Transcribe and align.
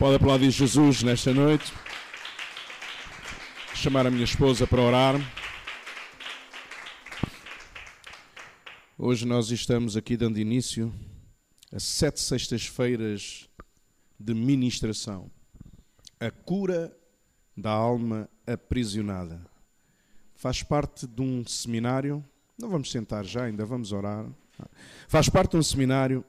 Pode 0.00 0.16
aplaudir 0.16 0.50
Jesus 0.50 1.02
nesta 1.02 1.34
noite. 1.34 1.74
Chamar 3.74 4.06
a 4.06 4.10
minha 4.10 4.24
esposa 4.24 4.66
para 4.66 4.80
orar. 4.80 5.14
Hoje 8.96 9.26
nós 9.26 9.50
estamos 9.50 9.98
aqui 9.98 10.16
dando 10.16 10.38
início 10.38 10.90
a 11.70 11.78
sete 11.78 12.18
sextas-feiras 12.18 13.46
de 14.18 14.32
ministração. 14.32 15.30
A 16.18 16.30
cura 16.30 16.96
da 17.54 17.70
alma 17.70 18.26
aprisionada. 18.46 19.46
Faz 20.34 20.62
parte 20.62 21.06
de 21.06 21.20
um 21.20 21.44
seminário. 21.46 22.24
Não 22.58 22.70
vamos 22.70 22.90
sentar 22.90 23.22
já, 23.22 23.44
ainda 23.44 23.66
vamos 23.66 23.92
orar. 23.92 24.24
Faz 25.06 25.28
parte 25.28 25.50
de 25.50 25.56
um 25.58 25.62
seminário 25.62 26.24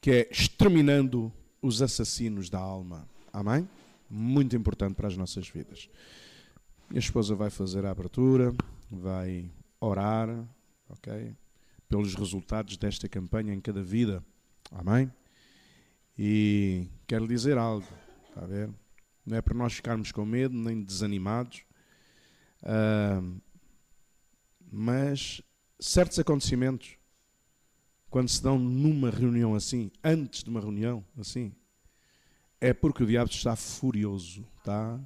que 0.00 0.10
é 0.10 0.28
Exterminando 0.30 1.30
os 1.60 1.82
Assassinos 1.82 2.48
da 2.48 2.58
Alma. 2.58 3.08
Amém? 3.32 3.68
Muito 4.08 4.56
importante 4.56 4.94
para 4.94 5.08
as 5.08 5.16
nossas 5.16 5.48
vidas. 5.48 5.88
Minha 6.88 7.00
esposa 7.00 7.34
vai 7.34 7.50
fazer 7.50 7.84
a 7.84 7.90
abertura, 7.90 8.54
vai 8.90 9.50
orar, 9.80 10.28
ok? 10.88 11.36
Pelos 11.88 12.14
resultados 12.14 12.76
desta 12.76 13.08
campanha 13.08 13.52
em 13.52 13.60
cada 13.60 13.82
vida. 13.82 14.24
Amém? 14.70 15.12
E 16.18 16.86
quero 17.06 17.28
dizer 17.28 17.56
algo, 17.58 17.86
está 18.28 18.42
a 18.42 18.46
ver? 18.46 18.70
Não 19.24 19.36
é 19.36 19.42
para 19.42 19.54
nós 19.54 19.74
ficarmos 19.74 20.10
com 20.10 20.24
medo 20.24 20.56
nem 20.56 20.82
desanimados, 20.82 21.62
uh, 22.62 23.40
mas 24.70 25.42
certos 25.78 26.18
acontecimentos 26.18 26.97
quando 28.10 28.28
se 28.28 28.42
dão 28.42 28.58
numa 28.58 29.10
reunião 29.10 29.54
assim, 29.54 29.90
antes 30.02 30.42
de 30.42 30.50
uma 30.50 30.60
reunião 30.60 31.04
assim, 31.18 31.52
é 32.60 32.72
porque 32.72 33.02
o 33.02 33.06
diabo 33.06 33.30
está 33.30 33.54
furioso, 33.54 34.44
tá? 34.64 34.98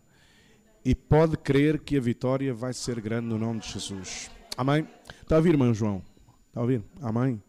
E 0.84 0.94
pode 0.94 1.36
crer 1.36 1.80
que 1.80 1.96
a 1.96 2.00
vitória 2.00 2.52
vai 2.52 2.72
ser 2.72 3.00
grande 3.00 3.28
no 3.28 3.38
nome 3.38 3.60
de 3.60 3.68
Jesus. 3.68 4.30
Amém? 4.56 4.86
Está 5.20 5.36
a 5.36 5.38
ouvir, 5.38 5.50
irmão 5.50 5.72
João? 5.72 6.02
Está 6.48 6.60
a 6.60 6.62
ouvir? 6.62 6.82
Amém? 7.00 7.42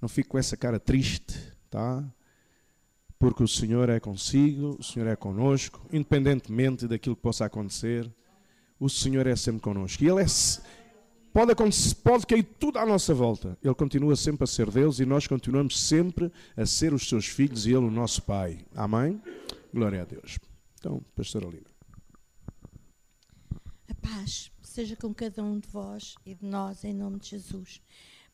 Não 0.00 0.08
fique 0.08 0.28
com 0.28 0.38
essa 0.38 0.56
cara 0.56 0.80
triste, 0.80 1.38
tá? 1.70 2.04
Porque 3.18 3.42
o 3.42 3.48
Senhor 3.48 3.88
é 3.88 4.00
consigo, 4.00 4.76
o 4.78 4.82
Senhor 4.82 5.06
é 5.06 5.14
conosco, 5.14 5.86
independentemente 5.92 6.88
daquilo 6.88 7.14
que 7.14 7.22
possa 7.22 7.44
acontecer, 7.44 8.10
o 8.80 8.88
Senhor 8.88 9.26
é 9.26 9.36
sempre 9.36 9.60
conosco. 9.60 10.02
E 10.02 10.08
Ele 10.08 10.20
é, 10.20 10.26
Pode, 11.32 11.54
pode 12.02 12.26
cair 12.26 12.42
tudo 12.42 12.78
à 12.78 12.84
nossa 12.84 13.14
volta. 13.14 13.56
Ele 13.62 13.74
continua 13.74 14.14
sempre 14.16 14.44
a 14.44 14.46
ser 14.46 14.70
Deus 14.70 15.00
e 15.00 15.06
nós 15.06 15.26
continuamos 15.26 15.80
sempre 15.80 16.30
a 16.56 16.66
ser 16.66 16.92
os 16.92 17.08
seus 17.08 17.26
filhos 17.26 17.66
e 17.66 17.70
Ele 17.70 17.78
o 17.78 17.90
nosso 17.90 18.22
Pai. 18.22 18.64
Amém? 18.74 19.20
Glória 19.72 20.02
a 20.02 20.04
Deus. 20.04 20.38
Então, 20.78 21.02
Pastor 21.16 21.44
Alina. 21.44 21.72
A 23.88 23.94
paz 23.94 24.50
seja 24.62 24.94
com 24.94 25.14
cada 25.14 25.42
um 25.42 25.58
de 25.58 25.68
vós 25.68 26.14
e 26.26 26.34
de 26.34 26.44
nós, 26.44 26.84
em 26.84 26.92
nome 26.92 27.18
de 27.18 27.30
Jesus. 27.30 27.80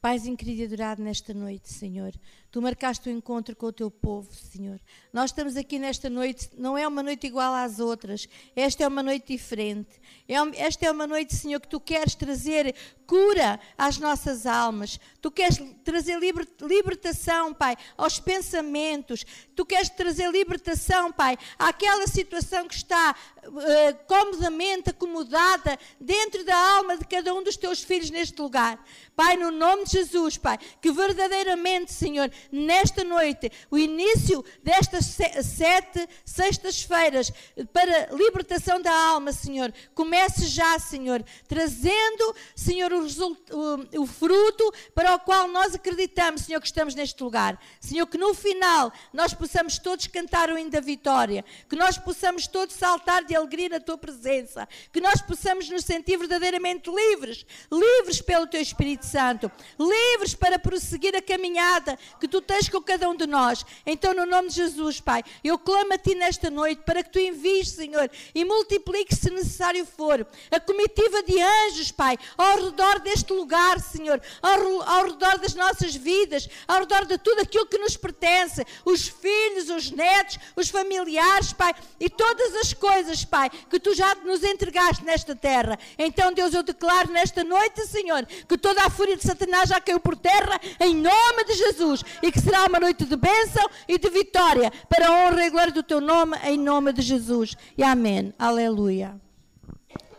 Paizinho 0.00 0.36
querido 0.36 0.62
e 0.62 0.64
adorado 0.64 1.02
nesta 1.02 1.34
noite, 1.34 1.72
Senhor. 1.72 2.12
Tu 2.52 2.62
marcaste 2.62 3.08
o 3.08 3.12
encontro 3.12 3.56
com 3.56 3.66
o 3.66 3.72
teu 3.72 3.90
povo, 3.90 4.32
Senhor. 4.32 4.80
Nós 5.12 5.30
estamos 5.30 5.56
aqui 5.56 5.76
nesta 5.76 6.08
noite, 6.08 6.48
não 6.56 6.78
é 6.78 6.86
uma 6.86 7.02
noite 7.02 7.26
igual 7.26 7.52
às 7.52 7.80
outras. 7.80 8.28
Esta 8.54 8.84
é 8.84 8.88
uma 8.88 9.02
noite 9.02 9.32
diferente. 9.32 10.00
É 10.28 10.34
esta 10.62 10.86
é 10.86 10.90
uma 10.90 11.04
noite, 11.04 11.34
Senhor, 11.34 11.60
que 11.60 11.66
tu 11.66 11.80
queres 11.80 12.14
trazer 12.14 12.76
cura 13.08 13.58
às 13.76 13.98
nossas 13.98 14.46
almas. 14.46 15.00
Tu 15.20 15.32
queres 15.32 15.58
trazer 15.82 16.16
libertação, 16.60 17.52
Pai, 17.52 17.76
aos 17.96 18.20
pensamentos. 18.20 19.26
Tu 19.56 19.66
queres 19.66 19.90
trazer 19.90 20.30
libertação, 20.30 21.12
Pai, 21.12 21.36
àquela 21.58 22.06
situação 22.06 22.68
que 22.68 22.74
está 22.76 23.16
uh, 23.46 24.04
comodamente 24.06 24.90
acomodada 24.90 25.78
dentro 26.00 26.44
da 26.44 26.56
alma 26.56 26.96
de 26.96 27.04
cada 27.06 27.32
um 27.34 27.42
dos 27.42 27.56
teus 27.56 27.82
filhos 27.82 28.10
neste 28.10 28.40
lugar. 28.40 28.82
Pai, 29.14 29.36
no 29.36 29.50
nome 29.50 29.84
de 29.84 29.92
Jesus, 29.92 30.36
Pai, 30.36 30.58
que 30.80 30.92
verdadeiramente, 30.92 31.92
Senhor, 31.92 32.30
nesta 32.52 33.02
noite, 33.02 33.50
o 33.70 33.76
início 33.76 34.44
destas 34.62 35.06
sete 35.06 36.08
sextas-feiras 36.24 37.32
para 37.72 38.10
libertação 38.12 38.80
da 38.80 38.94
alma, 38.94 39.32
Senhor, 39.32 39.72
comece 39.94 40.46
já, 40.46 40.78
Senhor, 40.78 41.24
trazendo, 41.48 42.34
Senhor, 42.54 42.92
o, 42.92 43.06
o, 43.06 44.02
o 44.02 44.06
fruto 44.06 44.72
para 44.94 45.14
o 45.14 45.18
qual 45.20 45.48
nós 45.48 45.74
acreditamos, 45.74 46.42
Senhor, 46.42 46.60
que 46.60 46.66
estamos 46.66 46.94
neste 46.94 47.22
lugar. 47.22 47.60
Senhor, 47.80 48.06
que 48.06 48.18
no 48.18 48.34
final 48.34 48.92
nós 49.12 49.34
possamos 49.34 49.78
todos 49.78 50.06
cantar 50.06 50.50
o 50.50 50.58
hino 50.58 50.70
da 50.70 50.80
vitória, 50.80 51.44
que 51.68 51.76
nós 51.76 51.98
possamos 51.98 52.46
todos 52.46 52.74
saltar 52.74 53.24
de 53.24 53.34
alegria 53.38 53.68
na 53.68 53.80
tua 53.80 53.96
presença, 53.96 54.68
que 54.92 55.00
nós 55.00 55.22
possamos 55.22 55.68
nos 55.68 55.84
sentir 55.84 56.16
verdadeiramente 56.16 56.90
livres, 56.90 57.44
livres 57.70 58.20
pelo 58.20 58.46
teu 58.46 58.60
Espírito 58.60 59.06
Santo, 59.06 59.50
livres 59.78 60.34
para 60.34 60.58
prosseguir 60.58 61.14
a 61.16 61.22
caminhada 61.22 61.98
que 62.20 62.28
tu 62.28 62.40
tens 62.40 62.68
com 62.68 62.80
cada 62.80 63.08
um 63.08 63.16
de 63.16 63.26
nós. 63.26 63.64
Então, 63.86 64.14
no 64.14 64.26
nome 64.26 64.48
de 64.48 64.56
Jesus, 64.56 65.00
Pai, 65.00 65.22
eu 65.42 65.58
clamo 65.58 65.94
a 65.94 65.98
ti 65.98 66.14
nesta 66.14 66.50
noite 66.50 66.82
para 66.84 67.02
que 67.02 67.10
tu 67.10 67.18
envies, 67.18 67.70
Senhor, 67.70 68.10
e 68.34 68.44
multipliques, 68.44 69.18
se 69.18 69.30
necessário 69.30 69.84
for, 69.86 70.26
a 70.50 70.60
comitiva 70.60 71.22
de 71.22 71.40
anjos, 71.40 71.90
Pai, 71.92 72.18
ao 72.36 72.64
redor 72.64 73.00
deste 73.00 73.32
lugar, 73.32 73.80
Senhor, 73.80 74.20
ao, 74.42 74.82
ao 74.82 75.04
redor 75.06 75.38
das 75.38 75.54
nossas 75.54 75.94
vidas, 75.94 76.48
ao 76.66 76.80
redor 76.80 77.04
de 77.04 77.18
tudo 77.18 77.40
aquilo 77.40 77.66
que 77.66 77.78
nos 77.78 77.96
pertence, 77.96 78.64
os 78.84 79.08
filhos, 79.08 79.68
os 79.70 79.90
netos, 79.90 80.38
os 80.56 80.68
familiares, 80.68 81.52
Pai, 81.52 81.74
e 82.00 82.08
todas 82.08 82.54
as 82.56 82.72
coisas, 82.72 83.17
Pai, 83.26 83.50
que 83.50 83.80
tu 83.80 83.94
já 83.94 84.14
nos 84.24 84.42
entregaste 84.42 85.04
nesta 85.04 85.34
terra. 85.34 85.78
Então, 85.98 86.32
Deus, 86.32 86.54
eu 86.54 86.62
declaro 86.62 87.10
nesta 87.10 87.42
noite, 87.44 87.86
Senhor, 87.86 88.24
que 88.26 88.58
toda 88.58 88.84
a 88.84 88.90
fúria 88.90 89.16
de 89.16 89.22
Satanás 89.22 89.68
já 89.68 89.80
caiu 89.80 90.00
por 90.00 90.16
terra, 90.16 90.60
em 90.80 90.94
nome 90.94 91.44
de 91.44 91.54
Jesus, 91.54 92.04
e 92.22 92.30
que 92.30 92.40
será 92.40 92.66
uma 92.66 92.80
noite 92.80 93.04
de 93.04 93.16
bênção 93.16 93.68
e 93.86 93.98
de 93.98 94.10
vitória, 94.10 94.72
para 94.88 95.08
a 95.08 95.12
honra 95.12 95.46
e 95.46 95.50
glória 95.50 95.72
do 95.72 95.82
teu 95.82 96.00
nome, 96.00 96.36
em 96.44 96.58
nome 96.58 96.92
de 96.92 97.02
Jesus. 97.02 97.56
E 97.76 97.82
amém. 97.82 98.32
Aleluia. 98.38 99.20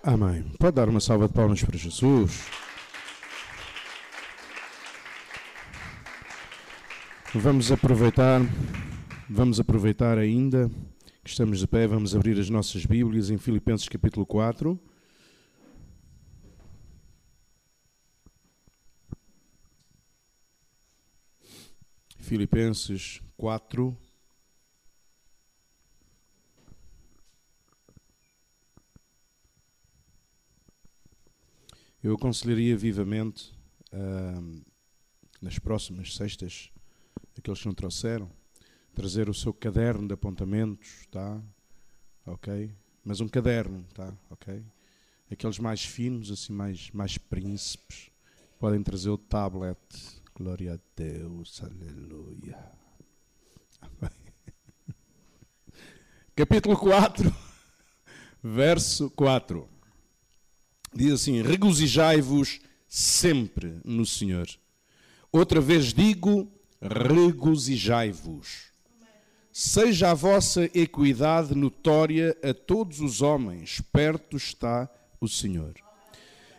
Amém. 0.04 0.46
Pode 0.58 0.76
dar 0.76 0.90
uma 0.90 1.00
salva 1.00 1.28
de 1.28 1.34
palmas 1.34 1.64
para 1.64 1.78
Jesus. 1.78 2.46
Vamos 7.34 7.72
aproveitar, 7.72 8.42
vamos 9.30 9.60
aproveitar 9.60 10.18
ainda 10.18 10.72
que 11.24 11.30
estamos 11.30 11.60
de 11.60 11.68
pé, 11.68 11.86
vamos 11.86 12.16
abrir 12.16 12.40
as 12.40 12.50
nossas 12.50 12.86
Bíblias 12.86 13.30
em 13.30 13.38
Filipenses 13.38 13.90
capítulo 13.90 14.26
4. 14.26 14.80
Filipenses 22.18 23.22
4. 23.36 23.98
Eu 32.02 32.14
aconselharia 32.14 32.78
vivamente, 32.78 33.52
uh, 33.92 34.64
nas 35.42 35.60
próximas 35.60 36.16
sextas, 36.16 36.72
aqueles 37.38 37.60
que 37.60 37.66
não 37.66 37.74
trouxeram, 37.74 38.32
trazer 39.00 39.30
o 39.30 39.34
seu 39.34 39.54
caderno 39.54 40.06
de 40.06 40.14
apontamentos, 40.14 41.08
tá? 41.10 41.42
Ok? 42.26 42.70
Mas 43.02 43.22
um 43.22 43.30
caderno, 43.30 43.86
tá? 43.94 44.14
Ok? 44.30 44.62
Aqueles 45.32 45.58
mais 45.58 45.86
finos, 45.86 46.30
assim, 46.30 46.52
mais, 46.52 46.92
mais 46.92 47.18
príncipes, 47.18 48.12
podem 48.60 48.84
trazer 48.84 49.10
o 49.10 49.18
tablet 49.18 49.78
Glória 50.36 50.74
a 50.74 50.80
Deus, 51.02 51.62
aleluia. 51.64 52.60
Capítulo 56.36 56.76
4, 56.76 57.34
verso 58.44 59.10
4. 59.12 59.66
Diz 60.94 61.14
assim: 61.14 61.42
Regozijai-vos 61.42 62.60
sempre 62.86 63.80
no 63.86 64.06
Senhor. 64.06 64.50
Outra 65.32 65.62
vez 65.62 65.94
digo: 65.94 66.52
regozijai-vos. 66.82 68.70
Seja 69.62 70.12
a 70.12 70.14
vossa 70.14 70.70
equidade 70.74 71.54
notória 71.54 72.34
a 72.42 72.54
todos 72.54 73.02
os 73.02 73.22
homens, 73.22 73.82
perto 73.92 74.38
está 74.38 74.90
o 75.20 75.28
Senhor. 75.28 75.74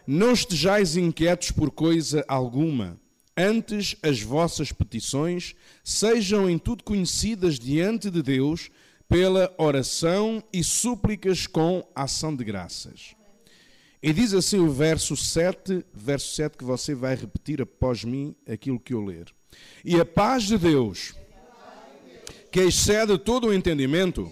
Não 0.06 0.32
estejais 0.32 0.99
inquietos 0.99 1.50
por 1.50 1.70
coisa 1.70 2.23
alguma 2.29 3.00
Antes, 3.35 3.97
as 4.02 4.20
vossas 4.20 4.70
petições 4.70 5.55
sejam 5.82 6.50
em 6.50 6.58
tudo 6.58 6.85
conhecidas 6.85 7.58
diante 7.58 8.11
de 8.11 8.23
Deus 8.23 8.70
pela 9.08 9.50
oração 9.56 10.44
e 10.53 10.62
súplicas 10.62 11.46
com 11.46 11.82
ação 11.94 12.37
de 12.37 12.44
graças. 12.44 13.14
E 14.03 14.12
diz 14.12 14.35
assim 14.35 14.58
o 14.58 14.70
verso 14.70 15.17
7, 15.17 15.87
verso 15.94 16.35
7 16.35 16.58
que 16.58 16.64
você 16.64 16.94
vai 16.94 17.14
repetir 17.14 17.62
após 17.62 18.05
mim 18.05 18.37
aquilo 18.46 18.79
que 18.79 18.93
eu 18.93 19.03
ler. 19.03 19.32
E 19.82 19.99
a 19.99 20.05
paz 20.05 20.43
de 20.43 20.58
Deus, 20.58 21.14
que 22.50 22.61
excede 22.61 23.17
todo 23.17 23.49
o 23.49 23.55
entendimento, 23.55 24.31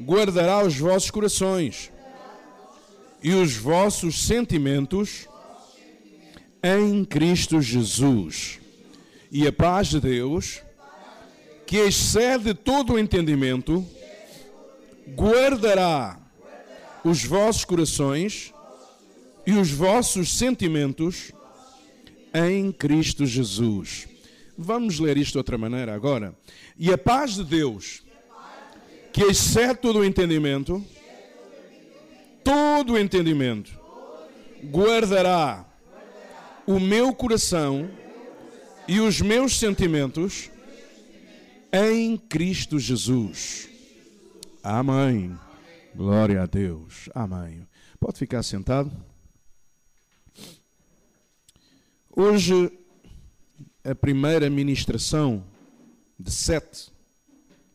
guardará 0.00 0.64
os 0.64 0.76
vossos 0.76 1.10
corações 1.10 1.92
e 3.22 3.32
os 3.32 3.56
vossos 3.56 4.26
sentimentos 4.26 5.28
em 6.62 7.04
Cristo 7.04 7.60
Jesus. 7.60 8.58
E 9.30 9.46
a 9.46 9.52
paz 9.52 9.88
de 9.88 10.00
Deus, 10.00 10.62
que 11.66 11.76
excede 11.76 12.54
todo 12.54 12.94
o 12.94 12.98
entendimento, 12.98 13.84
guardará 15.14 16.18
os 17.04 17.24
vossos 17.24 17.64
corações 17.64 18.52
e 19.46 19.52
os 19.52 19.70
vossos 19.70 20.36
sentimentos 20.36 21.32
em 22.34 22.72
Cristo 22.72 23.24
Jesus. 23.24 24.08
Vamos 24.56 24.98
ler 24.98 25.16
isto 25.18 25.32
de 25.32 25.38
outra 25.38 25.58
maneira 25.58 25.94
agora. 25.94 26.34
E 26.78 26.92
a 26.92 26.98
paz 26.98 27.34
de 27.34 27.44
Deus, 27.44 28.02
que 29.12 29.22
excede 29.24 29.76
todo 29.76 29.98
o 29.98 30.04
entendimento, 30.04 30.84
todo 32.42 32.94
o 32.94 32.98
entendimento, 32.98 33.78
guardará 34.64 35.66
o 36.66 36.80
meu 36.80 37.14
coração 37.14 37.90
e 38.88 39.00
os 39.00 39.20
meus 39.20 39.58
sentimentos 39.58 40.50
em 41.72 42.16
Cristo 42.16 42.78
Jesus. 42.78 43.68
Amém. 44.62 45.38
Glória 45.94 46.42
a 46.42 46.46
Deus. 46.46 47.08
Amém. 47.14 47.66
Pode 48.00 48.18
ficar 48.18 48.42
sentado. 48.42 48.90
Hoje, 52.14 52.72
a 53.88 53.94
primeira 53.94 54.50
ministração 54.50 55.44
de 56.18 56.32
sete, 56.32 56.90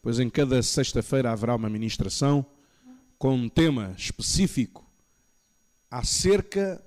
pois 0.01 0.19
em 0.19 0.29
cada 0.29 0.61
sexta-feira 0.61 1.31
haverá 1.31 1.55
uma 1.55 1.69
ministração 1.69 2.45
com 3.17 3.33
um 3.33 3.47
tema 3.47 3.95
específico 3.97 4.85
acerca 5.89 6.83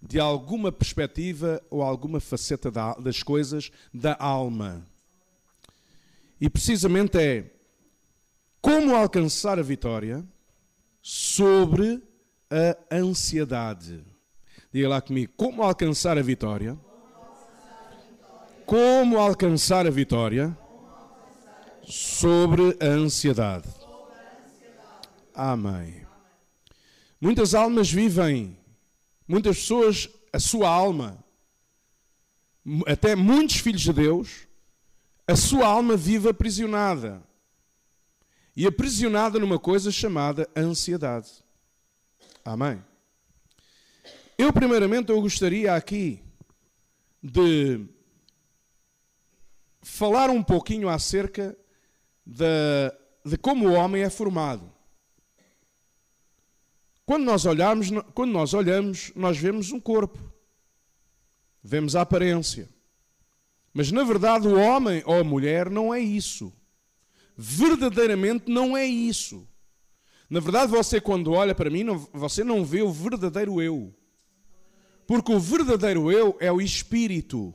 de 0.00 0.20
alguma 0.20 0.70
perspectiva 0.70 1.60
ou 1.68 1.82
alguma 1.82 2.20
faceta 2.20 2.70
das 3.00 3.24
coisas 3.24 3.72
da 3.92 4.16
alma. 4.18 4.86
E 6.40 6.48
precisamente 6.48 7.18
é 7.18 7.50
como 8.62 8.94
alcançar 8.94 9.58
a 9.58 9.62
vitória 9.62 10.24
sobre 11.02 12.00
a 12.48 12.96
ansiedade. 12.96 14.04
Diga 14.72 14.88
lá 14.88 15.00
comigo, 15.00 15.32
como 15.36 15.62
alcançar 15.62 16.16
a 16.16 16.22
vitória 16.22 16.78
como 18.70 19.18
alcançar 19.18 19.84
a 19.84 19.90
vitória 19.90 20.56
sobre 21.82 22.76
a 22.80 22.86
ansiedade. 22.86 23.68
Amém. 25.34 26.06
Muitas 27.20 27.52
almas 27.52 27.90
vivem, 27.90 28.56
muitas 29.26 29.56
pessoas, 29.56 30.08
a 30.32 30.38
sua 30.38 30.68
alma, 30.68 31.18
até 32.86 33.16
muitos 33.16 33.56
filhos 33.56 33.80
de 33.80 33.92
Deus, 33.92 34.46
a 35.26 35.34
sua 35.34 35.66
alma 35.66 35.96
vive 35.96 36.28
aprisionada. 36.28 37.20
E 38.54 38.68
aprisionada 38.68 39.40
numa 39.40 39.58
coisa 39.58 39.90
chamada 39.90 40.48
ansiedade. 40.56 41.28
Amém. 42.44 42.80
Eu, 44.38 44.52
primeiramente, 44.52 45.10
eu 45.10 45.20
gostaria 45.20 45.74
aqui 45.74 46.22
de 47.20 47.98
falar 49.80 50.30
um 50.30 50.42
pouquinho 50.42 50.88
acerca 50.88 51.56
de, 52.24 52.44
de 53.24 53.36
como 53.36 53.68
o 53.68 53.72
homem 53.72 54.02
é 54.02 54.10
formado. 54.10 54.70
Quando 57.04 57.24
nós, 57.24 57.44
olhamos, 57.44 57.88
quando 58.14 58.30
nós 58.30 58.54
olhamos, 58.54 59.12
nós 59.16 59.36
vemos 59.36 59.72
um 59.72 59.80
corpo, 59.80 60.18
vemos 61.62 61.96
a 61.96 62.02
aparência. 62.02 62.68
Mas 63.72 63.90
na 63.90 64.04
verdade, 64.04 64.46
o 64.46 64.58
homem 64.58 65.02
ou 65.04 65.14
a 65.14 65.24
mulher 65.24 65.70
não 65.70 65.92
é 65.92 65.98
isso. 65.98 66.52
Verdadeiramente 67.36 68.50
não 68.50 68.76
é 68.76 68.86
isso. 68.86 69.48
Na 70.28 70.38
verdade, 70.38 70.70
você, 70.70 71.00
quando 71.00 71.32
olha 71.32 71.54
para 71.54 71.70
mim, 71.70 71.82
não, 71.82 71.98
você 72.12 72.44
não 72.44 72.64
vê 72.64 72.82
o 72.82 72.92
verdadeiro 72.92 73.60
eu. 73.60 73.92
Porque 75.06 75.32
o 75.32 75.40
verdadeiro 75.40 76.12
eu 76.12 76.36
é 76.38 76.52
o 76.52 76.60
espírito. 76.60 77.52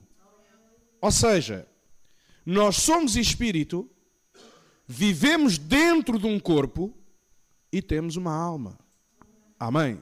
Ou 1.00 1.12
seja, 1.12 1.66
nós 2.45 2.77
somos 2.77 3.15
espírito, 3.15 3.89
vivemos 4.88 5.57
dentro 5.57 6.19
de 6.19 6.27
um 6.27 6.39
corpo 6.39 6.95
e 7.71 7.81
temos 7.81 8.15
uma 8.15 8.33
alma. 8.33 8.77
Amém. 9.59 10.00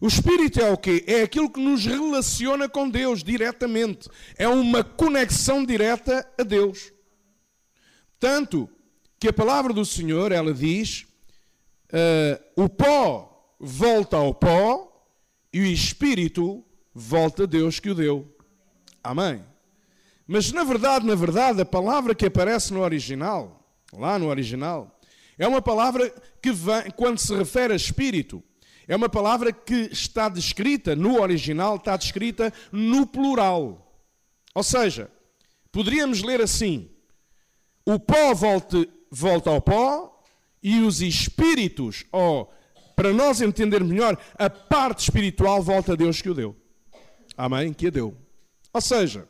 O 0.00 0.06
espírito 0.06 0.60
é 0.60 0.70
o 0.70 0.76
quê? 0.76 1.02
É 1.06 1.22
aquilo 1.22 1.50
que 1.50 1.60
nos 1.60 1.84
relaciona 1.84 2.68
com 2.68 2.88
Deus 2.88 3.24
diretamente. 3.24 4.08
É 4.36 4.46
uma 4.46 4.84
conexão 4.84 5.64
direta 5.64 6.28
a 6.38 6.42
Deus. 6.42 6.92
Tanto 8.20 8.68
que 9.18 9.28
a 9.28 9.32
palavra 9.32 9.72
do 9.72 9.84
Senhor, 9.84 10.30
ela 10.30 10.52
diz: 10.52 11.06
uh, 11.88 12.62
o 12.62 12.68
pó 12.68 13.56
volta 13.58 14.16
ao 14.16 14.34
pó 14.34 15.08
e 15.52 15.60
o 15.60 15.66
espírito 15.66 16.64
volta 16.92 17.44
a 17.44 17.46
Deus 17.46 17.80
que 17.80 17.90
o 17.90 17.94
deu. 17.94 18.36
Amém. 19.02 19.42
Mas 20.26 20.52
na 20.52 20.64
verdade, 20.64 21.06
na 21.06 21.14
verdade, 21.14 21.60
a 21.60 21.66
palavra 21.66 22.14
que 22.14 22.26
aparece 22.26 22.72
no 22.72 22.80
original, 22.80 23.68
lá 23.92 24.18
no 24.18 24.28
original, 24.28 24.98
é 25.38 25.46
uma 25.46 25.60
palavra 25.60 26.12
que 26.40 26.52
vem, 26.52 26.90
quando 26.96 27.18
se 27.18 27.34
refere 27.34 27.72
a 27.72 27.76
espírito, 27.76 28.42
é 28.86 28.94
uma 28.94 29.08
palavra 29.08 29.52
que 29.52 29.88
está 29.92 30.28
descrita 30.28 30.94
no 30.94 31.20
original, 31.20 31.76
está 31.76 31.96
descrita 31.96 32.52
no 32.70 33.06
plural. 33.06 34.02
Ou 34.54 34.62
seja, 34.62 35.10
poderíamos 35.72 36.22
ler 36.22 36.40
assim: 36.40 36.90
o 37.84 37.98
pó 37.98 38.34
volta, 38.34 38.86
volta 39.10 39.50
ao 39.50 39.60
pó 39.60 40.22
e 40.62 40.80
os 40.80 41.00
espíritos, 41.02 42.04
ou 42.12 42.52
para 42.94 43.12
nós 43.12 43.40
entendermos 43.40 43.90
melhor, 43.90 44.18
a 44.38 44.48
parte 44.48 45.00
espiritual 45.00 45.62
volta 45.62 45.92
a 45.92 45.96
Deus 45.96 46.22
que 46.22 46.30
o 46.30 46.34
deu. 46.34 46.56
Amém? 47.36 47.72
Que 47.72 47.88
a 47.88 47.90
deu. 47.90 48.16
Ou 48.72 48.80
seja, 48.80 49.28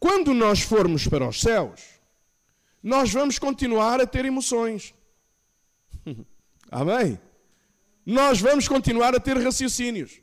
quando 0.00 0.32
nós 0.32 0.62
formos 0.62 1.06
para 1.06 1.28
os 1.28 1.40
céus, 1.42 1.82
nós 2.82 3.12
vamos 3.12 3.38
continuar 3.38 4.00
a 4.00 4.06
ter 4.06 4.24
emoções. 4.24 4.94
Amém? 6.72 7.20
Nós 8.06 8.40
vamos 8.40 8.66
continuar 8.66 9.14
a 9.14 9.20
ter 9.20 9.36
raciocínios. 9.36 10.18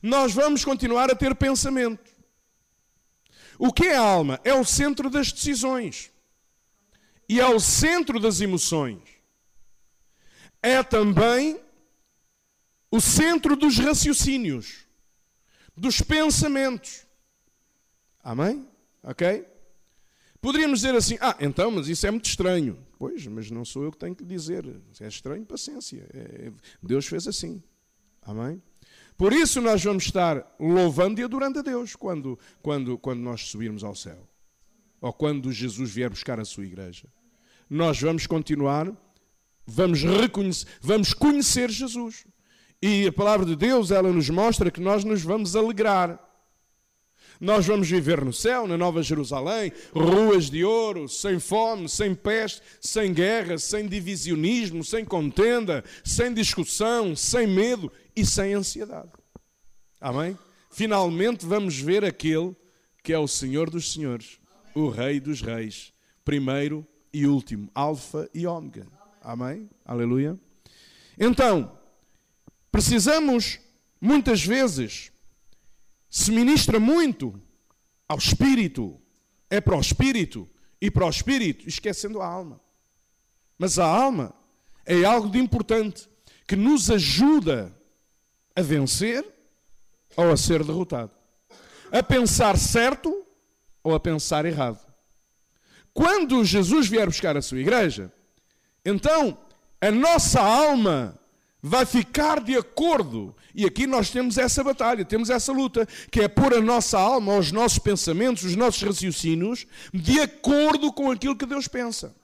Nós 0.00 0.32
vamos 0.32 0.64
continuar 0.64 1.10
a 1.10 1.16
ter 1.16 1.34
pensamento. 1.34 2.08
O 3.58 3.72
que 3.72 3.88
é 3.88 3.96
a 3.96 4.00
alma? 4.00 4.40
É 4.44 4.54
o 4.54 4.64
centro 4.64 5.10
das 5.10 5.32
decisões. 5.32 6.12
E 7.28 7.40
é 7.40 7.46
o 7.48 7.58
centro 7.58 8.20
das 8.20 8.40
emoções. 8.40 9.02
É 10.62 10.80
também 10.84 11.60
o 12.88 13.00
centro 13.00 13.56
dos 13.56 13.78
raciocínios, 13.78 14.86
dos 15.76 16.00
pensamentos. 16.00 17.07
Amém? 18.28 18.68
Ok? 19.02 19.46
Poderíamos 20.38 20.80
dizer 20.80 20.94
assim: 20.94 21.16
ah, 21.18 21.34
então, 21.40 21.70
mas 21.70 21.88
isso 21.88 22.06
é 22.06 22.10
muito 22.10 22.26
estranho. 22.26 22.78
Pois, 22.98 23.26
mas 23.26 23.50
não 23.50 23.64
sou 23.64 23.84
eu 23.84 23.90
que 23.90 23.96
tenho 23.96 24.14
que 24.14 24.22
dizer. 24.22 24.66
É 25.00 25.08
estranho, 25.08 25.46
paciência. 25.46 26.06
É, 26.12 26.52
Deus 26.82 27.06
fez 27.06 27.26
assim. 27.26 27.62
Amém? 28.20 28.62
Por 29.16 29.32
isso 29.32 29.62
nós 29.62 29.82
vamos 29.82 30.04
estar 30.04 30.46
louvando 30.60 31.22
e 31.22 31.24
adorando 31.24 31.60
a 31.60 31.62
Deus 31.62 31.96
quando, 31.96 32.38
quando, 32.60 32.98
quando 32.98 33.20
nós 33.20 33.48
subirmos 33.48 33.82
ao 33.82 33.94
céu. 33.94 34.28
Ou 35.00 35.10
quando 35.10 35.50
Jesus 35.50 35.90
vier 35.90 36.10
buscar 36.10 36.38
a 36.38 36.44
sua 36.44 36.66
igreja. 36.66 37.08
Nós 37.70 37.98
vamos 37.98 38.26
continuar, 38.26 38.92
vamos 39.66 40.02
reconhecer, 40.02 40.66
vamos 40.82 41.14
conhecer 41.14 41.70
Jesus. 41.70 42.26
E 42.82 43.06
a 43.06 43.12
palavra 43.12 43.46
de 43.46 43.56
Deus, 43.56 43.90
ela 43.90 44.12
nos 44.12 44.28
mostra 44.28 44.70
que 44.70 44.82
nós 44.82 45.02
nos 45.02 45.22
vamos 45.22 45.56
alegrar. 45.56 46.27
Nós 47.40 47.66
vamos 47.66 47.88
viver 47.88 48.24
no 48.24 48.32
céu, 48.32 48.66
na 48.66 48.76
Nova 48.76 49.02
Jerusalém, 49.02 49.72
ruas 49.92 50.50
de 50.50 50.64
ouro, 50.64 51.08
sem 51.08 51.38
fome, 51.38 51.88
sem 51.88 52.14
peste, 52.14 52.60
sem 52.80 53.12
guerra, 53.12 53.58
sem 53.58 53.86
divisionismo, 53.86 54.82
sem 54.82 55.04
contenda, 55.04 55.84
sem 56.04 56.34
discussão, 56.34 57.14
sem 57.14 57.46
medo 57.46 57.92
e 58.16 58.26
sem 58.26 58.54
ansiedade. 58.54 59.10
Amém? 60.00 60.36
Finalmente 60.70 61.46
vamos 61.46 61.78
ver 61.78 62.04
aquele 62.04 62.56
que 63.02 63.12
é 63.12 63.18
o 63.18 63.28
Senhor 63.28 63.70
dos 63.70 63.92
Senhores, 63.92 64.40
o 64.74 64.88
Rei 64.88 65.20
dos 65.20 65.40
Reis, 65.40 65.92
primeiro 66.24 66.86
e 67.12 67.26
último, 67.26 67.70
Alfa 67.74 68.28
e 68.34 68.46
Ômega. 68.46 68.86
Amém? 69.22 69.68
Aleluia. 69.84 70.38
Então, 71.18 71.72
precisamos 72.70 73.60
muitas 74.00 74.44
vezes 74.44 75.10
se 76.10 76.30
ministra 76.30 76.80
muito 76.80 77.40
ao 78.08 78.18
espírito, 78.18 79.00
é 79.50 79.60
para 79.60 79.76
o 79.76 79.80
espírito 79.80 80.48
e 80.80 80.90
para 80.90 81.06
o 81.06 81.10
espírito, 81.10 81.68
esquecendo 81.68 82.20
a 82.20 82.26
alma. 82.26 82.60
Mas 83.58 83.78
a 83.78 83.86
alma 83.86 84.34
é 84.86 85.04
algo 85.04 85.28
de 85.28 85.38
importante 85.38 86.08
que 86.46 86.56
nos 86.56 86.90
ajuda 86.90 87.76
a 88.56 88.62
vencer 88.62 89.24
ou 90.16 90.30
a 90.30 90.36
ser 90.36 90.64
derrotado. 90.64 91.10
A 91.92 92.02
pensar 92.02 92.56
certo 92.56 93.24
ou 93.82 93.94
a 93.94 94.00
pensar 94.00 94.46
errado. 94.46 94.80
Quando 95.92 96.44
Jesus 96.44 96.88
vier 96.88 97.06
buscar 97.06 97.36
a 97.36 97.42
sua 97.42 97.58
igreja, 97.58 98.12
então 98.84 99.38
a 99.80 99.90
nossa 99.90 100.40
alma 100.40 101.18
vai 101.68 101.84
ficar 101.84 102.40
de 102.40 102.56
acordo. 102.56 103.34
E 103.54 103.64
aqui 103.64 103.86
nós 103.86 104.10
temos 104.10 104.38
essa 104.38 104.64
batalha, 104.64 105.04
temos 105.04 105.30
essa 105.30 105.52
luta, 105.52 105.86
que 106.10 106.20
é 106.20 106.28
pôr 106.28 106.54
a 106.54 106.60
nossa 106.60 106.98
alma, 106.98 107.36
os 107.36 107.52
nossos 107.52 107.78
pensamentos, 107.78 108.42
os 108.44 108.56
nossos 108.56 108.82
raciocínios, 108.82 109.66
de 109.92 110.20
acordo 110.20 110.92
com 110.92 111.10
aquilo 111.10 111.36
que 111.36 111.46
Deus 111.46 111.68
pensa. 111.68 112.14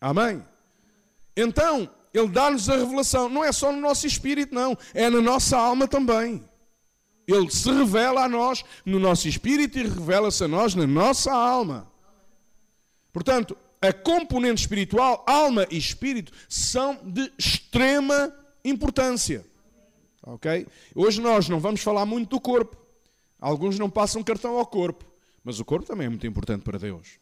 Amém? 0.00 0.42
Então, 1.36 1.90
Ele 2.12 2.28
dá-nos 2.28 2.68
a 2.68 2.76
revelação, 2.76 3.28
não 3.28 3.44
é 3.44 3.50
só 3.50 3.72
no 3.72 3.80
nosso 3.80 4.06
espírito, 4.06 4.54
não, 4.54 4.78
é 4.94 5.10
na 5.10 5.20
nossa 5.20 5.58
alma 5.58 5.88
também. 5.88 6.42
Ele 7.26 7.50
se 7.50 7.70
revela 7.72 8.24
a 8.24 8.28
nós 8.28 8.62
no 8.84 9.00
nosso 9.00 9.26
espírito 9.26 9.78
e 9.78 9.82
revela-se 9.82 10.44
a 10.44 10.48
nós 10.48 10.74
na 10.74 10.86
nossa 10.86 11.32
alma. 11.32 11.90
Portanto, 13.12 13.56
a 13.88 13.92
componente 13.92 14.62
espiritual, 14.62 15.24
alma 15.26 15.66
e 15.70 15.76
espírito, 15.76 16.32
são 16.48 16.96
de 17.04 17.32
extrema 17.38 18.34
importância. 18.64 19.44
Ok? 20.22 20.66
Hoje 20.94 21.20
nós 21.20 21.48
não 21.48 21.60
vamos 21.60 21.82
falar 21.82 22.06
muito 22.06 22.30
do 22.30 22.40
corpo. 22.40 22.76
Alguns 23.38 23.78
não 23.78 23.90
passam 23.90 24.22
cartão 24.22 24.56
ao 24.56 24.66
corpo. 24.66 25.04
Mas 25.42 25.60
o 25.60 25.64
corpo 25.64 25.86
também 25.86 26.06
é 26.06 26.08
muito 26.08 26.26
importante 26.26 26.62
para 26.62 26.78
Deus. 26.78 27.18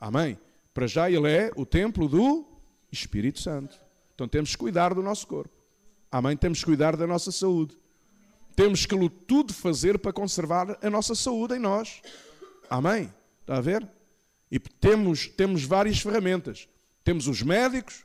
Amém? 0.00 0.38
Para 0.72 0.86
já 0.86 1.10
ele 1.10 1.30
é 1.30 1.52
o 1.56 1.66
templo 1.66 2.08
do 2.08 2.46
Espírito 2.90 3.40
Santo. 3.40 3.76
Então 4.14 4.26
temos 4.26 4.52
que 4.52 4.56
cuidar 4.58 4.94
do 4.94 5.02
nosso 5.02 5.26
corpo. 5.26 5.54
Amém? 6.10 6.36
Temos 6.36 6.60
que 6.60 6.64
cuidar 6.64 6.96
da 6.96 7.06
nossa 7.06 7.30
saúde. 7.30 7.76
Temos 8.56 8.86
que 8.86 8.96
tudo 9.26 9.52
fazer 9.52 9.98
para 9.98 10.12
conservar 10.12 10.78
a 10.82 10.90
nossa 10.90 11.14
saúde 11.14 11.54
em 11.54 11.58
nós. 11.58 12.00
Amém? 12.68 13.12
Está 13.42 13.58
a 13.58 13.60
ver? 13.60 13.86
E 14.50 14.58
temos, 14.58 15.28
temos 15.28 15.64
várias 15.64 16.00
ferramentas. 16.00 16.68
Temos 17.04 17.26
os 17.26 17.42
médicos, 17.42 18.04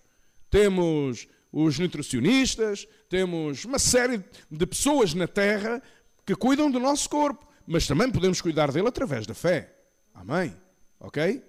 temos 0.49 1.27
os 1.51 1.79
nutricionistas, 1.79 2.87
temos 3.09 3.65
uma 3.65 3.79
série 3.79 4.23
de 4.51 4.65
pessoas 4.65 5.13
na 5.13 5.27
Terra 5.27 5.81
que 6.25 6.35
cuidam 6.35 6.69
do 6.69 6.79
nosso 6.79 7.09
corpo, 7.09 7.47
mas 7.65 7.87
também 7.87 8.11
podemos 8.11 8.41
cuidar 8.41 8.71
dele 8.71 8.87
através 8.87 9.25
da 9.25 9.33
fé. 9.33 9.73
Amém? 10.13 10.55
Ok? 10.99 11.43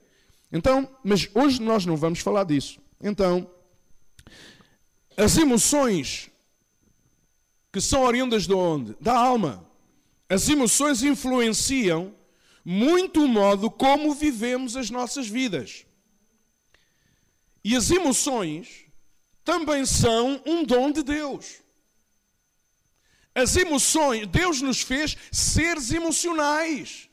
Então, 0.52 0.88
mas 1.02 1.28
hoje 1.34 1.60
nós 1.60 1.84
não 1.84 1.96
vamos 1.96 2.20
falar 2.20 2.44
disso. 2.44 2.80
Então, 3.00 3.50
as 5.16 5.36
emoções 5.36 6.30
que 7.72 7.80
são 7.80 8.02
oriundas 8.02 8.46
de 8.46 8.54
onde? 8.54 8.96
Da 9.00 9.16
alma. 9.16 9.68
As 10.28 10.48
emoções 10.48 11.02
influenciam 11.02 12.14
muito 12.68 13.22
o 13.22 13.28
modo 13.28 13.70
como 13.70 14.12
vivemos 14.12 14.76
as 14.76 14.90
nossas 14.90 15.28
vidas. 15.28 15.86
E 17.62 17.76
as 17.76 17.92
emoções 17.92 18.86
também 19.44 19.86
são 19.86 20.42
um 20.44 20.64
dom 20.64 20.90
de 20.90 21.04
Deus. 21.04 21.62
As 23.32 23.54
emoções, 23.54 24.26
Deus 24.26 24.60
nos 24.60 24.80
fez 24.80 25.16
seres 25.30 25.92
emocionais. 25.92 27.08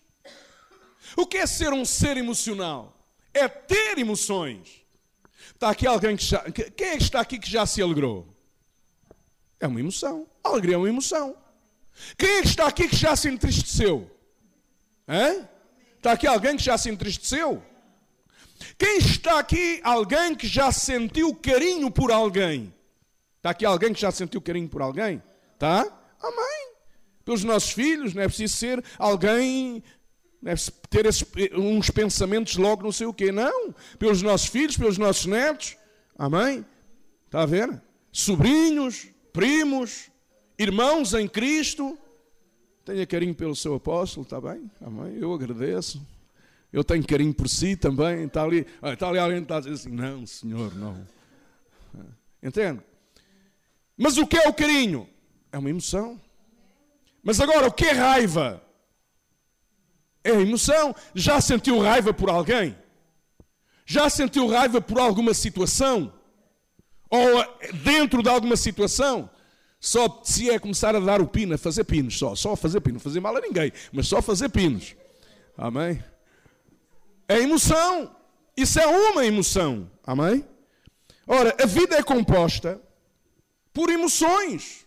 O 1.16 1.28
que 1.28 1.38
é 1.38 1.46
ser 1.46 1.72
um 1.72 1.86
ser 1.86 2.18
emocional? 2.18 3.08
É 3.32 3.48
ter 3.48 4.00
emoções. 4.00 4.84
Está 5.54 5.70
aqui 5.70 5.86
alguém 5.86 6.18
que 6.18 6.24
já. 6.24 6.40
Quem 6.52 6.88
é 6.88 6.98
que 6.98 7.04
está 7.04 7.22
aqui 7.22 7.38
que 7.38 7.50
já 7.50 7.68
se 7.68 7.80
alegrou? 7.80 8.36
É 9.60 9.68
uma 9.68 9.80
emoção. 9.80 10.28
A 10.44 10.50
alegria 10.50 10.74
é 10.74 10.78
uma 10.80 10.90
emoção. 10.90 11.38
Quem 12.18 12.38
é 12.38 12.42
que 12.42 12.48
está 12.48 12.66
aqui 12.66 12.88
que 12.88 12.96
já 12.96 13.16
se 13.16 13.30
entristeceu? 13.30 14.10
Hã? 15.08 15.48
Está 15.98 16.12
aqui 16.14 16.28
alguém 16.28 16.58
que 16.58 16.64
já 16.64 16.78
se 16.78 16.90
entristeceu? 16.90 17.64
Quem 18.78 18.98
está 18.98 19.40
aqui? 19.40 19.82
Alguém 19.84 20.36
que 20.36 20.48
já 20.48 20.72
sentiu 20.72 21.34
carinho 21.36 21.92
por 21.92 22.12
alguém? 22.12 22.74
Está 23.38 23.50
aqui 23.50 23.66
alguém 23.66 23.94
que 23.94 24.02
já 24.02 24.12
sentiu 24.12 24.42
carinho 24.42 24.70
por 24.70 24.82
alguém? 24.82 25.22
Tá? 25.60 25.82
Amém. 26.22 26.74
Pelos 27.26 27.44
nossos 27.44 27.72
filhos, 27.72 28.14
não 28.14 28.22
é 28.22 28.28
preciso 28.28 28.56
ser 28.56 28.84
alguém, 28.98 29.84
não 30.42 30.52
é 30.52 30.56
ter 30.90 31.06
esses, 31.06 31.26
uns 31.54 31.90
pensamentos 31.90 32.56
logo 32.58 32.84
não 32.84 32.92
sei 32.92 33.08
o 33.08 33.14
quê. 33.14 33.32
Não. 33.32 33.74
Pelos 33.98 34.22
nossos 34.22 34.48
filhos, 34.48 34.78
pelos 34.78 34.98
nossos 34.98 35.26
netos. 35.26 35.78
Amém. 36.18 36.66
Está 37.26 37.42
a 37.42 37.46
ver? 37.46 37.82
Sobrinhos, 38.12 39.08
primos, 39.32 40.10
irmãos 40.58 41.14
em 41.14 41.28
Cristo. 41.28 41.98
Tenha 42.86 43.08
carinho 43.08 43.34
pelo 43.34 43.56
seu 43.56 43.76
apóstolo, 43.76 44.24
está 44.26 44.42
bem? 44.42 44.70
Amém? 44.82 45.18
Eu 45.18 45.34
agradeço. 45.34 46.06
Eu 46.72 46.84
tenho 46.84 47.06
carinho 47.06 47.34
por 47.34 47.48
si 47.48 47.78
também. 47.78 48.26
Está 48.26 48.44
ali, 48.44 48.68
está 48.92 49.08
ali 49.08 49.20
alguém 49.20 49.38
que 49.38 49.44
está 49.44 49.58
a 49.58 49.60
dizer 49.60 49.74
assim: 49.74 49.90
não, 49.90 50.26
senhor, 50.26 50.76
não. 50.76 51.08
Entende? 52.42 52.82
Mas 53.98 54.18
o 54.18 54.28
que 54.28 54.38
é 54.38 54.50
o 54.50 54.54
carinho? 54.54 55.08
É 55.52 55.58
uma 55.58 55.70
emoção. 55.70 56.20
Mas 57.24 57.40
agora, 57.40 57.68
o 57.68 57.72
que 57.72 57.86
é 57.86 57.92
raiva? 57.94 58.62
É 60.24 60.32
emoção. 60.32 60.94
Já 61.16 61.40
sentiu 61.40 61.80
raiva 61.80 62.14
por 62.14 62.30
alguém? 62.30 62.76
Já 63.86 64.10
sentiu 64.10 64.48
raiva 64.48 64.82
por 64.82 65.00
alguma 65.00 65.34
situação? 65.34 66.12
Ou 67.10 67.22
dentro 67.84 68.22
de 68.22 68.30
alguma 68.30 68.58
situação? 68.58 69.30
Só 69.84 70.22
se 70.24 70.50
é 70.50 70.58
começar 70.58 70.96
a 70.96 71.00
dar 71.02 71.20
o 71.20 71.28
pino, 71.28 71.56
a 71.56 71.58
fazer 71.58 71.84
pinos, 71.84 72.18
só, 72.18 72.34
só 72.36 72.56
fazer 72.56 72.80
pinos, 72.80 73.04
fazer 73.04 73.20
mal 73.20 73.36
a 73.36 73.42
ninguém, 73.42 73.70
mas 73.92 74.08
só 74.08 74.22
fazer 74.22 74.48
pinos. 74.48 74.96
Amém? 75.58 76.02
É 77.28 77.42
emoção. 77.42 78.16
Isso 78.56 78.80
é 78.80 78.88
uma 78.88 79.26
emoção. 79.26 79.92
Amém? 80.08 80.48
Ora, 81.28 81.54
a 81.62 81.66
vida 81.66 81.98
é 81.98 82.02
composta 82.02 82.82
por 83.74 83.90
emoções. 83.90 84.86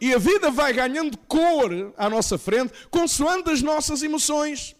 E 0.00 0.12
a 0.12 0.18
vida 0.18 0.50
vai 0.50 0.72
ganhando 0.72 1.16
cor 1.16 1.94
à 1.96 2.10
nossa 2.10 2.36
frente, 2.36 2.72
consoante 2.90 3.48
as 3.50 3.62
nossas 3.62 4.02
emoções. 4.02 4.74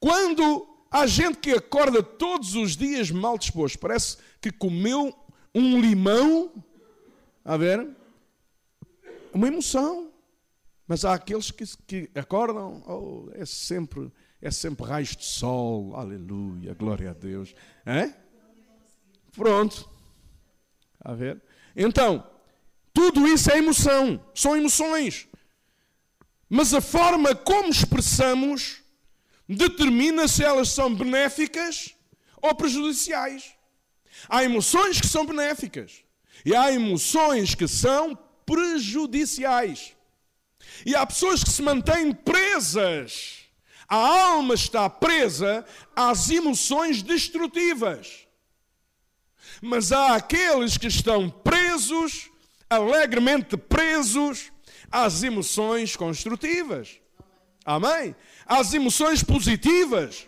Quando 0.00 0.66
há 0.90 1.06
gente 1.06 1.36
que 1.36 1.50
acorda 1.50 2.02
todos 2.02 2.54
os 2.54 2.74
dias 2.74 3.10
mal 3.10 3.36
disposto, 3.36 3.78
parece 3.78 4.16
que 4.40 4.50
comeu 4.50 5.14
um 5.54 5.78
limão 5.78 6.64
a 7.48 7.56
ver? 7.56 7.88
Uma 9.32 9.48
emoção. 9.48 10.12
Mas 10.86 11.04
há 11.04 11.14
aqueles 11.14 11.50
que, 11.50 11.64
que 11.86 12.10
acordam, 12.14 12.82
oh, 12.86 13.30
é 13.32 13.44
sempre 13.46 14.12
é 14.40 14.50
sempre 14.50 14.86
raios 14.86 15.16
de 15.16 15.24
sol, 15.24 15.96
aleluia, 15.96 16.74
glória 16.74 17.10
a 17.10 17.12
Deus. 17.12 17.54
É? 17.84 18.12
Pronto. 19.32 19.88
A 21.00 21.14
ver? 21.14 21.42
Então, 21.74 22.24
tudo 22.92 23.26
isso 23.26 23.50
é 23.50 23.58
emoção, 23.58 24.22
são 24.34 24.56
emoções. 24.56 25.26
Mas 26.48 26.72
a 26.72 26.80
forma 26.80 27.34
como 27.34 27.70
expressamos 27.70 28.82
determina 29.48 30.28
se 30.28 30.44
elas 30.44 30.68
são 30.68 30.94
benéficas 30.94 31.94
ou 32.36 32.54
prejudiciais. 32.54 33.54
Há 34.28 34.44
emoções 34.44 35.00
que 35.00 35.06
são 35.08 35.26
benéficas. 35.26 36.04
E 36.48 36.56
há 36.56 36.72
emoções 36.72 37.54
que 37.54 37.68
são 37.68 38.18
prejudiciais. 38.46 39.94
E 40.86 40.96
há 40.96 41.04
pessoas 41.04 41.44
que 41.44 41.50
se 41.50 41.60
mantêm 41.60 42.10
presas. 42.10 43.40
A 43.86 43.96
alma 43.96 44.54
está 44.54 44.88
presa 44.88 45.62
às 45.94 46.30
emoções 46.30 47.02
destrutivas. 47.02 48.26
Mas 49.60 49.92
há 49.92 50.14
aqueles 50.14 50.78
que 50.78 50.86
estão 50.86 51.28
presos, 51.28 52.30
alegremente 52.70 53.54
presos, 53.58 54.50
às 54.90 55.22
emoções 55.22 55.96
construtivas. 55.96 56.98
Amém? 57.62 58.16
Às 58.46 58.72
emoções 58.72 59.22
positivas 59.22 60.26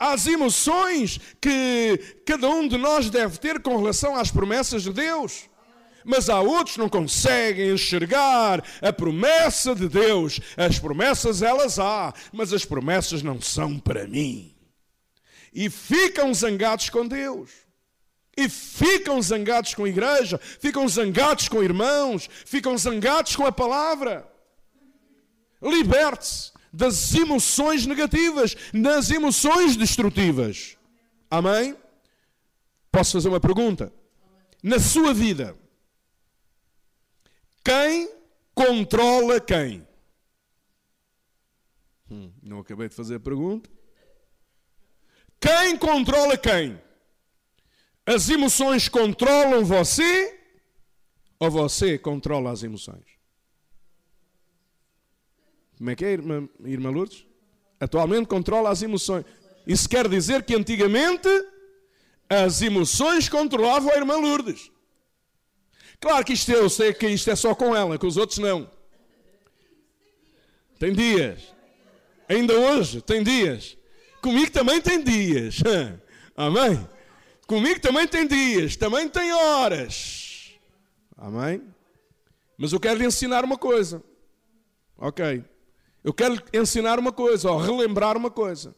às 0.00 0.26
emoções 0.26 1.20
que 1.38 2.22
cada 2.24 2.48
um 2.48 2.66
de 2.66 2.78
nós 2.78 3.10
deve 3.10 3.36
ter 3.36 3.60
com 3.60 3.76
relação 3.76 4.16
às 4.16 4.30
promessas 4.30 4.82
de 4.82 4.94
Deus. 4.94 5.49
Mas 6.04 6.28
há 6.28 6.40
outros 6.40 6.74
que 6.74 6.80
não 6.80 6.88
conseguem 6.88 7.70
enxergar 7.70 8.64
a 8.80 8.92
promessa 8.92 9.74
de 9.74 9.88
Deus. 9.88 10.40
As 10.56 10.78
promessas 10.78 11.42
elas 11.42 11.78
há, 11.78 12.14
mas 12.32 12.52
as 12.52 12.64
promessas 12.64 13.22
não 13.22 13.40
são 13.40 13.78
para 13.78 14.06
mim. 14.06 14.54
E 15.52 15.68
ficam 15.68 16.32
zangados 16.32 16.90
com 16.90 17.06
Deus. 17.06 17.50
E 18.36 18.48
ficam 18.48 19.20
zangados 19.20 19.74
com 19.74 19.84
a 19.84 19.88
igreja, 19.88 20.38
ficam 20.38 20.88
zangados 20.88 21.48
com 21.48 21.62
irmãos, 21.62 22.28
ficam 22.46 22.76
zangados 22.78 23.36
com 23.36 23.44
a 23.44 23.52
palavra. 23.52 24.26
Liberte-se 25.60 26.52
das 26.72 27.14
emoções 27.14 27.84
negativas, 27.84 28.56
das 28.72 29.10
emoções 29.10 29.76
destrutivas. 29.76 30.76
Amém? 31.30 31.76
Posso 32.90 33.12
fazer 33.12 33.28
uma 33.28 33.40
pergunta? 33.40 33.92
Na 34.62 34.78
sua 34.78 35.12
vida, 35.12 35.56
quem 37.64 38.10
controla 38.54 39.40
quem? 39.40 39.86
Hum, 42.10 42.32
não 42.42 42.60
acabei 42.60 42.88
de 42.88 42.94
fazer 42.94 43.16
a 43.16 43.20
pergunta. 43.20 43.70
Quem 45.40 45.76
controla 45.76 46.36
quem? 46.36 46.80
As 48.04 48.28
emoções 48.28 48.88
controlam 48.88 49.64
você 49.64 50.38
ou 51.38 51.50
você 51.50 51.98
controla 51.98 52.50
as 52.50 52.62
emoções? 52.62 53.04
Como 55.78 55.88
é 55.88 55.96
que 55.96 56.04
é, 56.04 56.12
irmã, 56.12 56.48
irmã 56.64 56.90
Lourdes? 56.90 57.24
Atualmente 57.78 58.26
controla 58.26 58.68
as 58.68 58.82
emoções. 58.82 59.24
Isso 59.66 59.88
quer 59.88 60.08
dizer 60.08 60.42
que 60.42 60.54
antigamente 60.54 61.28
as 62.28 62.60
emoções 62.60 63.28
controlavam 63.28 63.90
a 63.92 63.96
irmã 63.96 64.16
Lourdes. 64.16 64.70
Claro 66.00 66.24
que 66.24 66.32
isto 66.32 66.50
eu 66.50 66.68
sei 66.70 66.94
que 66.94 67.06
isto 67.06 67.30
é 67.30 67.36
só 67.36 67.54
com 67.54 67.76
ela, 67.76 67.98
com 67.98 68.06
os 68.06 68.16
outros 68.16 68.38
não. 68.38 68.70
Tem 70.78 70.94
dias. 70.94 71.54
Ainda 72.26 72.54
hoje 72.54 73.02
tem 73.02 73.22
dias. 73.22 73.76
Comigo 74.22 74.50
também 74.50 74.80
tem 74.80 75.02
dias. 75.02 75.58
Amém? 76.34 76.88
Comigo 77.46 77.80
também 77.80 78.06
tem 78.06 78.26
dias, 78.26 78.76
também 78.76 79.08
tem 79.08 79.32
horas. 79.32 80.52
Amém? 81.18 81.62
Mas 82.56 82.72
eu 82.72 82.80
quero 82.80 82.98
lhe 82.98 83.04
ensinar 83.04 83.44
uma 83.44 83.58
coisa. 83.58 84.02
Ok. 84.96 85.44
Eu 86.02 86.14
quero 86.14 86.34
lhe 86.34 86.42
ensinar 86.54 86.98
uma 86.98 87.12
coisa, 87.12 87.50
ou 87.50 87.58
relembrar 87.58 88.16
uma 88.16 88.30
coisa. 88.30 88.74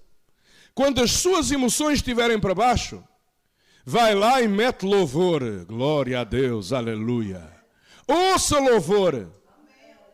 Quando 0.75 1.03
as 1.03 1.13
suas 1.13 1.51
emoções 1.51 1.97
estiverem 1.97 2.41
para 2.41 2.55
baixo, 2.55 3.05
vai 3.85 4.15
lá 4.15 4.41
e 4.41 4.49
mete 4.49 4.85
louvor. 4.85 5.65
Glória 5.65 6.21
a 6.21 6.25
Deus, 6.25 6.73
aleluia. 6.73 7.51
Ouça 8.07 8.59
louvor. 8.59 9.31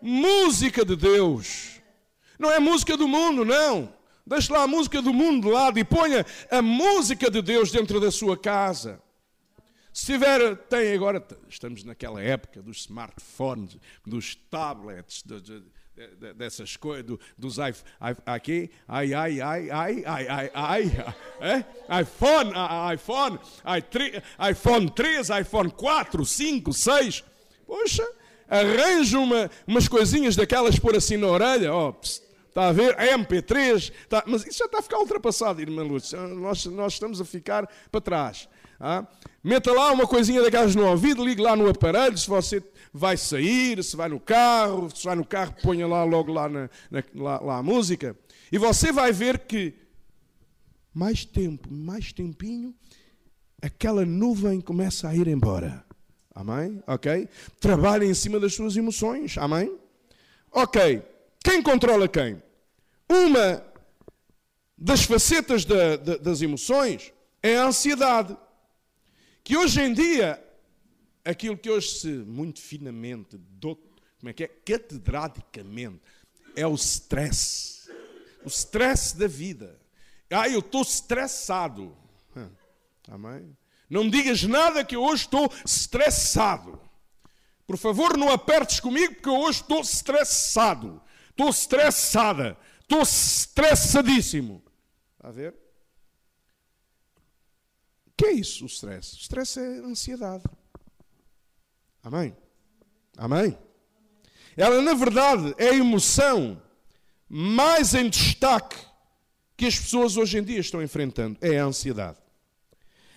Música 0.00 0.84
de 0.84 0.96
Deus. 0.96 1.80
Não 2.38 2.50
é 2.50 2.58
música 2.58 2.96
do 2.96 3.08
mundo, 3.08 3.44
não. 3.44 3.92
Deixe 4.26 4.52
lá 4.52 4.62
a 4.62 4.68
música 4.68 5.00
do 5.00 5.12
mundo 5.12 5.48
de 5.48 5.52
lado 5.52 5.78
e 5.78 5.84
ponha 5.84 6.25
a 6.50 6.60
música 6.60 7.30
de 7.30 7.40
Deus 7.40 7.72
dentro 7.72 7.98
da 7.98 8.10
sua 8.10 8.37
casa. 8.37 9.02
Se 9.92 10.12
tiver, 10.12 10.56
tem 10.68 10.92
agora, 10.92 11.26
estamos 11.48 11.82
naquela 11.82 12.22
época 12.22 12.62
dos 12.62 12.82
smartphones, 12.82 13.78
dos 14.06 14.34
tablets, 14.34 15.22
de, 15.25 15.64
dessas 16.37 16.76
coisas, 16.76 17.05
do, 17.05 17.21
dos 17.37 17.59
aqui, 18.25 18.71
ai, 18.87 19.14
ai, 19.14 19.40
ai, 19.40 19.71
ai, 19.71 20.05
ai, 20.07 20.28
ai, 20.28 20.50
ai, 20.55 21.07
é? 21.40 22.00
iPhone, 22.00 22.52
iPhone, 22.95 23.38
iPhone 24.50 24.90
3, 24.90 25.28
iPhone 25.40 25.71
4, 25.71 26.25
5, 26.25 26.73
6. 26.73 27.25
Poxa, 27.67 28.09
arranja 28.49 29.19
uma, 29.19 29.50
umas 29.67 29.88
coisinhas 29.88 30.37
daquelas 30.37 30.78
por 30.78 30.97
assim 30.97 31.17
na 31.17 31.26
orelha, 31.26 31.73
ó, 31.73 31.90
oh, 31.90 32.28
Está 32.49 32.71
a 32.71 32.73
ver? 32.73 32.97
MP3. 32.97 33.93
Está... 34.02 34.25
Mas 34.26 34.45
isso 34.45 34.59
já 34.59 34.64
está 34.64 34.81
a 34.81 34.83
ficar 34.83 34.99
ultrapassado, 34.99 35.61
irmã 35.61 35.85
Lúcia. 35.85 36.19
Nós, 36.19 36.64
nós 36.64 36.95
estamos 36.95 37.21
a 37.21 37.25
ficar 37.25 37.69
para 37.88 38.00
trás. 38.00 38.49
Ah? 38.80 39.06
Meta 39.42 39.73
lá 39.73 39.92
uma 39.92 40.06
coisinha 40.06 40.42
daquelas 40.42 40.74
no 40.74 40.87
ouvido, 40.87 41.24
ligue 41.24 41.42
lá 41.42 41.57
no 41.57 41.68
aparelho, 41.68 42.16
se 42.16 42.29
você 42.29 42.62
vai 42.92 43.16
sair, 43.16 43.83
se 43.83 43.96
vai 43.96 44.09
no 44.09 44.20
carro, 44.20 44.88
se 44.94 45.05
vai 45.05 45.16
no 45.16 45.24
carro, 45.24 45.55
ponha 45.62 45.87
lá 45.87 46.05
logo 46.05 46.33
lá, 46.33 46.48
na, 46.48 46.70
na, 46.90 47.03
lá, 47.14 47.40
lá 47.40 47.59
a 47.59 47.62
música. 47.62 48.16
E 48.53 48.59
você 48.59 48.92
vai 48.92 49.12
ver 49.12 49.40
que 49.40 49.74
mais 50.94 51.24
tempo, 51.24 51.72
mais 51.72 52.12
tempinho, 52.12 52.74
aquela 53.61 54.05
nuvem 54.05 54.61
começa 54.61 55.09
a 55.09 55.14
ir 55.14 55.29
embora. 55.29 55.85
Amém? 56.35 56.83
Ok? 56.87 57.29
Trabalhe 57.61 58.07
em 58.07 58.14
cima 58.14 58.38
das 58.38 58.55
suas 58.55 58.76
emoções. 58.76 59.37
Amém? 59.38 59.76
Ok. 60.53 61.03
Quem 61.42 61.62
controla 61.62 62.09
quem? 62.09 62.40
Uma 63.09 63.64
das 64.76 65.03
facetas 65.03 65.64
da, 65.64 65.96
da, 65.96 66.16
das 66.16 66.40
emoções 66.42 67.12
é 67.42 67.57
a 67.57 67.66
ansiedade. 67.66 68.37
Que 69.48 69.56
hoje 69.56 69.80
em 69.80 69.94
dia, 69.94 70.44
aquilo 71.24 71.56
que 71.56 71.70
hoje 71.70 71.88
se 71.88 72.08
muito 72.08 72.61
finamente, 72.61 73.40
como 73.62 74.28
é 74.28 74.32
que 74.34 74.44
é? 74.44 74.46
Catedradicamente, 74.46 76.02
é 76.54 76.66
o 76.66 76.74
stress. 76.74 77.90
O 78.44 78.48
stress 78.48 79.16
da 79.16 79.26
vida. 79.26 79.80
Ah, 80.30 80.46
eu 80.50 80.58
estou 80.58 80.82
estressado. 80.82 81.96
Amém? 83.08 83.56
Não 83.88 84.04
me 84.04 84.11
digas 84.11 84.42
nada 84.42 84.84
que 84.84 84.94
eu 84.94 85.02
hoje 85.02 85.22
estou 85.22 85.50
estressado. 85.64 86.78
Por 87.66 87.78
favor, 87.78 88.18
não 88.18 88.30
apertes 88.30 88.80
comigo 88.80 89.14
porque 89.14 89.30
eu 89.30 89.38
hoje 89.38 89.62
estou 89.62 89.80
estressado. 89.80 91.00
Estou 91.30 91.48
estressada. 91.48 92.58
Estou 92.82 93.00
estressadíssimo. 93.00 94.62
Está 95.16 95.28
a 95.28 95.32
ver? 95.32 95.67
Que 98.18 98.26
é 98.26 98.33
isso, 98.33 98.64
o 98.64 98.66
stress? 98.66 99.14
O 99.14 99.18
stress 99.18 99.61
é 99.61 99.78
ansiedade. 99.78 100.42
Amém? 102.02 102.37
Amém? 103.16 103.57
Ela, 104.57 104.83
na 104.83 104.92
verdade, 104.92 105.54
é 105.57 105.68
a 105.68 105.74
emoção 105.74 106.61
mais 107.28 107.94
em 107.94 108.11
destaque 108.11 108.76
que 109.57 109.66
as 109.66 109.78
pessoas 109.78 110.16
hoje 110.16 110.37
em 110.37 110.42
dia 110.42 110.59
estão 110.59 110.83
enfrentando. 110.83 111.38
É 111.40 111.61
a 111.61 111.64
ansiedade. 111.64 112.18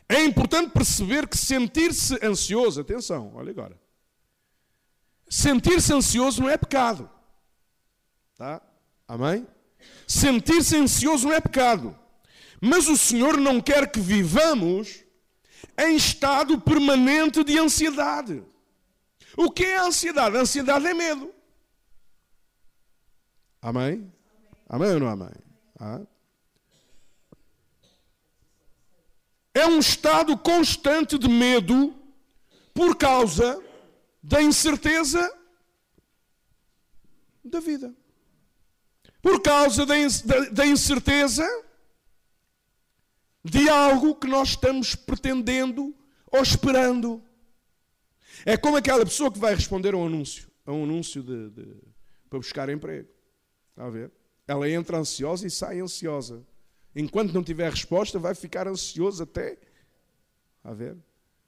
É 0.08 0.24
importante 0.24 0.72
perceber 0.72 1.28
que 1.28 1.38
sentir-se 1.38 2.24
ansioso, 2.24 2.82
atenção, 2.82 3.32
olha 3.34 3.50
agora. 3.50 3.80
Sentir-se 5.28 5.92
ansioso 5.94 6.44
não 6.44 6.50
é 6.50 6.58
pecado. 6.58 7.10
Tá? 8.36 8.62
Amém? 9.08 9.48
Sentir-se 10.06 10.78
ansioso 10.78 11.28
não 11.28 11.34
é 11.34 11.42
pecado. 11.42 11.98
Mas 12.62 12.88
o 12.88 12.96
Senhor 12.96 13.38
não 13.38 13.60
quer 13.60 13.92
que 13.92 14.00
vivamos 14.00 15.04
em 15.78 15.96
estado 15.96 16.62
permanente 16.62 17.44
de 17.44 17.58
ansiedade. 17.58 18.44
O 19.36 19.50
que 19.50 19.66
é 19.66 19.80
ansiedade? 19.80 20.38
Ansiedade 20.38 20.86
é 20.86 20.94
medo. 20.94 21.34
Amém? 23.60 24.14
Amém 24.70 24.92
ou 24.92 25.00
não 25.00 25.10
amém? 25.10 25.34
Ah. 25.80 26.02
É 29.54 29.66
um 29.66 29.80
estado 29.80 30.38
constante 30.38 31.18
de 31.18 31.28
medo 31.28 31.96
por 32.74 32.96
causa 32.96 33.62
da 34.22 34.42
incerteza 34.42 35.36
da 37.44 37.60
vida 37.60 37.94
por 39.22 39.42
causa 39.42 39.86
da 39.86 40.66
incerteza 40.66 41.48
de 43.44 43.70
algo 43.70 44.16
que 44.16 44.28
nós 44.28 44.50
estamos 44.50 44.96
pretendendo 44.96 45.96
ou 46.32 46.42
esperando. 46.42 47.24
É 48.46 48.56
como 48.58 48.78
aquela 48.78 49.06
pessoa 49.06 49.32
que 49.32 49.40
vai 49.40 49.54
responder 49.54 49.94
a 49.94 49.98
um 49.98 50.06
anúncio, 50.06 50.50
a 50.66 50.72
um 50.72 50.84
anúncio 50.84 51.22
de, 51.22 51.50
de, 51.50 51.76
para 52.30 52.40
buscar 52.40 52.70
emprego. 52.70 53.10
Está 53.72 53.86
a 53.86 53.90
ver? 53.90 54.12
Ela 54.48 54.70
entra 54.70 54.98
ansiosa 54.98 55.46
e 55.46 55.52
sai 55.52 55.80
ansiosa. 55.80 56.46
Enquanto 56.96 57.34
não 57.34 57.44
tiver 57.44 57.70
resposta, 57.70 58.20
vai 58.20 58.36
ficar 58.36 58.68
ansioso 58.68 59.24
até. 59.24 59.54
Está 60.58 60.72
a 60.72 60.74
ver? 60.74 60.98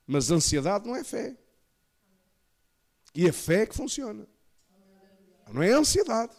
Mas 0.07 0.31
ansiedade 0.31 0.87
não 0.87 0.95
é 0.95 1.03
fé. 1.03 1.35
E 3.15 3.27
a 3.27 3.33
fé 3.33 3.61
é 3.61 3.65
que 3.65 3.75
funciona. 3.75 4.27
Não 5.51 5.61
é 5.61 5.71
ansiedade. 5.71 6.35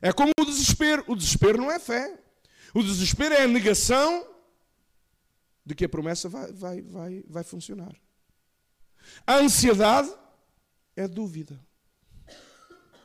É 0.00 0.12
como 0.12 0.32
o 0.38 0.44
desespero. 0.44 1.04
O 1.06 1.14
desespero 1.14 1.58
não 1.58 1.70
é 1.70 1.78
fé. 1.78 2.18
O 2.74 2.82
desespero 2.82 3.34
é 3.34 3.42
a 3.42 3.48
negação 3.48 4.26
de 5.64 5.74
que 5.74 5.84
a 5.84 5.88
promessa 5.88 6.28
vai, 6.28 6.52
vai, 6.52 6.82
vai, 6.82 7.24
vai 7.26 7.44
funcionar. 7.44 7.94
A 9.26 9.36
ansiedade 9.36 10.12
é 10.96 11.08
dúvida. 11.08 11.58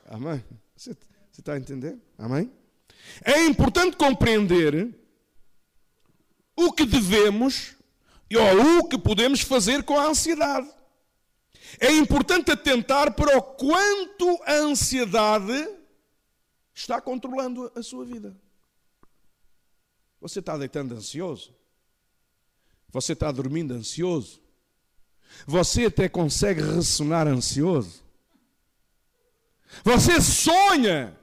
Amém? 0.06 0.44
Você, 0.76 0.94
você 1.32 1.42
está 1.42 1.54
a 1.54 1.58
entender? 1.58 1.98
Amém? 2.18 2.52
É 3.24 3.46
importante 3.46 3.96
compreender 3.96 4.94
o 6.56 6.72
que 6.74 6.86
devemos 6.86 7.76
ou 8.36 8.80
o 8.80 8.88
que 8.88 8.98
podemos 8.98 9.42
fazer 9.42 9.84
com 9.84 9.98
a 9.98 10.08
ansiedade. 10.08 10.70
É 11.80 11.92
importante 11.92 12.52
atentar 12.52 13.14
para 13.14 13.38
o 13.38 13.42
quanto 13.42 14.42
a 14.44 14.54
ansiedade 14.54 15.78
está 16.74 17.00
controlando 17.00 17.72
a 17.76 17.84
sua 17.84 18.06
vida. 18.06 18.36
Você 20.20 20.40
está 20.40 20.58
deitando 20.58 20.96
ansioso? 20.96 21.56
Você 22.92 23.14
está 23.14 23.32
dormindo 23.32 23.74
ansioso? 23.74 24.42
Você 25.46 25.86
até 25.86 26.10
consegue 26.10 26.62
ressonar 26.62 27.28
ansioso? 27.28 28.04
Você 29.84 30.20
sonha 30.20 31.16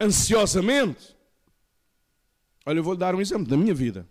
ansiosamente? 0.00 1.16
Olha, 2.66 2.78
eu 2.78 2.84
vou 2.84 2.96
dar 2.96 3.14
um 3.14 3.20
exemplo 3.20 3.46
da 3.46 3.56
minha 3.56 3.74
vida. 3.74 4.06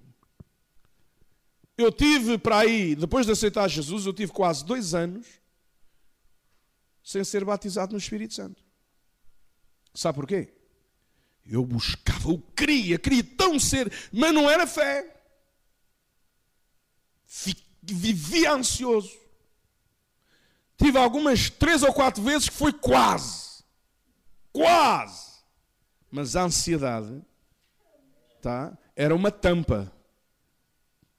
Eu 1.78 1.92
tive 1.92 2.38
para 2.38 2.60
aí, 2.60 2.96
depois 2.96 3.26
de 3.26 3.32
aceitar 3.32 3.68
Jesus, 3.68 4.06
eu 4.06 4.14
tive 4.14 4.32
quase 4.32 4.64
dois 4.64 4.94
anos 4.94 5.26
sem 7.04 7.24
ser 7.24 7.44
batizado 7.44 7.94
no 7.94 7.98
Espírito 7.98 8.34
Santo. 8.34 8.64
Sabe 9.94 10.16
porquê? 10.16 10.54
Eu 11.46 11.66
buscava, 11.66 12.30
eu 12.30 12.42
queria, 12.56 13.00
queria 13.00 13.24
tão 13.24 13.60
ser, 13.60 13.92
mas 14.12 14.34
não 14.34 14.50
era 14.50 14.68
fé. 14.68 15.21
Vivia 17.82 18.54
ansioso. 18.54 19.18
Tive 20.78 20.98
algumas 20.98 21.50
três 21.50 21.84
ou 21.84 21.94
quatro 21.94 22.22
vezes 22.24 22.50
que 22.50 22.56
foi 22.56 22.74
quase. 22.74 23.64
Quase. 24.52 25.42
Mas 26.10 26.36
a 26.36 26.44
ansiedade 26.44 27.24
tá, 28.42 28.78
era 28.96 29.16
uma 29.16 29.32
tampa. 29.32 29.92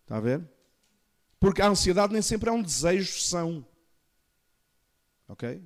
Está 0.03 0.16
a 0.16 0.20
ver? 0.20 0.46
Porque 1.40 1.62
a 1.62 1.68
ansiedade 1.68 2.12
nem 2.12 2.22
sempre 2.22 2.51
é 2.51 2.53
um 2.53 2.62
desejo 2.62 3.20
são. 3.20 3.64
Ok? 5.29 5.62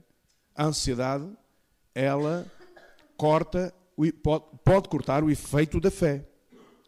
A 0.54 0.64
ansiedade, 0.64 1.28
ela 1.94 2.50
corta 3.16 3.74
pode, 4.22 4.44
pode 4.64 4.88
cortar 4.88 5.24
o 5.24 5.30
efeito 5.30 5.80
da 5.80 5.90
fé. 5.90 6.26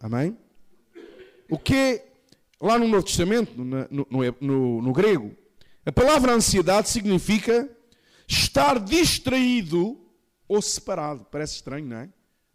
Amém? 0.00 0.38
O 1.50 1.58
que 1.58 2.07
lá 2.60 2.78
no 2.78 2.88
Novo 2.88 3.04
Testamento, 3.04 3.52
no, 3.56 3.88
no, 3.90 4.36
no, 4.40 4.82
no 4.82 4.92
grego, 4.92 5.34
a 5.84 5.92
palavra 5.92 6.32
ansiedade 6.32 6.88
significa 6.88 7.68
estar 8.26 8.78
distraído 8.78 9.98
ou 10.46 10.60
separado. 10.60 11.26
Parece 11.30 11.56
estranho, 11.56 11.86
não 11.86 11.96
é? 11.96 12.08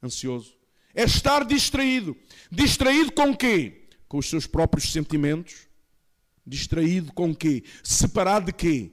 Ansioso. 0.04 0.56
É 0.94 1.04
estar 1.04 1.44
distraído. 1.46 2.16
Distraído 2.52 3.12
com 3.12 3.36
quê? 3.36 3.88
Com 4.08 4.18
os 4.18 4.30
seus 4.30 4.46
próprios 4.46 4.92
sentimentos. 4.92 5.68
Distraído 6.46 7.12
com 7.14 7.34
quê? 7.34 7.64
Separado 7.84 8.48
de 8.48 8.54
quê? 8.54 8.92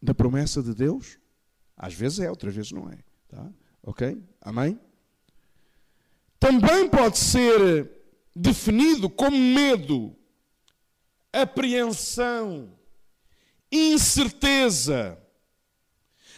Da 0.00 0.14
promessa 0.14 0.62
de 0.62 0.74
Deus? 0.74 1.18
Às 1.76 1.94
vezes 1.94 2.20
é, 2.20 2.30
outras 2.30 2.54
vezes 2.54 2.72
não 2.72 2.88
é. 2.88 2.98
Tá? 3.28 3.50
Ok? 3.82 4.22
Amém? 4.40 4.80
Também 6.38 6.88
pode 6.88 7.18
ser 7.18 7.90
definido 8.34 9.08
como 9.10 9.36
medo, 9.36 10.16
apreensão, 11.32 12.72
incerteza. 13.70 15.18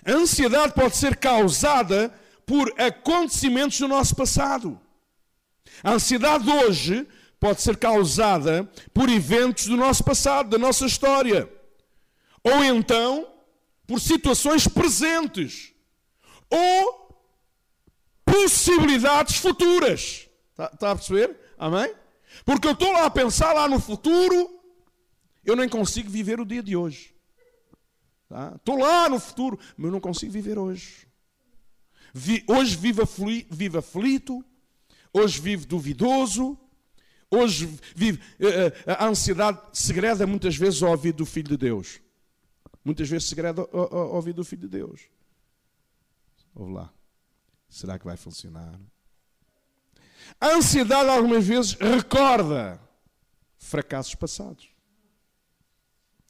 A 0.05 0.13
ansiedade 0.13 0.75
pode 0.75 0.97
ser 0.97 1.17
causada 1.17 2.13
por 2.45 2.73
acontecimentos 2.81 3.79
do 3.79 3.89
nosso 3.89 4.15
passado. 4.15 4.81
A 5.83 5.93
ansiedade 5.93 6.49
hoje 6.49 7.07
pode 7.41 7.63
ser 7.63 7.77
causada 7.77 8.65
por 8.93 9.09
eventos 9.09 9.67
do 9.67 9.77
nosso 9.77 10.05
passado, 10.05 10.51
da 10.51 10.59
nossa 10.59 10.87
história. 10.87 11.51
Ou 12.43 12.63
então 12.65 13.27
por 13.87 14.01
situações 14.01 14.67
presentes. 14.69 15.73
Ou 16.51 17.05
possibilidades 18.25 19.37
futuras. 19.37 20.29
Está, 20.51 20.71
está 20.73 20.91
a 20.91 20.97
perceber? 20.97 21.44
Amém? 21.59 21.95
Porque 22.45 22.67
eu 22.67 22.73
estou 22.73 22.93
lá 22.93 23.07
a 23.07 23.11
pensar 23.11 23.53
lá 23.53 23.69
no 23.69 23.79
futuro, 23.79 24.61
eu 25.45 25.55
nem 25.55 25.69
consigo 25.69 26.11
viver 26.11 26.41
o 26.41 26.45
dia 26.45 26.63
de 26.63 26.77
hoje. 26.77 27.15
Tá? 28.29 28.55
Estou 28.57 28.79
lá 28.79 29.09
no 29.09 29.21
futuro, 29.21 29.59
mas 29.77 29.87
eu 29.87 29.93
não 29.93 30.01
consigo 30.01 30.33
viver 30.33 30.59
hoje. 30.59 31.07
Vi, 32.13 32.45
hoje 32.49 32.77
vivo 32.77 33.03
aflito, 33.03 33.55
vivo 33.55 33.79
aflito, 33.79 34.45
hoje 35.13 35.41
vivo 35.41 35.67
duvidoso, 35.67 36.59
hoje 37.31 37.67
vivo. 37.95 38.21
Eh, 38.39 38.73
eh, 38.87 38.93
a 38.93 39.07
ansiedade 39.07 39.61
segreda 39.73 40.27
muitas 40.27 40.57
vezes 40.57 40.83
ao 40.83 40.91
ouvido 40.91 41.19
do 41.19 41.27
Filho 41.27 41.49
de 41.49 41.57
Deus. 41.57 42.01
Muitas 42.85 43.09
vezes 43.09 43.29
segreda 43.29 43.63
ao, 43.63 43.97
ao 43.97 44.15
ouvido 44.15 44.37
do 44.37 44.45
Filho 44.45 44.63
de 44.63 44.69
Deus. 44.69 45.03
Ouve 46.55 46.73
lá. 46.73 46.93
Será 47.69 47.99
que 47.99 48.05
vai 48.05 48.17
funcionar? 48.17 48.79
A 50.41 50.55
ansiedade 50.55 51.09
algumas 51.09 51.47
vezes 51.47 51.73
recorda 51.75 52.81
fracassos 53.59 54.15
passados. 54.15 54.69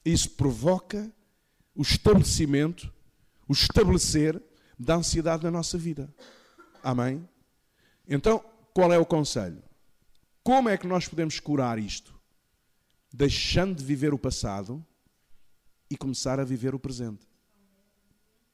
Isso 0.04 0.30
provoca 0.30 1.10
o 1.74 1.82
estabelecimento, 1.82 2.92
o 3.48 3.52
estabelecer 3.52 4.40
da 4.78 4.96
ansiedade 4.96 5.42
na 5.42 5.50
nossa 5.50 5.78
vida. 5.78 6.12
Amém? 6.82 7.26
Então, 8.06 8.44
qual 8.72 8.92
é 8.92 8.98
o 8.98 9.06
conselho? 9.06 9.62
Como 10.42 10.68
é 10.68 10.76
que 10.76 10.86
nós 10.86 11.08
podemos 11.08 11.40
curar 11.40 11.78
isto? 11.78 12.14
Deixando 13.12 13.76
de 13.76 13.84
viver 13.84 14.12
o 14.12 14.18
passado 14.18 14.84
e 15.88 15.96
começar 15.96 16.38
a 16.38 16.44
viver 16.44 16.74
o 16.74 16.78
presente. 16.78 17.26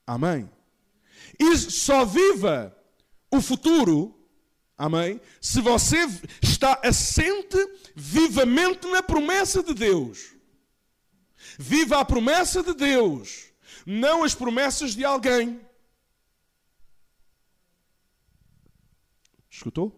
Amém? 0.06 0.48
E 1.38 1.56
só 1.56 2.04
viva 2.04 2.76
o 3.30 3.40
futuro, 3.40 4.19
amém? 4.80 5.20
Se 5.42 5.60
você 5.60 5.98
está 6.40 6.80
assente 6.82 7.58
vivamente 7.94 8.88
na 8.88 9.02
promessa 9.02 9.62
de 9.62 9.74
Deus. 9.74 10.34
Viva 11.58 12.00
a 12.00 12.04
promessa 12.04 12.62
de 12.62 12.72
Deus, 12.72 13.52
não 13.84 14.24
as 14.24 14.34
promessas 14.34 14.94
de 14.94 15.04
alguém. 15.04 15.60
Escutou? 19.50 19.94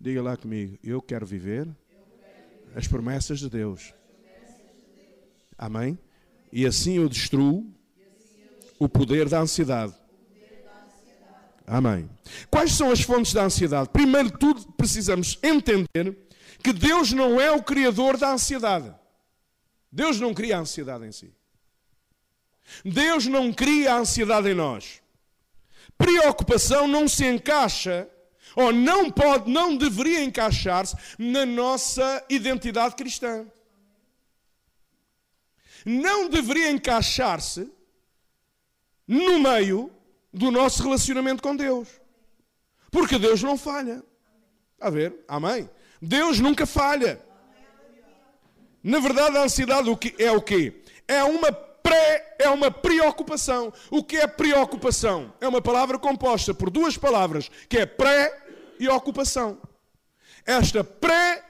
Diga 0.00 0.22
lá 0.22 0.34
comigo, 0.34 0.78
eu 0.82 1.02
quero 1.02 1.26
viver 1.26 1.68
as 2.74 2.88
promessas 2.88 3.38
de 3.38 3.50
Deus. 3.50 3.92
Amém? 5.58 5.98
E 6.50 6.64
assim 6.64 6.96
eu 6.96 7.08
destruo 7.08 7.70
o 8.78 8.88
poder 8.88 9.28
da 9.28 9.40
ansiedade. 9.40 9.94
Amém. 11.66 12.08
Quais 12.50 12.72
são 12.72 12.90
as 12.90 13.00
fontes 13.00 13.32
da 13.32 13.44
ansiedade? 13.44 13.88
Primeiro 13.90 14.30
de 14.30 14.38
tudo, 14.38 14.72
precisamos 14.72 15.38
entender 15.42 16.16
que 16.62 16.72
Deus 16.72 17.12
não 17.12 17.40
é 17.40 17.50
o 17.50 17.62
criador 17.62 18.16
da 18.16 18.32
ansiedade. 18.32 18.94
Deus 19.90 20.18
não 20.18 20.32
cria 20.32 20.56
a 20.56 20.60
ansiedade 20.60 21.06
em 21.06 21.12
si. 21.12 21.32
Deus 22.84 23.26
não 23.26 23.52
cria 23.52 23.94
a 23.94 23.98
ansiedade 23.98 24.48
em 24.48 24.54
nós. 24.54 25.02
Preocupação 25.98 26.88
não 26.88 27.06
se 27.06 27.26
encaixa, 27.26 28.08
ou 28.56 28.72
não 28.72 29.10
pode, 29.10 29.50
não 29.50 29.76
deveria 29.76 30.22
encaixar-se 30.22 30.96
na 31.18 31.44
nossa 31.44 32.24
identidade 32.28 32.94
cristã. 32.94 33.46
Não 35.84 36.28
deveria 36.28 36.70
encaixar-se 36.70 37.70
no 39.06 39.38
meio 39.40 39.92
do 40.32 40.50
nosso 40.50 40.82
relacionamento 40.82 41.42
com 41.42 41.54
Deus. 41.54 41.88
Porque 42.90 43.18
Deus 43.18 43.42
não 43.42 43.56
falha. 43.56 44.02
A 44.80 44.90
ver? 44.90 45.24
Amém? 45.28 45.68
Deus 46.00 46.40
nunca 46.40 46.66
falha. 46.66 47.20
Na 48.82 48.98
verdade, 48.98 49.36
a 49.36 49.42
ansiedade 49.42 49.88
é 50.18 50.32
o 50.32 50.42
quê? 50.42 50.82
É 51.06 51.22
uma 51.22 51.52
pré, 51.52 52.36
é 52.38 52.48
uma 52.48 52.70
preocupação. 52.70 53.72
O 53.90 54.02
que 54.02 54.16
é 54.16 54.26
preocupação? 54.26 55.32
É 55.40 55.46
uma 55.46 55.60
palavra 55.62 55.98
composta 55.98 56.52
por 56.52 56.70
duas 56.70 56.96
palavras, 56.96 57.50
que 57.68 57.78
é 57.78 57.86
pré 57.86 58.36
e 58.78 58.88
ocupação. 58.88 59.60
Esta 60.44 60.82
pré 60.82 61.44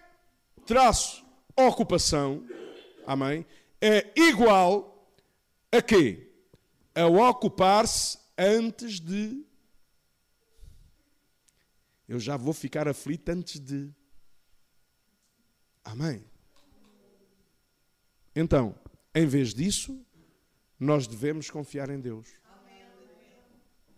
traço 0.66 1.24
ocupação, 1.56 2.44
amém? 3.06 3.46
É 3.80 4.10
igual 4.14 5.08
a 5.70 5.80
quê? 5.80 6.28
A 6.94 7.06
ocupar-se 7.06 8.18
antes 8.42 9.00
de. 9.00 9.44
Eu 12.08 12.18
já 12.18 12.36
vou 12.36 12.52
ficar 12.52 12.88
aflito 12.88 13.28
antes 13.28 13.60
de. 13.60 13.90
Amém. 15.84 16.24
Então, 18.34 18.74
em 19.14 19.26
vez 19.26 19.52
disso, 19.54 20.04
nós 20.78 21.06
devemos 21.06 21.50
confiar 21.50 21.90
em 21.90 22.00
Deus. 22.00 22.28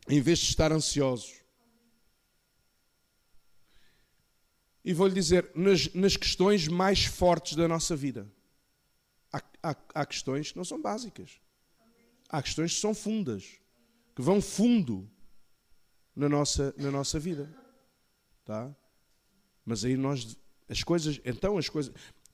Em 0.08 0.20
vez 0.20 0.38
de 0.38 0.46
estar 0.46 0.70
ansiosos. 0.72 1.42
E 4.84 4.92
vou-lhe 4.92 5.14
dizer, 5.14 5.50
nas, 5.54 5.92
nas, 5.94 6.14
questões 6.14 6.68
mais 6.68 7.06
fortes 7.06 7.56
da 7.56 7.66
nossa 7.66 7.96
vida, 7.96 8.30
há, 9.32 9.42
há, 9.62 9.76
há 9.94 10.04
questões 10.06 10.52
que 10.52 10.58
não 10.58 10.64
são 10.64 10.80
básicas. 10.80 11.40
Há 12.28 12.42
questões 12.42 12.74
que 12.74 12.80
são 12.80 12.94
fundas 12.94 13.63
que 14.14 14.22
vão 14.22 14.40
fundo 14.40 15.08
na 16.14 16.28
nossa, 16.28 16.74
na 16.78 16.90
nossa 16.90 17.18
vida. 17.18 17.52
Tá? 18.44 18.74
Mas 19.64 19.84
aí 19.84 19.96
nós, 19.96 20.36
as 20.68 20.82
coisas, 20.82 21.20
então 21.24 21.58
as 21.58 21.68
coisas, 21.68 21.92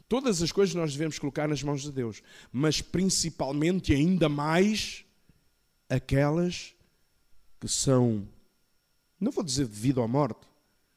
todas 0.09 0.43
as 0.43 0.53
coisas 0.53 0.75
nós 0.75 0.93
devemos 0.93 1.19
colocar 1.19 1.49
nas 1.49 1.63
mãos 1.63 1.83
de 1.83 1.93
Deus, 1.93 2.23
mas 2.53 2.83
principalmente 2.83 3.95
ainda 3.95 4.29
mais 4.29 5.05
aquelas 5.89 6.75
que 7.61 7.69
são, 7.69 8.29
não 9.19 9.33
vou 9.33 9.45
dizer 9.45 9.67
de 9.67 9.75
vida 9.75 10.01
ou 10.01 10.09
morte, 10.09 10.49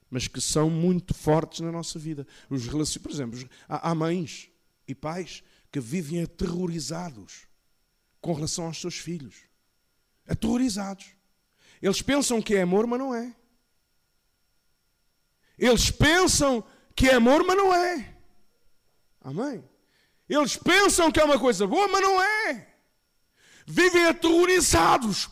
mas 0.10 0.28
que 0.28 0.40
são 0.40 0.70
muito 0.70 1.14
fortes 1.14 1.62
na 1.62 1.72
nossa 1.72 1.98
vida. 1.98 2.28
Os 2.50 2.68
relacion... 2.68 3.02
Por 3.02 3.12
exemplo, 3.12 3.50
há 3.68 3.96
mães 3.96 4.50
e 4.88 4.94
pais 4.94 5.44
que 5.72 5.80
vivem 5.80 6.22
aterrorizados 6.22 7.48
com 8.22 8.32
relação 8.34 8.66
aos 8.66 8.80
seus 8.80 8.96
filhos. 8.96 9.53
Aterrorizados. 10.28 11.08
Eles 11.82 12.02
pensam 12.02 12.42
que 12.42 12.56
é 12.56 12.62
amor, 12.62 12.88
mas 12.88 13.00
não 13.00 13.14
é. 13.14 13.34
Eles 15.58 15.92
pensam 15.92 16.64
que 16.96 17.10
é 17.10 17.16
amor, 17.16 17.44
mas 17.46 17.58
não 17.58 17.74
é. 17.74 18.16
Amém? 19.22 19.64
Eles 20.28 20.58
pensam 20.58 21.12
que 21.12 21.20
é 21.20 21.24
uma 21.24 21.40
coisa 21.40 21.68
boa, 21.68 21.88
mas 21.88 22.02
não 22.02 22.22
é. 22.22 22.68
Vivem 23.66 24.06
aterrorizados 24.06 25.30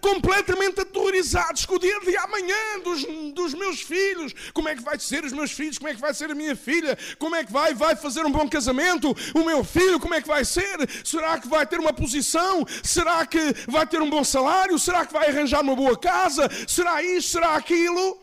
completamente 0.00 0.80
aterrorizados 0.80 1.66
com 1.66 1.74
o 1.74 1.78
dia 1.78 1.98
de 2.00 2.16
amanhã 2.16 2.80
dos, 2.82 3.04
dos 3.34 3.54
meus 3.54 3.80
filhos. 3.80 4.32
Como 4.52 4.68
é 4.68 4.74
que 4.74 4.82
vai 4.82 4.98
ser 4.98 5.24
os 5.24 5.32
meus 5.32 5.52
filhos? 5.52 5.78
Como 5.78 5.90
é 5.90 5.94
que 5.94 6.00
vai 6.00 6.14
ser 6.14 6.30
a 6.30 6.34
minha 6.34 6.56
filha? 6.56 6.96
Como 7.18 7.34
é 7.34 7.44
que 7.44 7.52
vai? 7.52 7.74
Vai 7.74 7.96
fazer 7.96 8.24
um 8.24 8.32
bom 8.32 8.48
casamento? 8.48 9.14
O 9.34 9.44
meu 9.44 9.62
filho, 9.64 10.00
como 10.00 10.14
é 10.14 10.22
que 10.22 10.28
vai 10.28 10.44
ser? 10.44 10.88
Será 11.04 11.38
que 11.38 11.48
vai 11.48 11.66
ter 11.66 11.78
uma 11.78 11.92
posição? 11.92 12.64
Será 12.82 13.26
que 13.26 13.38
vai 13.68 13.86
ter 13.86 14.00
um 14.00 14.08
bom 14.08 14.24
salário? 14.24 14.78
Será 14.78 15.04
que 15.04 15.12
vai 15.12 15.28
arranjar 15.28 15.62
uma 15.62 15.76
boa 15.76 15.98
casa? 15.98 16.48
Será 16.66 17.02
isto? 17.02 17.32
Será 17.32 17.56
aquilo? 17.56 18.20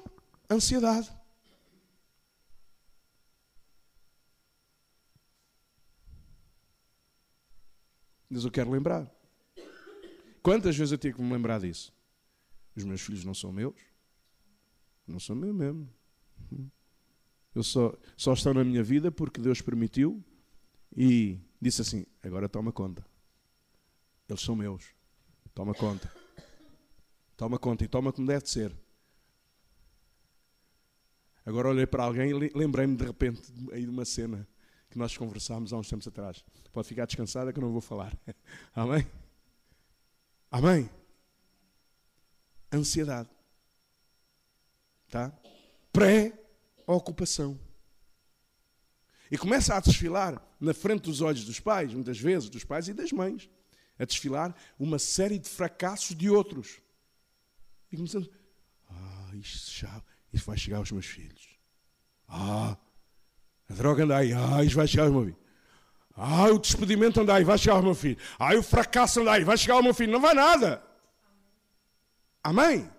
Ansiedade. 0.50 1.12
Mas 8.30 8.44
eu 8.44 8.50
quero 8.50 8.72
lembrar 8.72 9.13
Quantas 10.44 10.76
vezes 10.76 10.92
eu 10.92 10.98
tive 10.98 11.16
que 11.16 11.22
me 11.22 11.32
lembrar 11.32 11.62
disso? 11.62 11.94
Os 12.76 12.84
meus 12.84 13.00
filhos 13.00 13.24
não 13.24 13.34
são 13.34 13.52
meus? 13.54 13.76
Não 15.08 15.18
são 15.18 15.38
meus 15.38 15.56
mesmo. 15.56 15.90
Eu 17.56 17.64
só, 17.64 17.98
só 18.18 18.34
estão 18.34 18.54
na 18.54 18.64
minha 18.64 18.84
vida 18.84 19.10
porque 19.10 19.40
Deus 19.40 19.62
permitiu 19.62 20.22
e 20.96 21.40
disse 21.62 21.82
assim: 21.82 22.06
agora 22.22 22.50
toma 22.50 22.74
conta. 22.74 23.06
Eles 24.28 24.42
são 24.42 24.54
meus. 24.54 24.84
Toma 25.54 25.74
conta. 25.74 26.12
Toma 27.38 27.58
conta 27.58 27.86
e 27.86 27.88
toma 27.88 28.12
como 28.12 28.28
deve 28.28 28.50
ser. 28.50 28.76
Agora 31.46 31.70
olhei 31.70 31.86
para 31.86 32.04
alguém 32.04 32.32
e 32.32 32.52
lembrei-me 32.54 32.98
de 32.98 33.06
repente 33.06 33.52
de 33.52 33.88
uma 33.88 34.06
cena 34.06 34.48
que 34.90 34.98
nós 34.98 35.16
conversámos 35.16 35.72
há 35.72 35.78
uns 35.78 35.90
tempos 35.90 36.08
atrás. 36.08 36.44
Pode 36.72 36.88
ficar 36.88 37.06
descansada 37.06 37.54
que 37.54 37.60
eu 37.60 37.64
não 37.64 37.72
vou 37.72 37.82
falar. 37.82 38.18
Amém? 38.76 39.06
Amém? 40.54 40.88
Ansiedade. 42.72 43.28
Tá? 45.10 45.34
Pré-ocupação. 45.92 47.60
E 49.32 49.38
começa 49.38 49.76
a 49.76 49.80
desfilar 49.80 50.40
na 50.60 50.72
frente 50.72 51.02
dos 51.02 51.22
olhos 51.22 51.44
dos 51.44 51.60
pais, 51.60 51.92
muitas 51.92 52.20
vezes, 52.20 52.50
dos 52.50 52.64
pais 52.64 52.88
e 52.88 52.94
das 52.94 53.12
mães, 53.12 53.50
a 53.98 54.06
desfilar 54.06 54.56
uma 54.78 55.00
série 55.00 55.40
de 55.40 55.50
fracassos 55.50 56.16
de 56.16 56.30
outros. 56.30 56.80
E 57.92 57.98
começando, 57.98 58.32
ah, 58.92 59.32
isto, 59.34 59.72
já, 59.72 60.04
isto 60.32 60.46
vai 60.46 60.56
chegar 60.56 60.78
aos 60.78 60.92
meus 60.92 61.08
filhos. 61.08 61.58
Ah, 62.28 62.78
a 63.68 63.74
droga 63.74 64.04
anda 64.04 64.18
aí, 64.18 64.32
ah, 64.34 64.64
isto 64.64 64.76
vai 64.76 64.86
chegar 64.86 65.06
aos 65.06 65.14
meus 65.14 65.26
filhos. 65.26 65.43
Ah, 66.16 66.46
o 66.46 66.60
despedimento 66.60 67.20
anda 67.20 67.34
aí, 67.34 67.44
vai 67.44 67.58
chegar 67.58 67.78
ao 67.78 67.84
meu 67.84 67.96
filho. 67.96 68.18
Ah, 68.38 68.56
o 68.56 68.62
fracasso 68.62 69.22
anda 69.22 69.32
aí, 69.32 69.44
vai 69.44 69.58
chegar 69.58 69.76
ao 69.76 69.84
meu 69.84 69.94
filho. 69.94 70.12
Não 70.12 70.22
vai 70.22 70.34
nada. 70.34 70.82
Amém? 72.44 72.90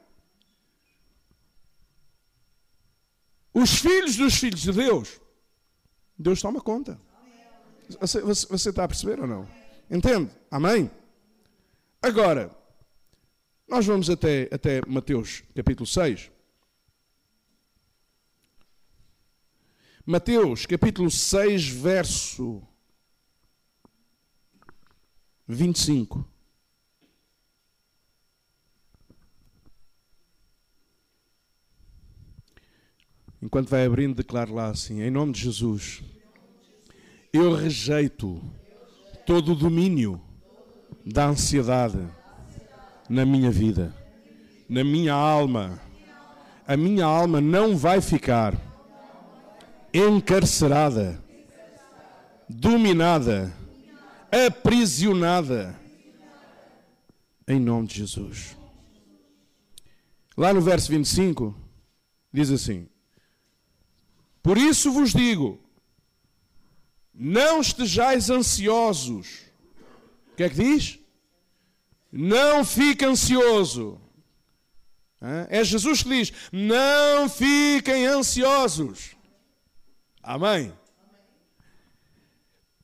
Os 3.53 3.79
filhos 3.79 4.16
dos 4.16 4.35
filhos 4.35 4.62
de 4.62 4.72
Deus, 4.72 5.20
Deus 6.18 6.40
toma 6.40 6.61
conta. 6.61 7.00
Você, 8.00 8.20
você, 8.20 8.46
você 8.48 8.70
está 8.70 8.83
a 8.85 8.88
perceber 8.88 9.20
ou 9.20 9.29
não? 9.29 9.48
Entende? 9.88 10.31
Amém? 10.50 10.90
Agora, 12.03 12.50
nós 13.68 13.87
vamos 13.87 14.11
até, 14.11 14.48
até 14.53 14.81
Mateus 14.87 15.44
capítulo 15.55 15.87
6. 15.87 16.33
Mateus 20.05 20.66
capítulo 20.66 21.11
6, 21.11 21.68
verso 21.68 22.66
25. 25.47 26.27
Enquanto 33.43 33.69
vai 33.69 33.85
abrindo, 33.85 34.15
declaro 34.15 34.55
lá 34.55 34.71
assim: 34.71 35.03
Em 35.03 35.11
nome 35.11 35.33
de 35.33 35.43
Jesus, 35.43 36.03
eu 37.31 37.55
rejeito 37.55 38.43
todo 39.27 39.53
o 39.53 39.55
domínio 39.55 40.21
da 41.05 41.27
ansiedade 41.27 42.09
na 43.09 43.27
minha 43.27 43.51
vida, 43.51 43.95
na 44.69 44.83
minha 44.83 45.13
alma. 45.13 45.79
A 46.67 46.75
minha 46.79 47.05
alma 47.05 47.43
não 47.43 47.77
vai 47.77 48.01
ficar 48.01 48.55
encarcerada, 49.93 51.23
dominada 52.49 53.53
aprisionada. 54.35 55.79
Em 57.47 57.61
nome 57.61 57.87
de 57.87 57.99
Jesus. 57.99 58.57
Lá 60.37 60.53
no 60.53 60.61
verso 60.61 60.90
25, 60.90 61.55
diz 62.33 62.51
assim: 62.51 62.88
Por 64.42 64.59
isso 64.59 64.90
vos 64.90 65.12
digo, 65.12 65.61
não 67.14 67.61
estejais 67.61 68.31
ansiosos. 68.31 69.42
O 70.33 70.37
que 70.37 70.42
é 70.42 70.49
que 70.49 70.57
diz? 70.57 70.99
Não 72.11 72.64
fique 72.64 73.05
ansioso. 73.05 74.01
É 75.49 75.62
Jesus 75.62 76.03
que 76.03 76.09
diz: 76.09 76.33
Não 76.51 77.29
fiquem 77.29 78.07
ansiosos. 78.07 79.14
Amém 80.23 80.73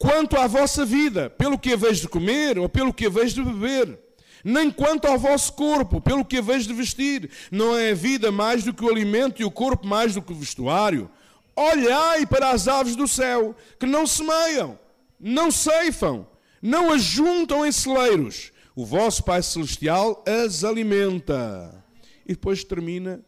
quanto 0.00 0.38
à 0.38 0.46
vossa 0.46 0.82
vida, 0.82 1.28
pelo 1.28 1.58
que 1.58 1.74
haveis 1.74 1.98
de 1.98 2.08
comer 2.08 2.58
ou 2.58 2.70
pelo 2.70 2.92
que 2.92 3.04
haveis 3.04 3.34
de 3.34 3.42
beber, 3.42 3.98
nem 4.42 4.70
quanto 4.70 5.06
ao 5.06 5.18
vosso 5.18 5.52
corpo, 5.52 6.00
pelo 6.00 6.24
que 6.24 6.38
haveis 6.38 6.66
de 6.66 6.72
vestir. 6.72 7.30
Não 7.52 7.76
é 7.76 7.90
a 7.90 7.94
vida 7.94 8.32
mais 8.32 8.64
do 8.64 8.72
que 8.72 8.82
o 8.82 8.88
alimento 8.88 9.42
e 9.42 9.44
o 9.44 9.50
corpo 9.50 9.86
mais 9.86 10.14
do 10.14 10.22
que 10.22 10.32
o 10.32 10.36
vestuário. 10.36 11.10
Olhai 11.54 12.24
para 12.24 12.48
as 12.48 12.66
aves 12.66 12.96
do 12.96 13.06
céu, 13.06 13.54
que 13.78 13.84
não 13.84 14.06
semeiam, 14.06 14.78
não 15.20 15.50
ceifam, 15.50 16.26
não 16.62 16.90
ajuntam 16.92 17.66
em 17.66 17.70
celeiros. 17.70 18.52
O 18.74 18.86
vosso 18.86 19.22
Pai 19.22 19.42
Celestial 19.42 20.24
as 20.26 20.64
alimenta. 20.64 21.84
E 22.24 22.32
depois 22.32 22.64
termina 22.64 23.22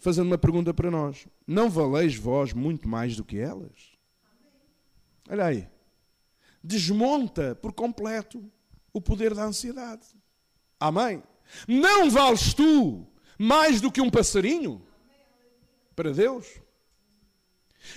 fazendo 0.00 0.26
uma 0.26 0.38
pergunta 0.38 0.74
para 0.74 0.90
nós: 0.90 1.28
Não 1.46 1.70
valeis 1.70 2.16
vós 2.16 2.52
muito 2.52 2.88
mais 2.88 3.14
do 3.14 3.22
que 3.22 3.38
elas? 3.38 3.94
Olha 5.28 5.44
aí 5.44 5.75
desmonta 6.66 7.54
por 7.54 7.72
completo 7.72 8.44
o 8.92 9.00
poder 9.00 9.32
da 9.34 9.44
ansiedade. 9.44 10.06
Amém? 10.80 11.22
Não 11.66 12.10
vales 12.10 12.52
tu 12.52 13.06
mais 13.38 13.80
do 13.80 13.92
que 13.92 14.00
um 14.00 14.10
passarinho 14.10 14.82
para 15.94 16.12
Deus? 16.12 16.46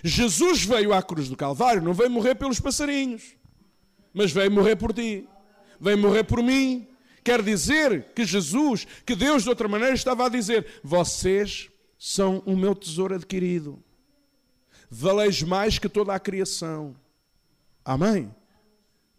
Jesus 0.03 0.63
veio 0.63 0.93
à 0.93 1.01
cruz 1.01 1.27
do 1.27 1.35
Calvário, 1.35 1.81
não 1.81 1.93
veio 1.93 2.11
morrer 2.11 2.35
pelos 2.35 2.59
passarinhos, 2.59 3.35
mas 4.13 4.31
veio 4.31 4.51
morrer 4.51 4.75
por 4.75 4.93
ti, 4.93 5.27
veio 5.79 5.97
morrer 5.97 6.23
por 6.23 6.43
mim. 6.43 6.87
Quer 7.23 7.41
dizer 7.41 8.13
que 8.13 8.23
Jesus, 8.23 8.85
que 9.05 9.15
Deus 9.15 9.43
de 9.43 9.49
outra 9.49 9.67
maneira 9.67 9.95
estava 9.95 10.27
a 10.27 10.29
dizer: 10.29 10.79
Vocês 10.83 11.69
são 11.97 12.43
o 12.45 12.55
meu 12.55 12.75
tesouro 12.75 13.15
adquirido, 13.15 13.83
valeis 14.89 15.41
mais 15.41 15.79
que 15.79 15.89
toda 15.89 16.13
a 16.13 16.19
criação. 16.19 16.95
Amém? 17.83 18.33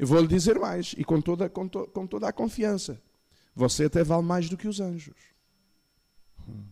Eu 0.00 0.06
vou 0.06 0.18
lhe 0.18 0.26
dizer 0.26 0.58
mais, 0.58 0.94
e 0.96 1.04
com 1.04 1.20
toda, 1.20 1.46
com, 1.50 1.68
to, 1.68 1.86
com 1.88 2.06
toda 2.06 2.26
a 2.26 2.32
confiança: 2.32 2.98
você 3.54 3.84
até 3.84 4.02
vale 4.02 4.22
mais 4.22 4.48
do 4.48 4.56
que 4.56 4.66
os 4.66 4.80
anjos. 4.80 5.14
Hum. 6.48 6.64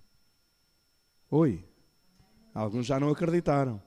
Oi. 1.33 1.63
Alguns 2.55 2.87
já 2.87 2.99
não 2.99 3.11
acreditaram. 3.11 3.83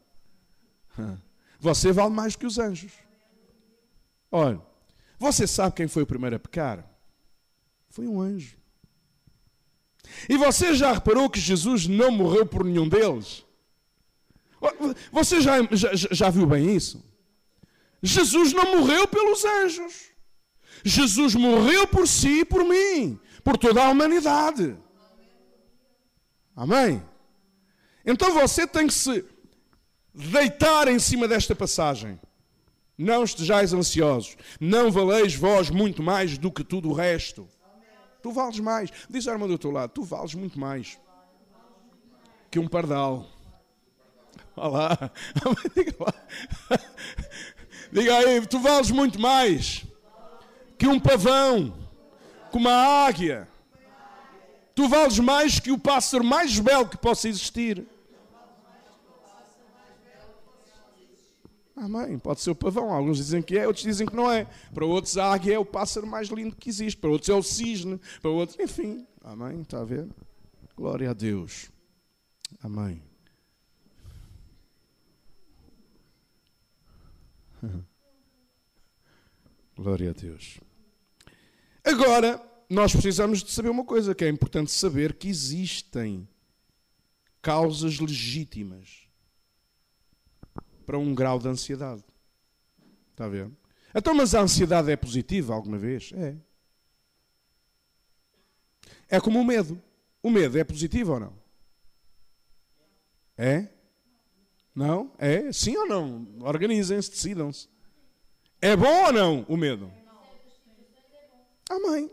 Você 1.60 1.92
vale 1.92 2.14
mais 2.14 2.34
do 2.34 2.40
que 2.40 2.46
os 2.46 2.60
anjos. 2.60 2.94
Olha, 4.32 4.62
você 5.18 5.48
sabe 5.48 5.76
quem 5.76 5.88
foi 5.88 6.04
o 6.04 6.08
primeiro 6.08 6.36
a 6.36 6.40
pecar? 6.40 6.88
Foi 7.90 8.08
um 8.08 8.22
anjo. 8.22 8.58
E 10.30 10.38
você 10.38 10.76
já 10.76 10.94
reparou 10.94 11.28
que 11.32 11.40
Jesus 11.40 11.88
não 11.88 12.12
morreu 12.12 12.46
por 12.46 12.64
nenhum 12.64 12.88
deles? 12.88 13.44
Você 15.12 15.42
já, 15.42 15.58
já, 15.72 15.90
já 15.96 16.30
viu 16.30 16.46
bem 16.46 16.76
isso? 16.76 17.04
Jesus 18.02 18.54
não 18.54 18.78
morreu 18.78 19.08
pelos 19.08 19.46
anjos. 19.46 20.12
Jesus 20.84 21.36
morreu 21.36 21.88
por 21.88 22.08
si 22.08 22.42
e 22.42 22.46
por 22.46 22.64
mim, 22.64 23.20
por 23.44 23.58
toda 23.58 23.84
a 23.84 23.90
humanidade. 23.90 24.76
Amém? 26.56 27.04
Então 28.06 28.34
você 28.34 28.66
tem 28.66 28.88
que 28.88 28.94
se 28.94 29.26
deitar 30.14 30.88
em 30.88 31.00
cima 31.00 31.28
desta 31.28 31.56
passagem. 31.56 32.20
Não 32.98 33.24
estejais 33.24 33.74
ansiosos, 33.74 34.36
não 34.60 34.92
valeis 34.92 35.34
vós 35.34 35.70
muito 35.70 36.04
mais 36.04 36.38
do 36.38 36.52
que 36.52 36.64
tudo 36.64 36.90
o 36.90 36.94
resto. 36.94 37.48
Tu 38.22 38.32
vales 38.32 38.60
mais. 38.60 38.92
Diz 39.10 39.28
a 39.28 39.32
irmã 39.32 39.48
do 39.48 39.58
teu 39.58 39.72
lado, 39.72 39.92
tu 39.92 40.04
vales 40.04 40.36
muito 40.36 40.60
mais 40.60 41.00
que 42.52 42.60
um 42.60 42.68
pardal. 42.68 43.28
Olá. 44.56 45.10
Diga 47.92 48.18
aí, 48.18 48.46
tu 48.48 48.60
vales 48.60 48.90
muito 48.90 49.20
mais 49.20 49.86
que 50.78 50.88
um 50.88 51.00
pavão, 51.00 51.74
que 52.50 52.58
uma 52.58 52.72
águia. 52.72 53.48
Tu 54.74 54.88
vales 54.88 55.20
mais 55.20 55.60
que 55.60 55.72
o 55.72 55.78
pássaro 55.78 56.24
mais 56.24 56.58
belo 56.58 56.88
que 56.88 56.98
possa 56.98 57.28
existir. 57.28 57.86
Amém. 61.76 62.18
Pode 62.18 62.42
ser 62.42 62.52
o 62.52 62.56
pavão. 62.56 62.94
Alguns 62.94 63.18
dizem 63.18 63.42
que 63.42 63.58
é, 63.58 63.68
outros 63.68 63.84
dizem 63.84 64.08
que 64.08 64.16
não 64.16 64.32
é. 64.32 64.48
Para 64.74 64.86
outros, 64.86 65.18
a 65.18 65.34
águia 65.34 65.56
é 65.56 65.60
o 65.60 65.66
pássaro 65.66 66.08
mais 66.08 66.30
lindo 66.30 66.56
que 66.56 66.70
existe. 66.70 66.98
Para 66.98 67.10
outros, 67.10 67.30
é 67.30 67.34
o 67.34 67.44
cisne. 67.44 68.00
Para 68.22 68.32
outros, 68.32 68.58
enfim. 68.60 69.06
Amém. 69.24 69.62
Está 69.62 69.82
a 69.82 69.84
ver? 69.84 70.08
Glória 70.78 71.10
a 71.10 71.14
Deus. 71.14 71.70
Amém. 72.64 73.02
Glória 79.76 80.12
a 80.12 80.14
Deus. 80.14 80.60
Agora, 81.84 82.42
nós 82.70 82.92
precisamos 82.92 83.44
de 83.44 83.52
saber 83.52 83.70
uma 83.70 83.84
coisa, 83.84 84.16
que 84.16 84.24
é 84.24 84.30
importante 84.30 84.72
saber 84.72 85.14
que 85.16 85.28
existem 85.28 86.28
causas 87.42 88.00
legítimas 88.00 89.08
para 90.86 90.98
um 90.98 91.14
grau 91.16 91.40
de 91.40 91.48
ansiedade. 91.48 92.04
Está 93.12 93.26
a 93.26 93.30
ver? 93.30 93.52
Então, 93.94 94.14
mas 94.14 94.34
a 94.34 94.42
ansiedade 94.42 94.92
é 94.92 94.96
positiva 94.96 95.54
alguma 95.54 95.78
vez? 95.78 96.12
É. 96.14 96.36
É 99.10 99.20
como 99.20 99.40
o 99.40 99.46
medo. 99.46 99.82
O 100.24 100.30
medo 100.30 100.58
é 100.58 100.64
positivo 100.64 101.14
ou 101.14 101.20
não? 101.20 101.42
É? 103.38 103.68
Não? 104.76 105.12
É? 105.18 105.52
Sim 105.52 105.76
ou 105.78 105.88
não? 105.88 106.28
Organizem-se, 106.42 107.10
decidam-se. 107.10 107.68
É 108.62 108.76
bom 108.76 109.06
ou 109.06 109.14
não 109.14 109.46
o 109.48 109.58
medo? 109.58 109.92
Amém. 111.70 112.12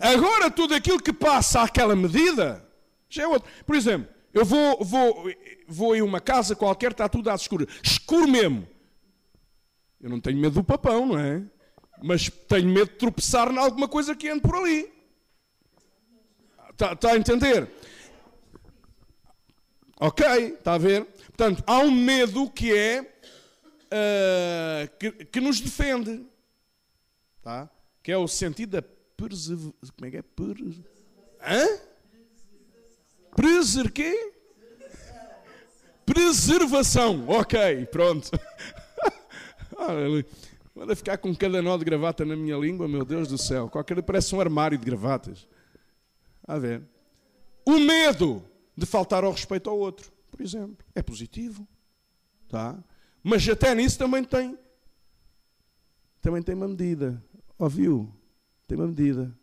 Agora, 0.00 0.50
tudo 0.50 0.74
aquilo 0.74 1.02
que 1.02 1.12
passa 1.12 1.62
àquela 1.62 1.94
medida 1.94 2.66
já 3.08 3.24
é 3.24 3.26
outro. 3.26 3.50
Por 3.66 3.76
exemplo, 3.76 4.08
eu 4.32 4.44
vou, 4.44 4.82
vou, 4.82 5.30
vou 5.68 5.94
em 5.94 6.02
uma 6.02 6.20
casa 6.20 6.56
qualquer, 6.56 6.92
está 6.92 7.08
tudo 7.08 7.28
às 7.28 7.42
escuras. 7.42 7.68
Escuro 7.82 8.26
mesmo. 8.26 8.66
Eu 10.00 10.10
não 10.10 10.20
tenho 10.20 10.38
medo 10.38 10.54
do 10.54 10.64
papão, 10.64 11.06
não 11.06 11.18
é? 11.18 11.42
Mas 12.02 12.28
tenho 12.48 12.68
medo 12.68 12.90
de 12.90 12.96
tropeçar 12.96 13.52
em 13.52 13.58
alguma 13.58 13.86
coisa 13.86 14.16
que 14.16 14.28
ande 14.28 14.40
por 14.40 14.56
ali. 14.56 14.90
Está, 16.70 16.92
está 16.92 17.12
a 17.12 17.16
entender? 17.16 17.70
Ok, 20.00 20.26
está 20.26 20.74
a 20.74 20.78
ver? 20.78 21.06
Portanto, 21.36 21.64
há 21.66 21.78
um 21.78 21.90
medo 21.90 22.48
que 22.50 22.72
é 22.72 23.00
uh, 23.02 24.96
que, 24.98 25.10
que, 25.26 25.40
nos 25.40 25.60
defende, 25.60 26.26
tá? 27.42 27.70
que 28.02 28.12
é 28.12 28.16
o 28.16 28.28
sentido 28.28 28.72
da 28.72 28.82
preservação. 29.16 29.74
Como 29.96 30.06
é 30.06 30.10
que 30.10 30.16
é? 30.18 30.22
Per... 30.22 30.56
Hã? 31.42 31.80
Preser 33.34 33.90
quê? 33.90 34.32
Preservação. 36.04 37.26
Ok, 37.28 37.86
pronto. 37.86 38.30
Aleluia. 39.78 40.26
Manda 40.74 40.94
ficar 40.94 41.16
com 41.16 41.34
cada 41.34 41.62
nó 41.62 41.76
de 41.78 41.84
gravata 41.84 42.24
na 42.24 42.36
minha 42.36 42.56
língua, 42.56 42.86
meu 42.86 43.04
Deus 43.04 43.28
do 43.28 43.38
céu. 43.38 43.68
Qualquer 43.70 44.02
parece 44.02 44.34
um 44.34 44.40
armário 44.40 44.76
de 44.76 44.84
gravatas. 44.84 45.48
A 46.46 46.58
ver. 46.58 46.82
O 47.64 47.78
medo 47.78 48.44
de 48.76 48.84
faltar 48.84 49.24
ao 49.24 49.30
respeito 49.30 49.70
ao 49.70 49.78
outro, 49.78 50.11
por 50.32 50.40
exemplo, 50.40 50.84
é 50.94 51.02
positivo. 51.02 51.68
Tá? 52.48 52.82
Mas 53.22 53.46
até 53.48 53.74
nisso 53.74 53.98
também 53.98 54.24
tem 54.24 54.58
também 56.22 56.42
tem 56.42 56.54
uma 56.54 56.66
medida. 56.68 57.22
Ouviu? 57.58 58.12
Tem 58.66 58.78
uma 58.78 58.86
medida. 58.86 59.36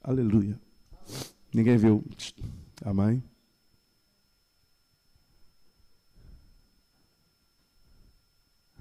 Aleluia. 0.00 0.58
Ninguém 1.52 1.76
viu. 1.76 2.02
Amém? 2.84 3.22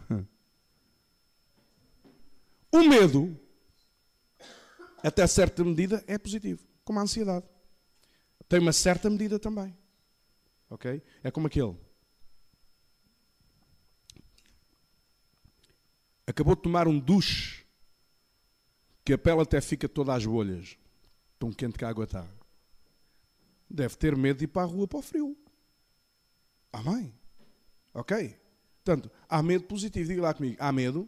O 2.69 2.83
medo, 2.83 3.35
até 5.01 5.25
certa 5.25 5.63
medida, 5.63 6.03
é 6.05 6.17
positivo, 6.17 6.63
como 6.83 6.99
a 6.99 7.01
ansiedade. 7.01 7.45
Tem 8.47 8.59
uma 8.59 8.73
certa 8.73 9.09
medida 9.09 9.39
também. 9.39 9.75
Ok? 10.69 11.01
É 11.23 11.31
como 11.31 11.47
aquele. 11.47 11.75
Acabou 16.25 16.55
de 16.55 16.61
tomar 16.61 16.87
um 16.87 16.99
duche 16.99 17.65
que 19.05 19.13
a 19.13 19.17
pele 19.17 19.41
até 19.41 19.61
fica 19.61 19.87
toda 19.87 20.13
às 20.13 20.25
bolhas. 20.25 20.77
Tão 21.39 21.53
quente 21.53 21.77
que 21.77 21.85
a 21.85 21.89
água 21.89 22.03
está. 22.03 22.27
Deve 23.69 23.95
ter 23.95 24.15
medo 24.15 24.39
de 24.39 24.43
ir 24.45 24.47
para 24.47 24.63
a 24.63 24.65
rua 24.65 24.87
para 24.87 24.99
o 24.99 25.01
frio. 25.01 25.37
Amém? 26.71 27.13
Ok? 27.93 28.37
Portanto, 28.83 29.09
há 29.29 29.41
medo 29.41 29.63
positivo. 29.65 30.09
Diga 30.09 30.21
lá 30.21 30.33
comigo. 30.33 30.57
Há 30.59 30.71
medo 30.71 31.07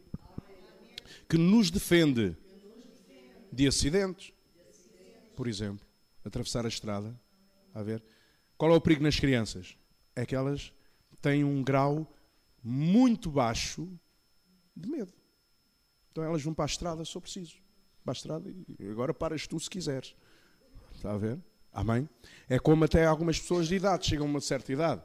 que 1.28 1.38
nos 1.38 1.70
defende 1.70 2.38
de 3.52 3.68
acidentes. 3.68 4.34
Por 5.36 5.48
exemplo, 5.48 5.86
atravessar 6.24 6.66
a 6.66 6.70
estrada. 6.70 7.20
A 7.74 7.84
ver? 7.84 8.04
Qual 8.60 8.74
é 8.74 8.76
o 8.76 8.82
perigo 8.82 9.02
nas 9.02 9.18
crianças? 9.18 9.78
É 10.14 10.26
que 10.26 10.36
elas 10.36 10.74
têm 11.22 11.46
um 11.46 11.64
grau 11.64 12.06
muito 12.62 13.32
baixo 13.32 13.90
de 14.76 14.90
medo. 14.90 15.14
Então 16.12 16.26
elas 16.26 16.44
vão 16.44 16.54
para 16.54 16.66
a 16.66 16.68
estrada 16.68 17.06
se 17.06 17.14
for 17.14 17.22
preciso. 17.22 17.56
Para 18.04 18.12
a 18.12 18.18
estrada 18.18 18.50
e 18.78 18.90
agora 18.90 19.14
paras 19.14 19.48
tu 19.48 19.58
se 19.58 19.70
quiseres. 19.70 20.14
Está 20.94 21.14
a 21.14 21.18
ver? 21.18 21.40
Amém? 21.72 22.10
É 22.50 22.60
como 22.60 22.84
até 22.84 23.06
algumas 23.06 23.40
pessoas 23.40 23.70
de 23.70 23.76
idade 23.76 24.06
chegam 24.06 24.28
a 24.28 24.30
uma 24.30 24.42
certa 24.42 24.74
idade. 24.74 25.02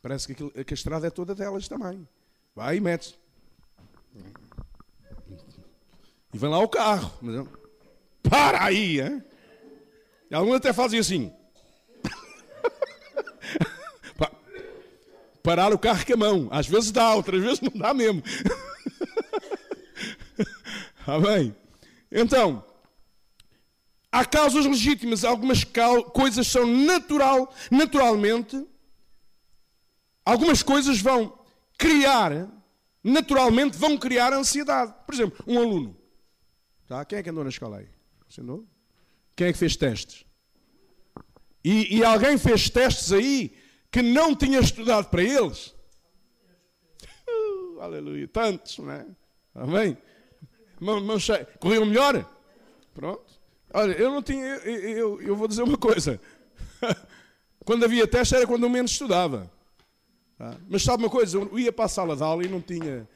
Parece 0.00 0.26
que, 0.26 0.32
aquilo, 0.32 0.50
que 0.50 0.72
a 0.72 0.74
estrada 0.74 1.06
é 1.06 1.10
toda 1.10 1.34
delas 1.34 1.68
também. 1.68 2.08
Vai 2.54 2.78
e 2.78 2.80
mete 2.80 3.20
E 6.32 6.38
vem 6.38 6.48
lá 6.48 6.58
o 6.58 6.68
carro. 6.70 7.12
Para 8.22 8.64
aí, 8.64 8.98
hein? 8.98 9.22
E 10.30 10.34
alguns 10.34 10.56
até 10.56 10.72
fazem 10.72 10.98
assim. 10.98 11.30
Parar 15.44 15.74
o 15.74 15.78
carro 15.78 16.06
com 16.06 16.14
a 16.14 16.16
mão. 16.16 16.48
Às 16.50 16.66
vezes 16.66 16.90
dá, 16.90 17.14
outras 17.14 17.42
vezes 17.42 17.60
não 17.60 17.78
dá 17.78 17.92
mesmo. 17.92 18.22
Amém? 21.06 21.54
Então, 22.10 22.64
há 24.10 24.24
causas 24.24 24.64
legítimas, 24.64 25.22
algumas 25.22 25.62
coisas 26.14 26.46
são 26.46 26.66
natural, 26.66 27.54
naturalmente, 27.70 28.66
algumas 30.24 30.62
coisas 30.62 30.98
vão 30.98 31.38
criar, 31.76 32.48
naturalmente 33.02 33.76
vão 33.76 33.98
criar 33.98 34.32
ansiedade. 34.32 34.94
Por 35.04 35.14
exemplo, 35.14 35.44
um 35.46 35.58
aluno. 35.58 35.94
Tá? 36.86 37.04
Quem 37.04 37.18
é 37.18 37.22
que 37.22 37.28
andou 37.28 37.44
na 37.44 37.50
escola 37.50 37.80
aí? 37.80 37.88
Você 38.30 38.40
andou? 38.40 38.66
Quem 39.36 39.48
é 39.48 39.52
que 39.52 39.58
fez 39.58 39.76
testes? 39.76 40.24
E, 41.62 41.98
e 41.98 42.02
alguém 42.02 42.38
fez 42.38 42.70
testes 42.70 43.12
aí 43.12 43.54
que 43.94 44.02
não 44.02 44.34
tinha 44.34 44.58
estudado 44.58 45.08
para 45.08 45.22
eles? 45.22 45.72
Uh, 47.28 47.78
aleluia, 47.80 48.26
tantos, 48.26 48.78
não 48.78 48.90
é? 48.90 49.06
Amém? 49.54 49.96
Cheia. 51.20 51.44
Corriam 51.60 51.86
melhor? 51.86 52.28
Pronto. 52.92 53.22
Olha, 53.72 53.92
eu 53.92 54.10
não 54.10 54.20
tinha. 54.20 54.44
Eu, 54.44 54.80
eu, 54.80 55.22
eu 55.22 55.36
vou 55.36 55.46
dizer 55.46 55.62
uma 55.62 55.78
coisa. 55.78 56.20
quando 57.64 57.84
havia 57.84 58.04
teste 58.04 58.34
era 58.34 58.48
quando 58.48 58.64
eu 58.64 58.68
menos 58.68 58.90
estudava. 58.90 59.48
Tá? 60.36 60.56
Mas 60.68 60.82
sabe 60.82 61.04
uma 61.04 61.10
coisa? 61.10 61.38
Eu 61.38 61.56
ia 61.56 61.72
para 61.72 61.84
a 61.84 61.88
sala 61.88 62.16
de 62.16 62.22
aula 62.24 62.44
e 62.44 62.48
não 62.48 62.60
tinha. 62.60 63.08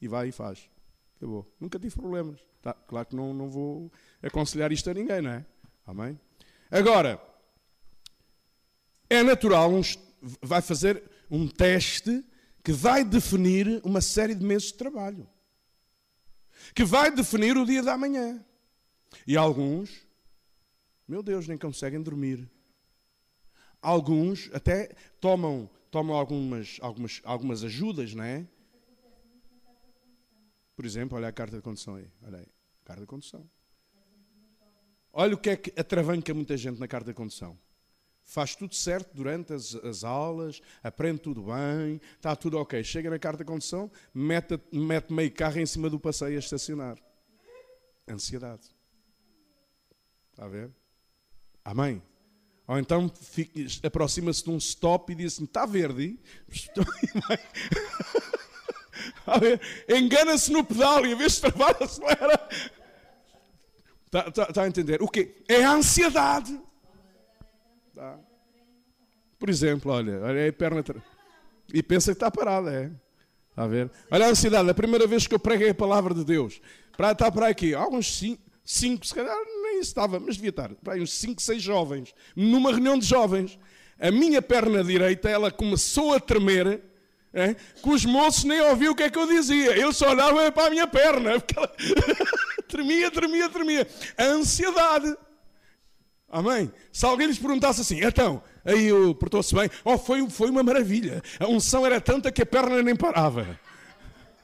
E 0.00 0.06
vai 0.06 0.28
e 0.28 0.32
faz. 0.32 0.70
Acabou. 1.16 1.52
Nunca 1.58 1.80
tive 1.80 1.96
problemas. 1.96 2.38
Tá? 2.62 2.74
Claro 2.74 3.08
que 3.08 3.16
não, 3.16 3.34
não 3.34 3.50
vou 3.50 3.90
aconselhar 4.22 4.70
isto 4.70 4.88
a 4.88 4.94
ninguém, 4.94 5.20
não 5.20 5.30
é? 5.30 5.44
Amém? 5.84 6.18
Agora, 6.70 7.20
é 9.12 9.22
natural, 9.22 9.72
um, 9.72 9.82
vai 10.40 10.62
fazer 10.62 11.02
um 11.30 11.46
teste 11.46 12.24
que 12.62 12.72
vai 12.72 13.04
definir 13.04 13.80
uma 13.84 14.00
série 14.00 14.34
de 14.34 14.44
meses 14.44 14.68
de 14.68 14.74
trabalho 14.74 15.28
que 16.74 16.84
vai 16.84 17.10
definir 17.10 17.56
o 17.56 17.66
dia 17.66 17.82
da 17.82 17.96
manhã. 17.96 18.44
E 19.26 19.36
alguns, 19.36 20.06
meu 21.06 21.22
Deus, 21.22 21.48
nem 21.48 21.58
conseguem 21.58 22.00
dormir. 22.00 22.48
Alguns 23.80 24.48
até 24.52 24.94
tomam, 25.20 25.68
tomam 25.90 26.16
algumas, 26.16 26.78
algumas, 26.80 27.20
algumas 27.24 27.64
ajudas, 27.64 28.14
não 28.14 28.24
é? 28.24 28.46
Por 30.76 30.86
exemplo, 30.86 31.16
olha 31.16 31.28
a 31.28 31.32
carta 31.32 31.56
de 31.56 31.62
condução 31.62 31.96
aí. 31.96 32.08
Olha 32.22 32.38
aí, 32.38 32.46
carta 32.84 33.02
de 33.02 33.06
condução. 33.06 33.48
Olha 35.12 35.34
o 35.34 35.38
que 35.38 35.50
é 35.50 35.56
que 35.56 35.78
atravanca 35.78 36.32
muita 36.32 36.56
gente 36.56 36.78
na 36.78 36.88
carta 36.88 37.10
de 37.10 37.14
condução. 37.14 37.58
Faz 38.32 38.56
tudo 38.56 38.74
certo 38.74 39.14
durante 39.14 39.52
as, 39.52 39.74
as 39.74 40.04
aulas, 40.04 40.62
aprende 40.82 41.18
tudo 41.18 41.42
bem, 41.42 42.00
está 42.16 42.34
tudo 42.34 42.56
ok. 42.56 42.82
Chega 42.82 43.10
na 43.10 43.18
carta 43.18 43.44
de 43.44 43.46
condução, 43.46 43.90
mete, 44.14 44.58
mete 44.72 45.12
meio 45.12 45.30
carro 45.30 45.60
em 45.60 45.66
cima 45.66 45.90
do 45.90 46.00
passeio 46.00 46.36
a 46.36 46.38
estacionar. 46.38 46.96
Ansiedade. 48.08 48.74
Está 50.30 50.46
a 50.46 50.48
ver? 50.48 50.70
Amém? 51.62 52.02
Ou 52.66 52.78
então 52.78 53.12
aproxima-se 53.82 54.44
de 54.44 54.50
um 54.50 54.56
stop 54.56 55.12
e 55.12 55.14
diz 55.14 55.34
assim: 55.34 55.44
está 55.44 55.66
verde? 55.66 56.18
Engana-se 59.86 60.50
no 60.50 60.64
pedal 60.64 61.04
e 61.04 61.12
a 61.12 61.16
vez 61.16 61.34
de 61.34 61.42
travar, 61.42 61.76
acelera. 61.82 62.48
Está, 64.06 64.28
está, 64.28 64.42
está 64.44 64.62
a 64.62 64.68
entender? 64.68 65.02
O 65.02 65.08
quê? 65.08 65.44
É 65.46 65.62
a 65.62 65.72
ansiedade. 65.72 66.58
Tá. 67.94 68.18
Por 69.38 69.50
exemplo, 69.50 69.92
olha, 69.92 70.20
olha 70.20 70.48
a 70.48 70.52
perna. 70.52 70.84
E 71.72 71.82
pensa 71.82 72.12
que 72.12 72.16
está 72.16 72.30
parada, 72.30 72.72
é. 72.72 72.90
Está 73.50 73.64
a 73.64 73.66
ver? 73.66 73.90
Olha 74.10 74.26
a 74.26 74.30
ansiedade, 74.30 74.70
a 74.70 74.74
primeira 74.74 75.06
vez 75.06 75.26
que 75.26 75.34
eu 75.34 75.38
preguei 75.38 75.70
a 75.70 75.74
palavra 75.74 76.14
de 76.14 76.24
Deus. 76.24 76.60
Para, 76.96 77.12
está 77.12 77.30
para 77.30 77.48
aqui, 77.48 77.74
alguns 77.74 78.16
cinco, 78.16 78.42
cinco, 78.64 79.06
se 79.06 79.14
calhar 79.14 79.36
nem 79.62 79.80
estava, 79.80 80.18
mas 80.18 80.36
devia 80.36 80.50
estar. 80.50 80.70
Para 80.76 80.94
aí, 80.94 81.02
uns 81.02 81.12
cinco, 81.12 81.42
seis 81.42 81.62
jovens. 81.62 82.14
Numa 82.34 82.70
reunião 82.70 82.98
de 82.98 83.06
jovens. 83.06 83.58
A 83.98 84.10
minha 84.10 84.40
perna 84.40 84.82
direita, 84.82 85.28
ela 85.28 85.50
começou 85.50 86.14
a 86.14 86.20
tremer. 86.20 86.80
É, 87.34 87.54
que 87.54 87.88
os 87.88 88.04
moços 88.04 88.44
nem 88.44 88.60
ouviam 88.60 88.92
o 88.92 88.94
que 88.94 89.04
é 89.04 89.10
que 89.10 89.18
eu 89.18 89.26
dizia. 89.26 89.78
Eles 89.78 89.96
só 89.96 90.10
olhavam 90.10 90.52
para 90.52 90.66
a 90.66 90.70
minha 90.70 90.86
perna. 90.86 91.40
Porque 91.40 91.58
ela 91.58 91.72
tremia, 92.68 93.10
tremia, 93.10 93.48
tremia. 93.48 93.88
A 94.16 94.24
ansiedade. 94.24 95.16
Amém? 96.32 96.72
Se 96.90 97.04
alguém 97.04 97.26
lhes 97.26 97.38
perguntasse 97.38 97.82
assim, 97.82 98.02
então, 98.02 98.42
aí 98.64 98.88
portou-se 99.20 99.54
bem, 99.54 99.68
oh, 99.84 99.98
foi, 99.98 100.26
foi 100.30 100.48
uma 100.48 100.62
maravilha. 100.62 101.22
A 101.38 101.46
unção 101.46 101.84
era 101.84 102.00
tanta 102.00 102.32
que 102.32 102.40
a 102.40 102.46
perna 102.46 102.82
nem 102.82 102.96
parava. 102.96 103.60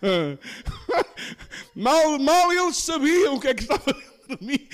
mal, 1.75 2.19
mal 2.19 2.53
eles 2.53 2.77
sabiam 2.77 3.37
o 3.37 3.41
que 3.41 3.49
é 3.49 3.55
que 3.55 3.63
estava 3.63 3.91
de 3.91 4.47
mim. 4.47 4.69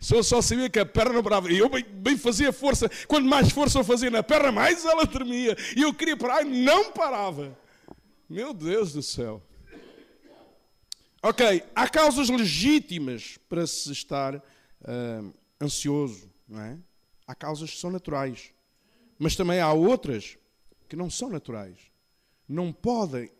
Só, 0.00 0.22
só 0.22 0.40
sabia 0.40 0.70
que 0.70 0.78
a 0.78 0.86
perna 0.86 1.22
parava. 1.22 1.52
E 1.52 1.58
eu 1.58 1.68
bem, 1.68 1.84
bem 1.84 2.16
fazia 2.16 2.50
força. 2.54 2.90
Quanto 3.06 3.28
mais 3.28 3.50
força 3.50 3.78
eu 3.78 3.84
fazia 3.84 4.10
na 4.10 4.22
perna, 4.22 4.50
mais 4.50 4.82
ela 4.82 5.06
tremia. 5.06 5.54
E 5.76 5.82
eu 5.82 5.92
queria 5.92 6.16
parar 6.16 6.42
e 6.42 6.64
não 6.64 6.90
parava. 6.90 7.54
Meu 8.30 8.54
Deus 8.54 8.94
do 8.94 9.02
céu. 9.02 9.42
Ok, 11.22 11.62
há 11.74 11.86
causas 11.86 12.30
legítimas 12.30 13.38
para 13.46 13.66
se 13.66 13.92
estar 13.92 14.36
uh, 14.36 15.34
ansioso 15.60 16.34
não 16.48 16.60
é? 16.60 16.78
Há 17.26 17.34
causas 17.34 17.70
que 17.70 17.78
são 17.78 17.90
naturais, 17.90 18.52
mas 19.18 19.34
também 19.34 19.60
há 19.60 19.72
outras 19.72 20.38
que 20.88 20.96
não 20.96 21.10
são 21.10 21.30
naturais. 21.30 21.78
Não 22.48 22.72
podem 22.72 23.30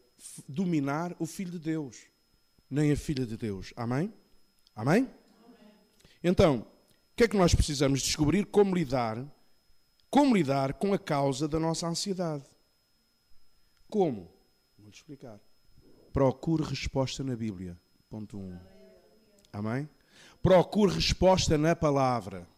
dominar 0.48 1.14
o 1.18 1.26
Filho 1.26 1.52
de 1.52 1.58
Deus, 1.58 1.96
nem 2.68 2.90
a 2.90 2.96
Filha 2.96 3.24
de 3.24 3.36
Deus. 3.36 3.72
Amém? 3.76 4.12
Amém? 4.74 5.08
Então, 6.22 6.58
o 6.58 6.66
que 7.16 7.24
é 7.24 7.28
que 7.28 7.36
nós 7.36 7.54
precisamos 7.54 8.02
descobrir? 8.02 8.46
Como 8.46 8.74
lidar, 8.74 9.24
como 10.10 10.36
lidar 10.36 10.74
com 10.74 10.92
a 10.92 10.98
causa 10.98 11.46
da 11.46 11.60
nossa 11.60 11.86
ansiedade. 11.86 12.44
Como? 13.88 14.30
Vou-te 14.78 14.96
explicar. 14.96 15.40
Procure 16.12 16.64
resposta 16.64 17.22
na 17.22 17.36
Bíblia. 17.36 17.78
Ponto 18.08 18.38
1. 18.38 18.40
Um. 18.40 18.58
Amém? 19.52 19.88
Procure 20.42 20.94
resposta 20.94 21.56
na 21.56 21.76
palavra. 21.76 22.48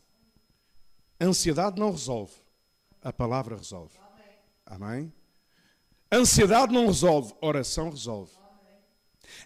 Ansiedade 1.21 1.79
não 1.79 1.91
resolve. 1.91 2.35
A 3.03 3.12
palavra 3.12 3.57
resolve. 3.57 3.99
Amém? 4.64 5.12
Ansiedade 6.11 6.73
não 6.73 6.87
resolve. 6.87 7.35
Oração 7.41 7.91
resolve. 7.91 8.33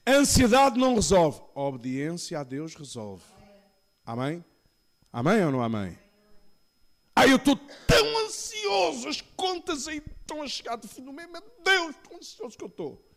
Ansiedade 0.07 0.79
não 0.79 0.95
resolve. 0.95 1.43
Obediência 1.55 2.39
a 2.41 2.45
Deus 2.45 2.75
resolve. 2.75 3.25
Amém? 4.05 4.45
Amém 5.13 5.45
ou 5.45 5.53
não 5.53 5.63
amém? 5.63 5.99
Ai, 7.15 7.31
eu 7.31 7.37
estou 7.37 7.57
tão 7.87 8.25
ansioso, 8.25 9.09
as 9.09 9.21
contas 9.21 9.87
aí 9.87 9.99
estão 9.99 10.43
a 10.43 10.49
chegar 10.49 10.77
do 10.77 10.89
fim 10.89 11.05
do 11.05 11.13
mês, 11.13 11.31
meu 11.31 11.43
Deus, 11.63 11.95
tão 12.09 12.17
ansioso 12.17 12.57
que 12.57 12.65
eu 12.65 12.69
estou. 12.69 13.13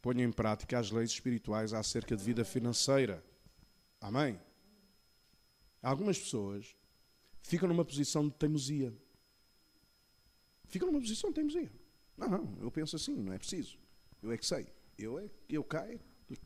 Ponha 0.00 0.24
em 0.24 0.32
prática 0.32 0.78
as 0.78 0.90
leis 0.90 1.10
espirituais 1.10 1.72
acerca 1.72 2.16
de 2.16 2.24
vida 2.24 2.44
financeira. 2.44 3.22
Amém? 4.00 4.40
Algumas 5.82 6.18
pessoas 6.18 6.74
ficam 7.42 7.68
numa 7.68 7.84
posição 7.84 8.28
de 8.28 8.34
teimosia. 8.34 8.92
Ficam 10.66 10.88
numa 10.88 11.00
posição 11.00 11.30
de 11.30 11.34
teimosia. 11.34 11.72
Não, 12.16 12.28
não, 12.28 12.58
eu 12.60 12.70
penso 12.70 12.96
assim, 12.96 13.14
não 13.14 13.32
é 13.32 13.38
preciso. 13.38 13.78
Eu 14.22 14.32
é 14.32 14.38
que 14.38 14.46
sei. 14.46 14.66
Eu 14.98 15.18
é 15.18 15.28
eu 15.48 15.64
caio. 15.64 16.00
Eu, 16.30 16.38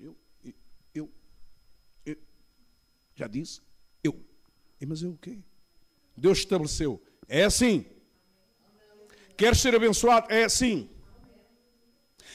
eu, 0.00 0.16
eu, 0.94 1.12
eu 2.06 2.16
já 3.14 3.26
disse, 3.26 3.60
eu. 4.02 4.18
Mas 4.86 5.02
eu 5.02 5.12
o 5.12 5.18
quê? 5.18 5.38
Deus 6.16 6.38
estabeleceu. 6.38 7.02
É 7.28 7.44
assim. 7.44 7.84
Queres 9.36 9.60
ser 9.60 9.74
abençoado? 9.74 10.26
É 10.30 10.44
assim. 10.44 10.88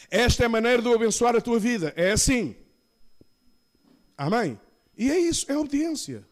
Esta 0.10 0.44
é 0.44 0.46
a 0.46 0.50
maneira 0.50 0.82
de 0.82 0.88
eu 0.88 0.94
abençoar 0.94 1.36
a 1.36 1.42
tua 1.42 1.60
vida. 1.60 1.94
É 1.96 2.12
assim. 2.12 2.56
Amém? 4.18 4.60
E 4.98 5.12
é 5.12 5.20
isso, 5.20 5.52
é 5.52 5.58
obediência. 5.58 6.26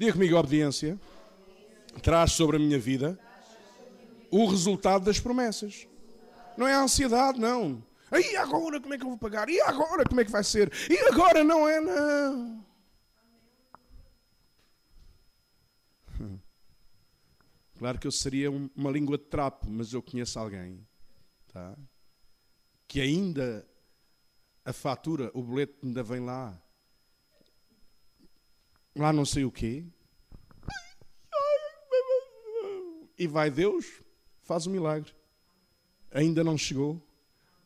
Diga 0.00 0.14
comigo, 0.14 0.34
a 0.34 0.40
obediência 0.40 0.98
traz 2.02 2.32
sobre 2.32 2.56
a 2.56 2.58
minha 2.58 2.78
vida 2.78 3.20
o 4.30 4.46
resultado 4.46 5.04
das 5.04 5.20
promessas. 5.20 5.86
Não 6.56 6.66
é 6.66 6.72
a 6.72 6.80
ansiedade, 6.80 7.38
não. 7.38 7.84
E 8.10 8.34
agora 8.34 8.80
como 8.80 8.94
é 8.94 8.96
que 8.96 9.04
eu 9.04 9.10
vou 9.10 9.18
pagar? 9.18 9.50
E 9.50 9.60
agora 9.60 10.04
como 10.08 10.22
é 10.22 10.24
que 10.24 10.30
vai 10.30 10.42
ser? 10.42 10.72
E 10.88 10.96
agora 11.00 11.44
não 11.44 11.68
é, 11.68 11.80
não. 11.82 12.64
Claro 17.78 17.98
que 17.98 18.06
eu 18.06 18.12
seria 18.12 18.50
uma 18.50 18.90
língua 18.90 19.18
de 19.18 19.24
trapo, 19.24 19.68
mas 19.68 19.92
eu 19.92 20.02
conheço 20.02 20.38
alguém 20.38 20.86
tá? 21.52 21.76
que 22.88 23.02
ainda 23.02 23.68
a 24.64 24.72
fatura, 24.72 25.30
o 25.34 25.42
boleto 25.42 25.76
ainda 25.84 26.02
vem 26.02 26.20
lá 26.20 26.58
lá 28.94 29.12
não 29.12 29.24
sei 29.24 29.44
o 29.44 29.50
quê. 29.50 29.84
E 33.18 33.26
vai 33.26 33.50
Deus, 33.50 33.86
faz 34.42 34.66
o 34.66 34.70
milagre. 34.70 35.12
Ainda 36.10 36.42
não 36.42 36.56
chegou. 36.56 37.00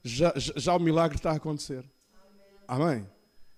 Já, 0.03 0.33
já, 0.37 0.53
já 0.57 0.77
o 0.77 0.81
milagre 0.81 1.17
está 1.17 1.31
a 1.31 1.37
acontecer. 1.37 1.89
Amém. 2.67 3.09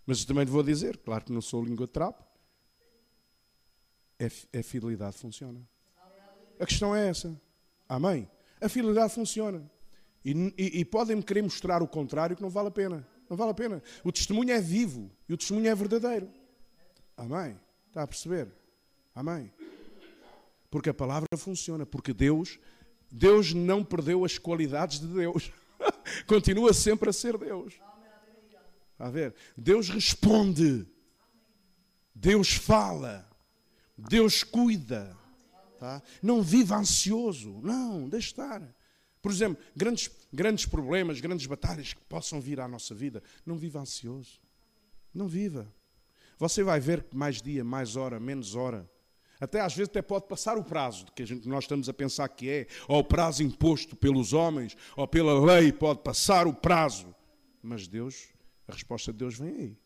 Mas 0.05 0.25
também 0.25 0.45
vou 0.45 0.63
dizer, 0.63 0.99
claro 0.99 1.25
que 1.25 1.33
não 1.33 1.41
sou 1.41 1.65
língua 1.65 1.87
de 1.87 1.93
trapo. 1.93 2.23
É, 4.19 4.31
é 4.53 4.63
fidelidade 4.63 5.17
funciona. 5.17 5.61
A 6.61 6.67
questão 6.67 6.95
é 6.95 7.09
essa. 7.09 7.41
Amém. 7.89 8.31
A 8.61 8.69
fidelidade 8.69 9.13
funciona. 9.13 9.69
E, 10.25 10.33
e, 10.57 10.81
e 10.81 10.85
podem-me 10.85 11.23
querer 11.23 11.43
mostrar 11.43 11.83
o 11.83 11.89
contrário 11.89 12.37
que 12.37 12.43
não 12.43 12.51
vale 12.51 12.69
a 12.69 12.71
pena. 12.71 13.07
Não 13.29 13.37
vale 13.37 13.51
a 13.51 13.55
pena. 13.55 13.83
O 14.05 14.13
testemunho 14.13 14.53
é 14.53 14.61
vivo 14.61 15.11
e 15.29 15.35
o 15.35 15.37
testemunho 15.37 15.69
é 15.69 15.75
verdadeiro. 15.75 16.29
Amém. 17.17 17.59
Está 17.89 18.03
a 18.03 18.07
perceber? 18.07 18.53
Amém. 19.15 19.51
Porque 20.71 20.91
a 20.91 20.95
palavra 20.95 21.27
funciona, 21.37 21.87
porque 21.87 22.13
Deus, 22.13 22.59
Deus 23.11 23.55
não 23.55 23.83
perdeu 23.83 24.25
as 24.25 24.39
qualidades 24.39 25.01
de 25.01 25.07
Deus. 25.07 25.51
Continua 26.27 26.75
sempre 26.75 27.09
a 27.09 27.13
ser 27.13 27.39
Deus. 27.39 27.75
A 28.99 29.09
ver? 29.09 29.35
Deus 29.57 29.89
responde. 29.89 30.87
Deus 32.15 32.53
fala. 32.53 33.29
Deus 33.97 34.43
cuida. 34.43 35.17
Tá? 35.79 36.03
Não 36.23 36.43
viva 36.43 36.77
ansioso. 36.77 37.61
Não, 37.63 38.09
deixe 38.09 38.29
estar. 38.29 38.63
Por 39.21 39.31
exemplo, 39.31 39.63
grandes, 39.75 40.11
grandes 40.33 40.67
problemas, 40.67 41.21
grandes 41.21 41.47
batalhas 41.47 41.93
que 41.93 42.01
possam 42.05 42.41
vir 42.41 42.61
à 42.61 42.69
nossa 42.69 42.95
vida. 42.95 43.23
Não 43.45 43.57
viva 43.57 43.81
ansioso. 43.81 44.41
Não 45.13 45.27
viva. 45.27 45.73
Você 46.39 46.63
vai 46.63 46.81
ver 46.81 47.05
que 47.05 47.17
mais 47.17 47.41
dia, 47.41 47.65
mais 47.65 47.97
hora, 47.97 48.21
menos 48.21 48.55
hora. 48.55 48.89
Até 49.41 49.61
às 49.61 49.75
vezes 49.75 49.91
até 49.91 50.01
pode 50.01 50.27
passar 50.27 50.57
o 50.57 50.65
prazo 50.65 51.07
que 51.15 51.25
gente, 51.27 51.47
nós 51.47 51.65
estamos 51.65 51.89
a 51.89 51.93
pensar 51.93 52.29
que 52.29 52.49
é, 52.49 52.67
ou 52.89 53.01
o 53.01 53.05
prazo 53.05 53.43
imposto 53.43 53.95
pelos 53.95 54.33
homens, 54.33 54.77
ou 54.97 55.07
pela 55.07 55.39
lei, 55.45 55.73
pode 55.73 56.01
passar 56.01 56.47
o 56.47 56.55
prazo. 56.55 57.15
Mas 57.63 57.87
Deus, 57.87 58.29
a 58.67 58.73
resposta 58.73 59.13
de 59.13 59.19
Deus 59.19 59.39
vem 59.39 59.57
aí. 59.57 59.79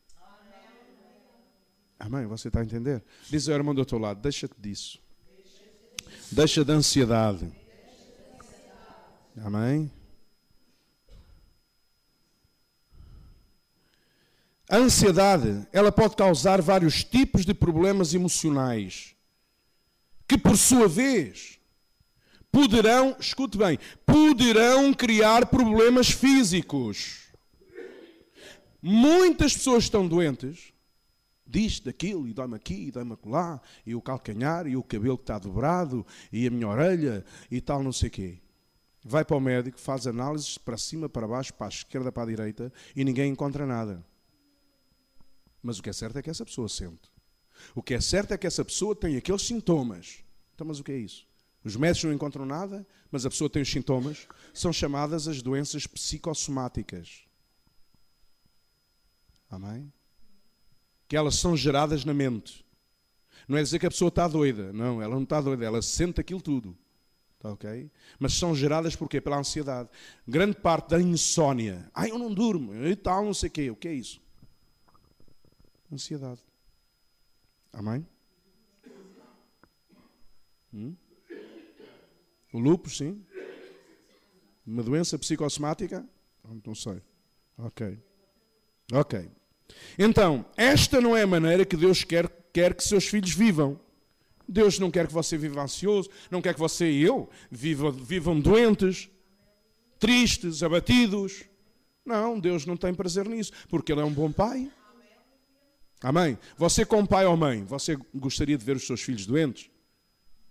Amém? 1.99 2.27
Você 2.27 2.49
está 2.49 2.61
a 2.61 2.65
entender? 2.65 3.05
Diz 3.29 3.49
ao 3.49 3.55
irmão 3.55 3.75
do 3.75 3.79
outro 3.79 3.99
lado, 3.99 4.21
deixa-te 4.21 4.55
disso. 4.59 5.01
Deixa 6.31 6.65
de 6.65 6.73
ansiedade. 6.73 7.51
Amém? 9.37 9.91
A 14.71 14.77
ansiedade, 14.77 15.67
ela 15.73 15.91
pode 15.91 16.15
causar 16.15 16.63
vários 16.63 17.03
tipos 17.03 17.45
de 17.45 17.53
problemas 17.53 18.15
emocionais, 18.15 19.17
que 20.29 20.39
por 20.39 20.57
sua 20.57 20.87
vez 20.87 21.59
poderão, 22.53 23.17
escute 23.19 23.59
bem, 23.59 23.81
poderão 24.07 24.95
criar 24.95 25.47
problemas 25.47 26.13
físicos. 26.13 27.33
Muitas 28.81 29.55
pessoas 29.55 29.83
estão 29.83 30.07
doentes, 30.07 30.73
diz 31.45 31.81
daquilo, 31.81 32.29
e 32.29 32.33
dói-me 32.33 32.55
aqui, 32.55 32.87
e 32.87 32.91
dói-me 32.93 33.19
lá, 33.27 33.61
e 33.85 33.97
o 33.97 34.01
calcanhar, 34.01 34.69
e 34.69 34.77
o 34.77 34.85
cabelo 34.85 35.19
que 35.19 35.25
está 35.25 35.37
dobrado, 35.37 36.07
e 36.31 36.47
a 36.47 36.51
minha 36.51 36.69
orelha, 36.69 37.25
e 37.51 37.61
tal, 37.61 37.83
não 37.83 37.93
sei 37.93 38.07
o 38.09 38.13
quê. 38.13 38.39
Vai 39.03 39.25
para 39.25 39.37
o 39.37 39.41
médico, 39.41 39.81
faz 39.81 40.07
análises 40.07 40.59
para 40.59 40.79
cima, 40.79 41.09
para 41.09 41.27
baixo, 41.27 41.53
para 41.55 41.67
a 41.67 41.71
esquerda, 41.71 42.13
para 42.13 42.23
a 42.23 42.27
direita, 42.27 42.73
e 42.95 43.05
ninguém 43.05 43.33
encontra 43.33 43.67
nada. 43.67 44.09
Mas 45.63 45.79
o 45.79 45.83
que 45.83 45.91
é 45.91 45.93
certo 45.93 46.19
é 46.19 46.23
que 46.23 46.31
essa 46.31 46.45
pessoa 46.45 46.69
sente. 46.69 47.11
O 47.75 47.83
que 47.83 47.95
é 47.95 48.01
certo 48.01 48.33
é 48.33 48.39
que 48.39 48.47
essa 48.47 48.65
pessoa 48.65 48.95
tem 48.95 49.17
aqueles 49.17 49.43
sintomas. 49.43 50.25
Então, 50.55 50.67
mas 50.67 50.81
o 50.81 50.85
que 50.85 50.93
é 50.93 50.97
isso? 50.99 51.27
Os 51.63 51.77
médicos 51.77 52.05
não 52.05 52.13
encontram 52.13 52.47
nada, 52.47 52.87
mas 53.11 53.27
a 53.27 53.31
pessoa 53.31 53.51
tem 53.51 53.63
os 53.63 53.71
sintomas. 53.71 54.27
São 54.55 54.73
chamadas 54.73 55.29
as 55.29 55.43
doenças 55.43 55.87
psicossomáticas. 55.87 57.25
Amém? 59.51 59.93
Que 61.07 61.17
elas 61.17 61.35
são 61.35 61.57
geradas 61.57 62.05
na 62.05 62.15
mente. 62.15 62.65
Não 63.47 63.59
é 63.59 63.63
dizer 63.63 63.79
que 63.79 63.87
a 63.87 63.91
pessoa 63.91 64.09
está 64.09 64.27
doida. 64.29 64.73
Não, 64.73 65.03
ela 65.03 65.15
não 65.15 65.25
está 65.25 65.41
doida. 65.41 65.65
Ela 65.65 65.83
sente 65.83 66.21
aquilo 66.21 66.41
tudo. 66.41 66.77
Está 67.37 67.53
ok? 67.53 67.91
Mas 68.19 68.35
são 68.35 68.55
geradas 68.55 68.95
por 68.95 69.09
quê? 69.09 69.21
Pela 69.21 69.39
ansiedade. 69.39 69.89
Grande 70.27 70.57
parte 70.57 70.91
da 70.91 71.01
insónia. 71.01 71.91
Ai, 71.95 72.11
eu 72.11 72.19
não 72.19 72.33
durmo. 72.33 72.75
E 72.75 72.95
tal, 72.95 73.25
não 73.25 73.35
sei 73.35 73.49
o 73.49 73.53
quê. 73.53 73.71
O 73.71 73.77
que 73.77 73.89
é 73.89 73.95
isso? 73.95 74.21
Ansiedade. 75.93 76.41
Amém? 77.73 78.07
Hum? 80.73 80.95
O 82.53 82.59
lúpus, 82.59 82.97
sim. 82.97 83.25
Uma 84.67 84.83
doença 84.83 85.19
psicossomática? 85.19 86.07
Não 86.65 86.75
sei. 86.75 87.01
Ok. 87.59 87.99
Ok. 88.93 89.31
Então, 89.99 90.45
esta 90.57 91.01
não 91.01 91.17
é 91.17 91.23
a 91.23 91.27
maneira 91.27 91.65
que 91.65 91.77
Deus 91.77 92.05
quer, 92.05 92.29
quer 92.53 92.75
que 92.75 92.83
seus 92.83 93.07
filhos 93.07 93.33
vivam. 93.33 93.79
Deus 94.49 94.79
não 94.79 94.91
quer 94.91 95.07
que 95.07 95.13
você 95.13 95.39
viva 95.39 95.63
ansioso, 95.63 96.11
não 96.31 96.43
quer 96.43 96.55
que 96.55 96.61
você 96.61 96.91
e 96.91 97.03
eu 97.03 97.29
vivam, 97.51 97.93
vivam 97.93 98.41
doentes, 98.41 99.09
tristes, 99.99 100.63
abatidos. 100.63 101.45
Não, 102.05 102.39
Deus 102.39 102.67
não 102.67 102.77
tem 102.77 102.93
prazer 102.93 103.29
nisso, 103.29 103.53
porque 103.69 103.93
Ele 103.93 104.01
é 104.01 104.05
um 104.05 104.13
bom 104.13 104.33
pai. 104.33 104.71
Amém? 106.03 106.39
Você, 106.57 106.85
como 106.85 107.07
pai 107.07 107.27
ou 107.27 107.37
mãe, 107.37 107.63
você 107.65 107.97
gostaria 108.15 108.57
de 108.57 108.65
ver 108.65 108.77
os 108.77 108.87
seus 108.87 109.03
filhos 109.03 109.27
doentes? 109.27 109.71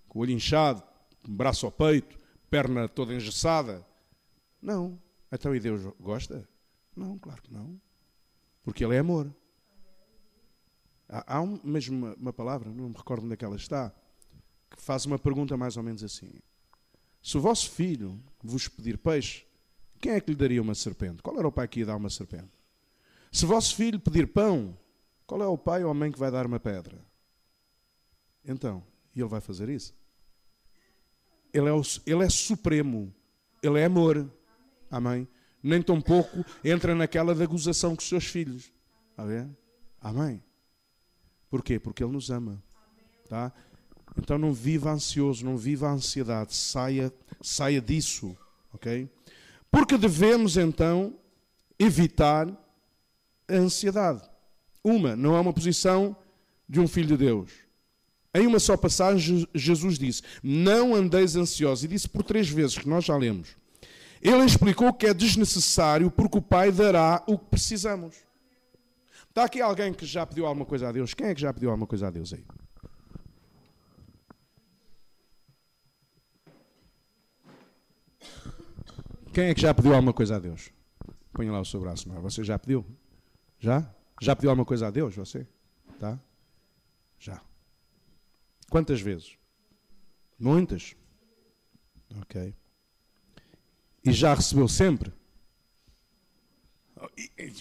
Com 0.08 0.20
o 0.20 0.22
olho 0.22 0.32
inchado, 0.32 0.84
braço 1.28 1.66
ao 1.66 1.72
peito, 1.72 2.20
perna 2.50 2.88
toda 2.88 3.14
engessada? 3.14 3.86
Não. 4.62 5.00
Então 5.32 5.56
e 5.56 5.60
Deus 5.60 5.82
gosta? 6.00 6.48
Não, 6.96 7.18
claro 7.18 7.42
que 7.42 7.54
não. 7.54 7.80
Porque 8.64 8.84
Ele 8.84 8.96
é 8.96 9.00
amor. 9.00 9.34
Há, 11.08 11.38
há 11.38 11.42
um, 11.42 11.60
mesmo 11.64 11.98
uma, 11.98 12.16
uma 12.16 12.34
palavra, 12.34 12.70
não 12.70 12.90
me 12.90 12.96
recordo 12.96 13.26
onde 13.26 13.34
é 13.34 13.38
que 13.38 13.46
ela 13.46 13.56
está, 13.56 13.92
que 14.70 14.82
faz 14.82 15.06
uma 15.06 15.18
pergunta 15.18 15.58
mais 15.58 15.76
ou 15.76 15.82
menos 15.82 16.04
assim. 16.04 16.32
Se 17.22 17.38
o 17.38 17.42
vosso 17.42 17.72
filho 17.72 18.22
vos 18.44 18.68
pedir 18.68 18.98
peixe, 18.98 19.46
quem 20.00 20.14
é 20.14 20.22
que 20.22 20.30
lhe 20.30 20.36
daria 20.36 20.62
uma 20.62 20.76
serpente? 20.76 21.22
Qual 21.22 21.38
era 21.38 21.48
o 21.48 21.52
pai 21.52 21.68
que 21.68 21.80
ia 21.80 21.86
dar 21.86 21.96
uma 21.96 22.10
serpente? 22.10 22.52
Se 23.32 23.46
o 23.46 23.48
vosso 23.48 23.76
filho 23.76 24.00
pedir 24.00 24.28
pão, 24.28 24.78
qual 25.30 25.44
é 25.44 25.46
o 25.46 25.60
pai 25.60 25.84
ou 25.84 25.92
a 25.92 25.94
mãe 25.94 26.12
que 26.12 26.18
vai 26.18 26.32
dar 26.32 26.48
uma 26.48 26.60
pedra? 26.60 26.98
Então, 28.44 28.84
e 29.16 29.20
ele 29.20 29.30
vai 29.30 29.40
fazer 29.40 29.70
isso? 29.70 29.94
Ele 31.54 31.70
é, 31.70 31.72
o, 31.72 31.84
ele 32.04 32.24
é 32.24 32.30
supremo. 32.30 33.14
Ele 33.62 33.80
é 33.80 33.86
amor. 33.86 34.28
Amém? 34.90 35.28
Nem 35.62 35.84
tão 35.84 36.02
pouco 36.02 36.44
entra 36.64 36.96
naquela 36.96 37.36
da 37.36 37.46
gozação 37.46 37.96
com 37.96 38.02
os 38.02 38.10
seus 38.10 38.26
filhos. 38.26 38.74
Amém? 39.16 39.56
Amém. 40.02 40.44
Porquê? 41.48 41.80
Porque 41.80 42.04
Ele 42.04 42.14
nos 42.14 42.32
ama. 42.32 42.60
Tá? 43.28 43.54
Então 44.18 44.36
não 44.36 44.52
viva 44.52 44.90
ansioso, 44.90 45.46
não 45.46 45.58
viva 45.58 45.90
a 45.90 45.92
ansiedade. 45.92 46.56
Saia, 46.56 47.14
saia 47.40 47.80
disso. 47.80 48.36
Ok? 48.74 49.08
Porque 49.70 49.96
devemos 49.96 50.58
então 50.58 51.16
evitar 51.78 52.50
a 53.48 53.54
ansiedade. 53.54 54.28
Uma, 54.84 55.16
não 55.16 55.36
é 55.36 55.40
uma 55.40 55.54
posição 55.54 56.16
de 56.68 56.80
um 56.80 56.88
filho 56.88 57.08
de 57.08 57.18
Deus. 57.18 57.52
Em 58.34 58.46
uma 58.46 58.60
só 58.60 58.78
passagem, 58.78 59.48
Jesus 59.54 59.98
disse: 59.98 60.22
Não 60.44 60.94
andeis 60.94 61.36
ansiosos. 61.36 61.84
E 61.84 61.88
disse 61.88 62.08
por 62.08 62.24
três 62.24 62.48
vezes, 62.48 62.78
que 62.78 62.88
nós 62.88 63.06
já 63.06 63.18
lemos. 63.18 63.58
Ele 64.22 64.44
explicou 64.44 64.94
que 64.94 65.08
é 65.08 65.14
desnecessário 65.14 66.12
porque 66.12 66.38
o 66.38 66.42
Pai 66.42 66.72
dará 66.72 67.24
o 67.28 67.38
que 67.38 67.46
precisamos. 67.46 68.16
Está 69.30 69.46
aqui 69.46 69.62
alguém 69.62 69.94
que 69.94 70.06
já 70.06 70.26
pediu 70.26 70.46
alguma 70.46 70.66
coisa 70.66 70.90
a 70.90 70.92
Deus? 70.92 71.14
Quem 71.14 71.28
é 71.28 71.36
que 71.36 71.42
já 71.42 71.54
pediu 71.54 71.70
alguma 71.70 71.88
coisa 71.88 72.08
a 72.08 72.12
Deus 72.12 72.34
aí? 72.34 72.46
Quem 79.34 79.46
é 79.46 79.54
que 79.54 79.62
já 79.62 79.74
pediu 79.74 79.94
alguma 79.94 80.12
coisa 80.12 80.36
a 80.36 80.40
Deus? 80.40 80.70
Ponha 81.32 81.52
lá 81.52 81.62
o 81.62 81.66
seu 81.66 81.80
braço, 81.80 82.10
não 82.10 82.18
é? 82.18 82.20
Você 82.20 82.44
já 82.44 82.60
pediu? 82.60 82.86
Já? 83.60 83.90
Já 84.22 84.36
pediu 84.36 84.50
alguma 84.50 84.66
coisa 84.66 84.88
a 84.88 84.92
Deus, 84.92 85.16
você? 85.16 85.48
Tá? 86.00 86.20
Já. 87.20 87.42
Quantas 88.70 89.02
vezes? 89.02 89.38
Muitas. 90.38 90.96
Ok. 92.22 92.56
E 94.04 94.12
já 94.12 94.34
recebeu 94.34 94.68
sempre? 94.68 95.14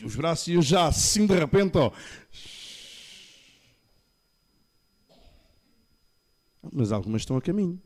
Os 0.05 0.17
braços 0.17 0.67
já 0.67 0.87
assim 0.87 1.27
de 1.27 1.35
repente, 1.35 1.77
ó. 1.79 1.93
Mas 6.73 6.93
algumas 6.93 7.23
estão 7.23 7.37
a 7.37 7.43
caminho. 7.43 7.81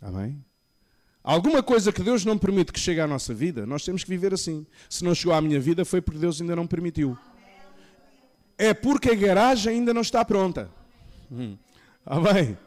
Amém? 0.00 0.44
Alguma 1.24 1.62
coisa 1.62 1.90
que 1.90 2.02
Deus 2.02 2.22
não 2.22 2.36
permite 2.36 2.70
que 2.70 2.78
chegue 2.78 3.00
à 3.00 3.06
nossa 3.06 3.32
vida, 3.32 3.64
nós 3.64 3.82
temos 3.82 4.04
que 4.04 4.10
viver 4.10 4.34
assim. 4.34 4.66
Se 4.90 5.02
não 5.02 5.14
chegou 5.14 5.32
à 5.32 5.40
minha 5.40 5.58
vida, 5.58 5.82
foi 5.82 6.02
porque 6.02 6.20
Deus 6.20 6.38
ainda 6.38 6.54
não 6.54 6.66
permitiu. 6.66 7.16
É 8.58 8.74
porque 8.74 9.08
a 9.08 9.14
garagem 9.14 9.76
ainda 9.76 9.94
não 9.94 10.02
está 10.02 10.22
pronta. 10.22 10.70
Hum. 11.32 11.56
Amém? 12.04 12.58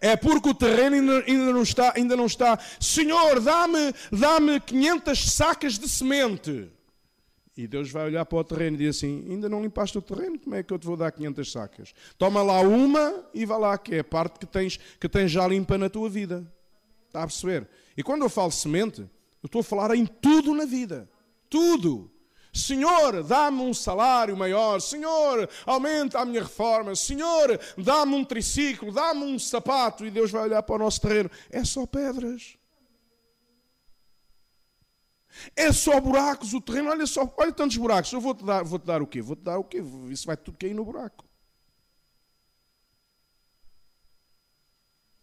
É 0.00 0.16
porque 0.16 0.48
o 0.48 0.54
terreno 0.54 0.96
ainda, 0.96 1.52
não 1.52 1.62
está, 1.62 1.92
ainda 1.94 2.16
não 2.16 2.24
está. 2.24 2.58
Senhor, 2.80 3.38
dá-me 3.38 3.92
dá 4.10 4.58
500 4.58 5.30
sacas 5.30 5.78
de 5.78 5.90
semente. 5.90 6.70
E 7.54 7.66
Deus 7.66 7.90
vai 7.90 8.06
olhar 8.06 8.24
para 8.24 8.38
o 8.38 8.44
terreno 8.44 8.76
e 8.76 8.78
diz 8.78 8.96
assim: 8.96 9.26
Ainda 9.28 9.46
não 9.46 9.60
limpaste 9.60 9.98
o 9.98 10.00
terreno, 10.00 10.38
como 10.38 10.56
é 10.56 10.62
que 10.62 10.72
eu 10.72 10.78
te 10.78 10.86
vou 10.86 10.96
dar 10.96 11.12
500 11.12 11.52
sacas? 11.52 11.92
Toma 12.16 12.42
lá 12.42 12.60
uma 12.62 13.22
e 13.34 13.44
vá 13.44 13.58
lá, 13.58 13.76
que 13.76 13.96
é 13.96 13.98
a 13.98 14.04
parte 14.04 14.38
que 14.38 14.46
tens, 14.46 14.80
que 14.98 15.06
tens 15.06 15.30
já 15.30 15.46
limpa 15.46 15.76
na 15.76 15.90
tua 15.90 16.08
vida. 16.08 16.50
Está 17.10 17.24
a 17.24 17.26
perceber? 17.26 17.68
E 17.96 18.04
quando 18.04 18.22
eu 18.22 18.30
falo 18.30 18.52
semente, 18.52 19.00
eu 19.00 19.46
estou 19.46 19.62
a 19.62 19.64
falar 19.64 19.96
em 19.96 20.06
tudo 20.06 20.54
na 20.54 20.64
vida. 20.64 21.10
Tudo. 21.48 22.08
Senhor, 22.52 23.24
dá-me 23.24 23.62
um 23.62 23.74
salário 23.74 24.36
maior. 24.36 24.80
Senhor, 24.80 25.50
aumenta 25.66 26.20
a 26.20 26.24
minha 26.24 26.42
reforma. 26.42 26.94
Senhor, 26.94 27.58
dá-me 27.76 28.14
um 28.14 28.24
triciclo, 28.24 28.92
dá-me 28.92 29.24
um 29.24 29.40
sapato. 29.40 30.06
E 30.06 30.10
Deus 30.10 30.30
vai 30.30 30.42
olhar 30.42 30.62
para 30.62 30.76
o 30.76 30.78
nosso 30.78 31.00
terreno. 31.00 31.28
É 31.50 31.64
só 31.64 31.84
pedras. 31.84 32.56
É 35.56 35.72
só 35.72 36.00
buracos 36.00 36.54
o 36.54 36.60
terreno. 36.60 36.90
Olha 36.90 37.06
só, 37.08 37.28
olha 37.36 37.52
tantos 37.52 37.76
buracos. 37.76 38.12
Eu 38.12 38.20
vou-te 38.20 38.44
dar, 38.44 38.62
vou-te 38.62 38.86
dar 38.86 39.02
o 39.02 39.06
quê? 39.06 39.20
Vou-te 39.20 39.42
dar 39.42 39.58
o 39.58 39.64
quê? 39.64 39.82
Isso 40.10 40.28
vai 40.28 40.36
tudo 40.36 40.56
cair 40.56 40.74
no 40.74 40.84
buraco. 40.84 41.24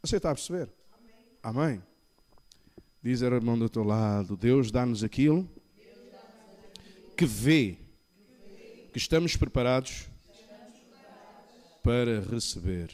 Você 0.01 0.17
está 0.17 0.31
a 0.31 0.35
perceber? 0.35 0.76
Amém? 1.47 1.81
Diz 3.01 3.23
a 3.23 3.27
irmão 3.27 3.57
do 3.57 3.69
teu 3.69 3.81
lado: 3.81 4.35
Deus 4.35 4.69
dá-nos 4.69 5.01
aquilo 5.01 5.49
que 7.15 7.25
vê 7.25 7.77
que 8.91 8.97
estamos 8.97 9.37
preparados 9.37 10.09
para 11.81 12.19
receber. 12.19 12.93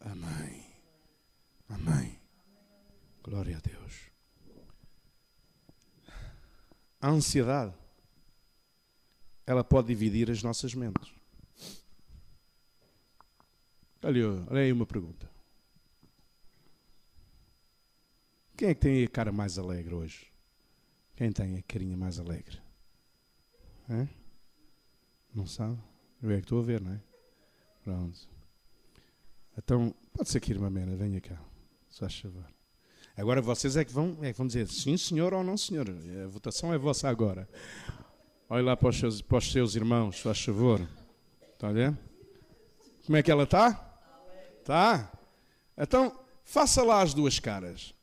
Amém. 0.00 0.66
Amém. 1.66 2.20
Glória 3.22 3.56
a 3.56 3.60
Deus. 3.60 4.10
A 7.00 7.08
ansiedade, 7.08 7.72
ela 9.46 9.64
pode 9.64 9.88
dividir 9.88 10.30
as 10.30 10.42
nossas 10.42 10.74
mentes. 10.74 11.10
Olha, 14.02 14.44
olha 14.46 14.60
aí 14.60 14.70
uma 14.70 14.84
pergunta. 14.84 15.33
Quem 18.56 18.68
é 18.68 18.74
que 18.74 18.80
tem 18.80 19.04
a 19.04 19.08
cara 19.08 19.32
mais 19.32 19.58
alegre 19.58 19.94
hoje? 19.94 20.26
Quem 21.16 21.32
tem 21.32 21.56
a 21.56 21.62
carinha 21.62 21.96
mais 21.96 22.18
alegre? 22.20 22.58
É? 23.88 24.08
Não 25.34 25.46
sabe? 25.46 25.78
Eu 26.22 26.30
é 26.30 26.36
que 26.36 26.42
estou 26.42 26.60
a 26.60 26.62
ver, 26.62 26.80
não 26.80 26.92
é? 26.92 27.00
Pronto. 27.82 28.28
Então, 29.58 29.94
pode 30.12 30.28
ser 30.28 30.40
que 30.40 30.52
irmã 30.52 30.70
Mena 30.70 30.96
venha 30.96 31.20
cá. 31.20 31.38
Se 31.90 32.04
faz. 32.04 32.46
Agora 33.16 33.40
vocês 33.42 33.76
é 33.76 33.84
que, 33.84 33.92
vão, 33.92 34.16
é 34.22 34.32
que 34.32 34.38
vão 34.38 34.46
dizer 34.46 34.68
sim, 34.68 34.96
senhor 34.96 35.34
ou 35.34 35.44
não, 35.44 35.56
senhor. 35.56 35.86
A 36.24 36.26
votação 36.26 36.72
é 36.72 36.78
vossa 36.78 37.08
agora. 37.08 37.48
Olhe 38.48 38.64
lá 38.64 38.76
para 38.76 38.88
os 38.88 38.98
seus, 38.98 39.20
para 39.20 39.38
os 39.38 39.52
seus 39.52 39.74
irmãos, 39.74 40.20
faz 40.20 40.42
favor. 40.42 40.80
Está 41.52 41.68
a? 41.68 41.96
Como 43.04 43.16
é 43.16 43.22
que 43.22 43.30
ela 43.30 43.44
está? 43.44 44.00
Está? 44.60 45.12
Então, 45.76 46.18
faça 46.44 46.82
lá 46.82 47.02
as 47.02 47.14
duas 47.14 47.38
caras. 47.38 47.94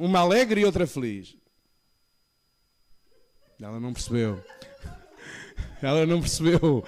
Uma 0.00 0.20
alegre 0.20 0.62
e 0.62 0.64
outra 0.64 0.86
feliz. 0.86 1.36
Ela 3.60 3.78
não 3.78 3.92
percebeu. 3.92 4.42
Ela 5.82 6.06
não 6.06 6.20
percebeu. 6.20 6.82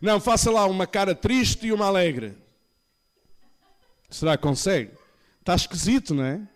Não, 0.00 0.20
faça 0.20 0.52
lá 0.52 0.64
uma 0.64 0.86
cara 0.86 1.16
triste 1.16 1.66
e 1.66 1.72
uma 1.72 1.86
alegre. 1.86 2.38
Será 4.08 4.36
que 4.36 4.44
consegue? 4.44 4.92
Está 5.40 5.56
esquisito, 5.56 6.14
não 6.14 6.22
é? 6.22 6.46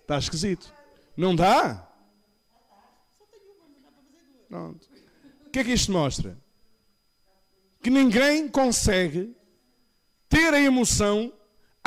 Está 0.00 0.16
esquisito. 0.16 0.72
Não 1.14 1.36
dá? 1.36 1.86
Pronto. 4.48 4.88
O 5.48 5.50
que 5.50 5.58
é 5.58 5.64
que 5.64 5.72
isto 5.74 5.92
mostra? 5.92 6.34
Que 7.82 7.90
ninguém 7.90 8.48
consegue 8.48 9.36
ter 10.30 10.54
a 10.54 10.60
emoção 10.62 11.30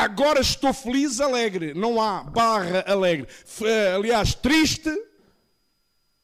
agora 0.03 0.39
estou 0.39 0.73
feliz, 0.73 1.19
alegre. 1.19 1.73
Não 1.73 2.01
há 2.01 2.23
barra 2.23 2.83
alegre. 2.87 3.27
Eh, 3.61 3.93
aliás, 3.93 4.33
triste 4.35 4.89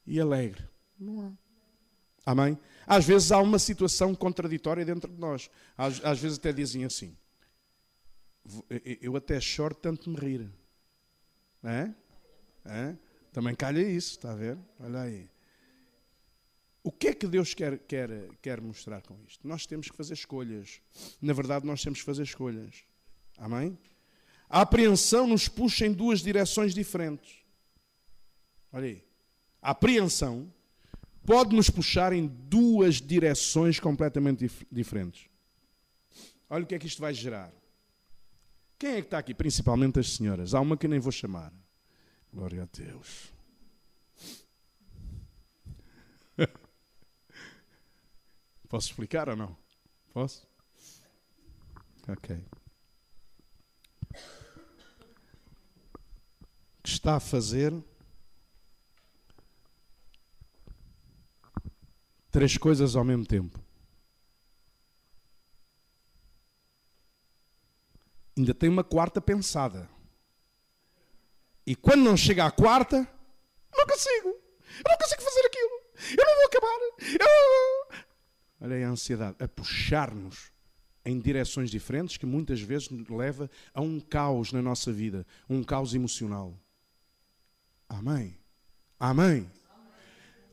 e 0.06 0.20
alegre. 0.20 0.64
Não 1.00 1.22
há. 1.22 1.32
Amém? 2.32 2.58
Às 2.88 3.06
vezes 3.06 3.32
há 3.32 3.40
uma 3.40 3.60
situação 3.60 4.14
contraditória 4.14 4.86
dentro 4.86 5.12
de 5.12 5.20
nós. 5.20 5.50
Às, 5.78 6.04
às 6.04 6.20
vezes 6.20 6.38
até 6.38 6.54
dizem 6.54 6.86
assim: 6.86 7.16
Eu 9.02 9.16
até 9.16 9.40
choro 9.40 9.76
tanto 9.76 10.10
me 10.10 10.18
rir. 10.18 10.52
É? 11.64 11.92
É? 12.66 12.96
Também 13.32 13.56
calha 13.56 13.82
isso, 13.82 14.12
está 14.12 14.32
a 14.32 14.36
ver? 14.36 14.58
Olha 14.80 15.02
aí. 15.02 15.30
O 16.84 16.92
que 16.92 17.08
é 17.08 17.14
que 17.14 17.28
Deus 17.28 17.56
quer, 17.56 17.80
quer, 17.80 18.10
quer 18.42 18.62
mostrar 18.62 19.02
com 19.02 19.20
isto? 19.28 19.48
Nós 19.48 19.66
temos 19.66 19.90
que 19.90 19.98
fazer 19.98 20.14
escolhas. 20.14 20.80
Na 21.20 21.34
verdade, 21.34 21.66
nós 21.66 21.82
temos 21.82 22.00
que 22.00 22.06
fazer 22.06 22.22
escolhas. 22.22 22.86
Amém? 23.38 23.78
A 24.50 24.62
apreensão 24.62 25.28
nos 25.28 25.48
puxa 25.48 25.86
em 25.86 25.94
duas 25.94 26.22
direções 26.22 26.74
diferentes. 26.74 27.38
Olha 28.72 28.86
aí. 28.86 29.04
A 29.62 29.72
apreensão 29.72 30.54
pode 31.26 31.56
nos 31.56 31.70
puxar 31.70 32.14
em 32.14 32.28
duas 32.28 33.02
direções 33.02 33.80
completamente 33.80 34.40
dif 34.40 34.66
diferentes. 34.72 35.28
Olha 36.50 36.64
o 36.64 36.68
que 36.68 36.76
é 36.76 36.80
que 36.80 36.88
isto 36.88 37.02
vai 37.02 37.14
gerar. 37.14 37.52
Quem 38.78 38.92
é 38.92 39.02
que 39.02 39.08
está 39.08 39.18
aqui? 39.18 39.34
Principalmente 39.34 40.00
as 40.00 40.14
senhoras. 40.14 40.54
Há 40.54 40.60
uma 40.60 40.78
que 40.78 40.88
nem 40.88 41.00
vou 41.00 41.12
chamar. 41.12 41.52
Glória 42.32 42.64
a 42.64 42.68
Deus. 42.78 43.32
Posso 48.70 48.90
explicar 48.90 49.30
ou 49.30 49.36
não? 49.36 49.58
Posso? 50.14 50.48
Ok. 52.08 52.44
Que 56.86 56.92
está 56.92 57.16
a 57.16 57.20
fazer 57.20 57.74
três 62.30 62.58
coisas 62.60 62.96
ao 62.96 63.04
mesmo 63.04 63.26
tempo. 63.26 63.60
Ainda 68.38 68.54
tem 68.54 68.70
uma 68.70 68.84
quarta 68.84 69.20
pensada. 69.20 69.90
E 71.66 71.76
quando 71.76 72.04
não 72.04 72.16
chega 72.16 72.46
à 72.46 72.52
quarta, 72.52 72.98
não 73.76 73.88
consigo. 73.88 74.28
Eu 74.28 74.84
não 74.88 74.98
consigo 75.00 75.24
fazer 75.24 75.46
aquilo. 75.48 75.82
Eu 76.20 76.24
não 76.24 76.36
vou 76.36 76.46
acabar. 76.46 76.80
Eu... 77.20 78.04
Olha 78.62 78.76
aí 78.76 78.84
a 78.84 78.90
ansiedade 78.90 79.38
a 79.40 79.48
puxar-nos 79.48 80.52
em 81.04 81.20
direções 81.20 81.72
diferentes 81.72 82.18
que 82.18 82.28
muitas 82.28 82.62
vezes 82.62 82.90
leva 83.10 83.50
a 83.74 83.82
um 83.82 84.00
caos 84.00 84.52
na 84.52 84.62
nossa 84.62 84.94
vida, 84.94 85.26
um 85.50 85.64
caos 85.64 85.96
emocional. 85.96 86.56
Amém. 87.90 88.38
Amém 89.00 89.50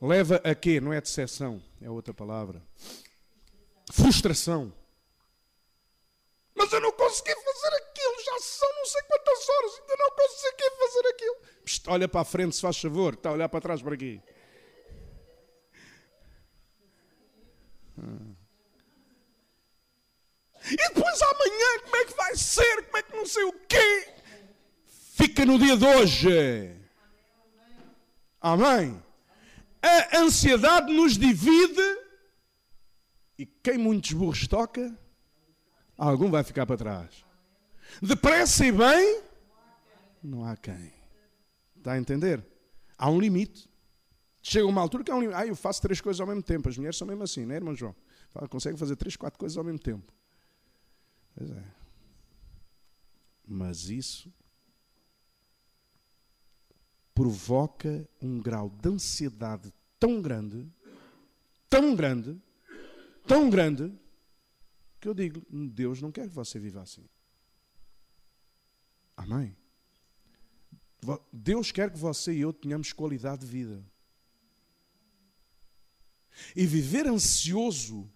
leva 0.03 0.41
a 0.43 0.53
quê? 0.53 0.81
Não 0.81 0.91
é 0.91 0.99
decepção, 0.99 1.63
é 1.81 1.89
outra 1.89 2.13
palavra. 2.13 2.61
Frustração. 3.91 4.73
Mas 6.53 6.71
eu 6.71 6.81
não 6.81 6.91
consegui 6.91 7.33
fazer 7.33 7.75
aquilo, 7.75 8.23
já 8.25 8.39
são 8.41 8.69
não 8.75 8.85
sei 8.85 9.01
quantas 9.03 9.49
horas, 9.49 9.79
ainda 9.79 9.95
não 9.97 10.11
consegui 10.11 10.69
fazer 10.77 11.07
aquilo. 11.07 11.37
Olha 11.87 12.07
para 12.07 12.21
a 12.21 12.25
frente, 12.25 12.55
se 12.55 12.61
faz 12.61 12.79
favor, 12.79 13.13
está 13.13 13.29
a 13.29 13.33
olhar 13.33 13.49
para 13.49 13.61
trás 13.61 13.81
para 13.81 13.95
aqui. 13.95 14.21
Ah. 17.97 18.33
E 20.65 20.75
depois 20.75 21.21
amanhã, 21.21 21.79
como 21.83 21.95
é 21.95 22.05
que 22.05 22.13
vai 22.13 22.35
ser? 22.35 22.85
Como 22.85 22.97
é 22.97 23.03
que 23.03 23.15
não 23.15 23.25
sei 23.25 23.43
o 23.43 23.53
quê? 23.67 24.13
Fica 25.15 25.45
no 25.45 25.57
dia 25.59 25.77
de 25.77 25.85
hoje. 25.85 26.82
Amém 28.43 29.01
a 29.83 30.19
ansiedade 30.19 30.93
nos 30.93 31.17
divide 31.17 31.81
e 33.37 33.45
quem 33.45 33.77
muitos 33.77 34.13
burros 34.13 34.47
toca, 34.47 34.97
algum 35.97 36.31
vai 36.31 36.43
ficar 36.43 36.65
para 36.65 36.77
trás. 36.77 37.25
Depressa 38.01 38.65
e 38.65 38.71
bem, 38.71 39.21
não 40.23 40.45
há 40.45 40.55
quem. 40.55 40.93
Está 41.75 41.93
a 41.93 41.97
entender? 41.97 42.45
Há 42.97 43.09
um 43.09 43.19
limite. 43.19 43.69
Chega 44.41 44.65
uma 44.65 44.81
altura 44.81 45.03
que 45.03 45.11
há 45.11 45.15
um 45.15 45.19
limite. 45.19 45.37
Ah, 45.37 45.45
eu 45.45 45.55
faço 45.55 45.81
três 45.81 45.99
coisas 45.99 46.21
ao 46.21 46.27
mesmo 46.27 46.41
tempo. 46.41 46.69
As 46.69 46.77
mulheres 46.77 46.97
são 46.97 47.07
mesmo 47.07 47.23
assim, 47.23 47.45
não 47.45 47.53
é, 47.53 47.57
irmão 47.57 47.75
João? 47.75 47.95
Consegue 48.49 48.77
fazer 48.77 48.95
três, 48.95 49.17
quatro 49.17 49.37
coisas 49.37 49.57
ao 49.57 49.63
mesmo 49.63 49.79
tempo. 49.79 50.13
Pois 51.35 51.51
é. 51.51 51.63
Mas 53.45 53.89
isso 53.89 54.33
provoca 57.13 58.07
um 58.21 58.39
grau 58.39 58.69
de 58.69 58.89
ansiedade 58.89 59.73
tão 59.99 60.21
grande, 60.21 60.67
tão 61.69 61.95
grande, 61.95 62.41
tão 63.27 63.49
grande, 63.49 63.93
que 64.99 65.07
eu 65.07 65.13
digo: 65.13 65.41
Deus 65.49 66.01
não 66.01 66.11
quer 66.11 66.27
que 66.27 66.33
você 66.33 66.59
viva 66.59 66.81
assim. 66.81 67.05
Amém? 69.15 69.55
Deus 71.31 71.71
quer 71.71 71.91
que 71.91 71.97
você 71.97 72.33
e 72.33 72.41
eu 72.41 72.53
tenhamos 72.53 72.93
qualidade 72.93 73.45
de 73.45 73.51
vida. 73.51 73.85
E 76.55 76.65
viver 76.65 77.07
ansioso 77.07 78.09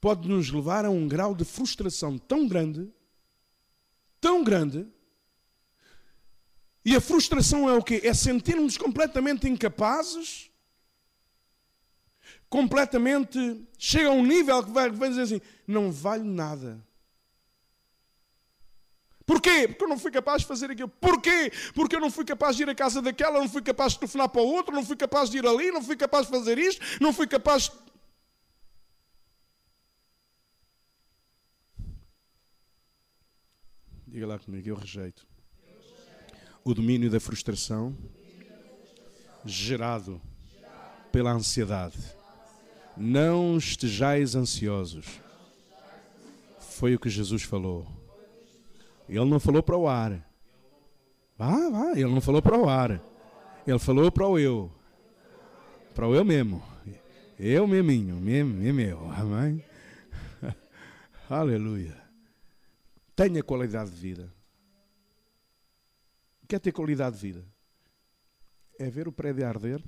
pode 0.00 0.28
nos 0.28 0.50
levar 0.50 0.84
a 0.84 0.90
um 0.90 1.06
grau 1.06 1.34
de 1.34 1.44
frustração 1.44 2.18
tão 2.18 2.48
grande, 2.48 2.90
tão 4.20 4.42
grande, 4.42 4.86
e 6.84 6.96
a 6.96 7.00
frustração 7.00 7.68
é 7.68 7.74
o 7.74 7.82
quê? 7.82 8.00
É 8.02 8.12
sentirmos 8.12 8.76
completamente 8.76 9.48
incapazes, 9.48 10.50
completamente. 12.48 13.38
chega 13.78 14.08
a 14.08 14.12
um 14.12 14.24
nível 14.24 14.64
que 14.64 14.70
vai, 14.70 14.90
vai 14.90 15.08
dizer 15.08 15.22
assim: 15.22 15.40
não 15.66 15.92
vale 15.92 16.24
nada. 16.24 16.84
Porquê? 19.24 19.68
Porque 19.68 19.84
eu 19.84 19.88
não 19.88 19.98
fui 19.98 20.10
capaz 20.10 20.42
de 20.42 20.48
fazer 20.48 20.72
aquilo. 20.72 20.88
Porquê? 20.88 21.52
Porque 21.72 21.94
eu 21.94 22.00
não 22.00 22.10
fui 22.10 22.24
capaz 22.24 22.56
de 22.56 22.64
ir 22.64 22.68
à 22.68 22.74
casa 22.74 23.00
daquela, 23.00 23.38
não 23.38 23.48
fui 23.48 23.62
capaz 23.62 23.92
de 23.92 24.00
telefonar 24.00 24.28
para 24.28 24.42
o 24.42 24.46
outro, 24.46 24.74
não 24.74 24.84
fui 24.84 24.96
capaz 24.96 25.30
de 25.30 25.38
ir 25.38 25.46
ali, 25.46 25.70
não 25.70 25.82
fui 25.82 25.96
capaz 25.96 26.26
de 26.26 26.32
fazer 26.32 26.58
isto, 26.58 26.84
não 27.00 27.12
fui 27.12 27.28
capaz 27.28 27.68
de. 27.68 27.82
Diga 34.08 34.26
lá 34.26 34.38
comigo, 34.38 34.68
eu 34.68 34.74
rejeito 34.74 35.31
o 36.64 36.74
domínio 36.74 37.10
da 37.10 37.18
frustração 37.18 37.96
gerado 39.44 40.20
pela 41.10 41.32
ansiedade. 41.32 41.98
Não 42.96 43.56
estejais 43.56 44.34
ansiosos. 44.34 45.06
Foi 46.60 46.94
o 46.94 46.98
que 46.98 47.08
Jesus 47.08 47.42
falou. 47.42 47.86
Ele 49.08 49.24
não 49.24 49.40
falou 49.40 49.62
para 49.62 49.76
o 49.76 49.88
ar. 49.88 50.26
Vá, 51.36 51.68
vá, 51.70 51.92
ele 51.92 52.12
não 52.12 52.20
falou 52.20 52.40
para 52.40 52.58
o 52.58 52.68
ar. 52.68 53.02
Ele 53.66 53.78
falou 53.78 54.10
para 54.10 54.26
o 54.26 54.38
eu. 54.38 54.70
Para 55.94 56.06
o 56.06 56.14
eu 56.14 56.24
mesmo. 56.24 56.62
Eu 57.38 57.66
mesminho, 57.66 58.16
mesmo, 58.16 58.54
meu. 58.54 59.10
Amém? 59.10 59.64
Aleluia. 61.28 61.96
tenha 63.16 63.42
qualidade 63.42 63.90
de 63.90 63.96
vida. 63.96 64.41
Quer 66.52 66.60
ter 66.60 66.72
qualidade 66.72 67.16
de 67.16 67.22
vida? 67.22 67.46
É 68.78 68.90
ver 68.90 69.08
o 69.08 69.12
prédio 69.12 69.48
arder 69.48 69.82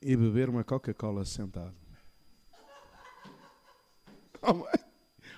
e 0.00 0.16
beber 0.16 0.48
uma 0.48 0.62
Coca-Cola 0.62 1.24
sentado. 1.24 1.74
Oh, 4.40 4.64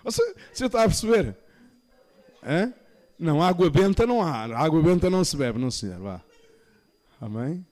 você, 0.05 0.23
você 0.53 0.67
está 0.67 0.83
a 0.83 0.89
perceber? 0.89 1.39
Hã? 2.43 2.75
Não, 3.19 3.41
água 3.43 3.71
benta 3.71 4.07
não 4.07 4.21
há. 4.21 4.43
Água 4.59 4.83
benta 4.83 5.09
não 5.09 5.25
se 5.25 5.39
bebe, 5.39 5.59
não 5.59 5.71
senhor. 5.71 5.99
Vá. 5.99 6.23
Amém? 7.19 7.67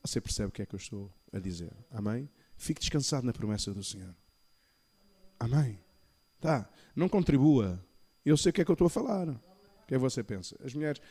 Você 0.00 0.18
percebe 0.18 0.48
o 0.48 0.52
que 0.52 0.62
é 0.62 0.64
que 0.66 0.74
eu 0.74 0.78
estou 0.78 1.12
a 1.30 1.38
dizer? 1.38 1.76
Amém? 1.90 2.26
Fique 2.56 2.80
descansado 2.80 3.26
na 3.26 3.34
promessa 3.34 3.70
do 3.74 3.84
Senhor. 3.84 4.16
Amém? 5.38 5.78
Tá. 6.40 6.66
Não 6.96 7.06
contribua. 7.06 7.84
Eu 8.24 8.38
sei 8.38 8.48
o 8.48 8.52
que 8.54 8.62
é 8.62 8.64
que 8.64 8.70
eu 8.70 8.74
estou 8.74 8.86
a 8.86 8.90
falar. 8.90 9.38
O 9.92 9.94
que 9.94 9.96
é 9.96 9.98
você 9.98 10.24
pensa? 10.24 10.56
As 10.64 10.72
mulheres. 10.72 11.02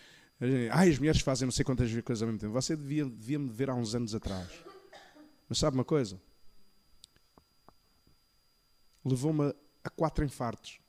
Ai, 0.71 0.89
as 0.89 0.97
mulheres 0.97 1.21
fazem 1.21 1.45
não 1.45 1.51
sei 1.51 1.63
quantas 1.63 1.91
coisas 2.01 2.23
ao 2.23 2.27
mesmo 2.27 2.39
tempo. 2.39 2.53
Você 2.53 2.75
devia, 2.75 3.05
devia 3.05 3.37
me 3.37 3.47
ver 3.47 3.69
há 3.69 3.75
uns 3.75 3.93
anos 3.93 4.15
atrás. 4.15 4.49
Mas 5.47 5.59
sabe 5.59 5.77
uma 5.77 5.85
coisa? 5.85 6.19
Levou-me 9.05 9.53
a 9.83 9.89
quatro 9.91 10.25
infartos. 10.25 10.79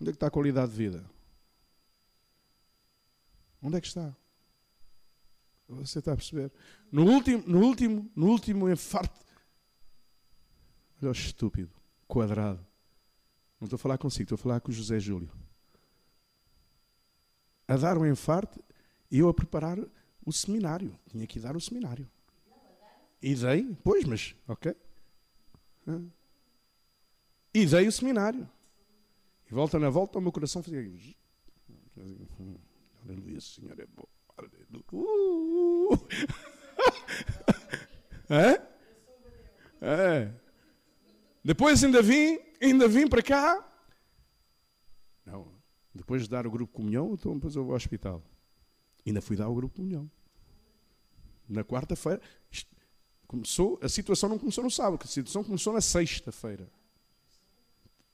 Onde 0.00 0.08
é 0.08 0.12
que 0.12 0.16
está 0.16 0.28
a 0.28 0.30
qualidade 0.30 0.72
de 0.72 0.78
vida? 0.78 1.10
Onde 3.60 3.76
é 3.76 3.80
que 3.82 3.88
está? 3.88 4.16
Você 5.68 5.98
está 5.98 6.14
a 6.14 6.16
perceber? 6.16 6.50
No 6.90 7.04
último, 7.04 7.44
no 7.46 7.60
último, 7.60 8.10
no 8.16 8.28
último 8.28 8.70
infarto. 8.70 9.22
Olha 11.02 11.10
o 11.10 11.12
estúpido, 11.12 11.75
quadrado. 12.06 12.64
Não 13.60 13.66
estou 13.66 13.76
a 13.76 13.78
falar 13.78 13.98
consigo, 13.98 14.24
estou 14.24 14.36
a 14.36 14.38
falar 14.38 14.60
com 14.60 14.70
o 14.70 14.74
José 14.74 14.98
Júlio. 14.98 15.30
A 17.66 17.76
dar 17.76 17.98
um 17.98 18.06
infarto 18.06 18.62
e 19.10 19.18
eu 19.18 19.28
a 19.28 19.34
preparar 19.34 19.78
o 20.24 20.32
seminário. 20.32 20.98
Tinha 21.08 21.26
que 21.26 21.40
dar 21.40 21.56
o 21.56 21.60
seminário. 21.60 22.08
E 23.22 23.34
dei, 23.34 23.76
pois, 23.82 24.04
mas, 24.04 24.36
ok. 24.46 24.74
E 27.52 27.66
dei 27.66 27.88
o 27.88 27.92
seminário. 27.92 28.48
E 29.50 29.54
volta 29.54 29.78
na 29.78 29.88
volta, 29.88 30.18
o 30.18 30.22
meu 30.22 30.32
coração 30.32 30.62
fazia. 30.62 30.80
Aleluia, 33.04 33.40
Senhor 33.40 33.78
é 33.78 33.86
bom. 33.86 34.06
Uh! 34.92 35.96
é? 38.28 38.60
É. 39.80 40.45
Depois 41.46 41.84
ainda 41.84 42.02
vim, 42.02 42.40
ainda 42.60 42.88
vim 42.88 43.06
para 43.06 43.22
cá. 43.22 43.64
Não. 45.24 45.46
Depois 45.94 46.22
de 46.22 46.28
dar 46.28 46.44
o 46.44 46.50
grupo 46.50 46.72
comunhão, 46.72 47.14
então 47.14 47.34
depois 47.34 47.54
eu 47.54 47.62
vou 47.62 47.70
ao 47.70 47.76
hospital. 47.76 48.20
Ainda 49.06 49.22
fui 49.22 49.36
dar 49.36 49.48
o 49.48 49.54
grupo 49.54 49.76
comunhão. 49.76 50.10
Na 51.48 51.62
quarta-feira, 51.62 52.20
começou, 53.28 53.78
a 53.80 53.88
situação 53.88 54.28
não 54.28 54.40
começou 54.40 54.64
no 54.64 54.70
sábado, 54.72 55.00
a 55.04 55.06
situação 55.06 55.44
começou 55.44 55.72
na 55.72 55.80
sexta-feira. 55.80 56.68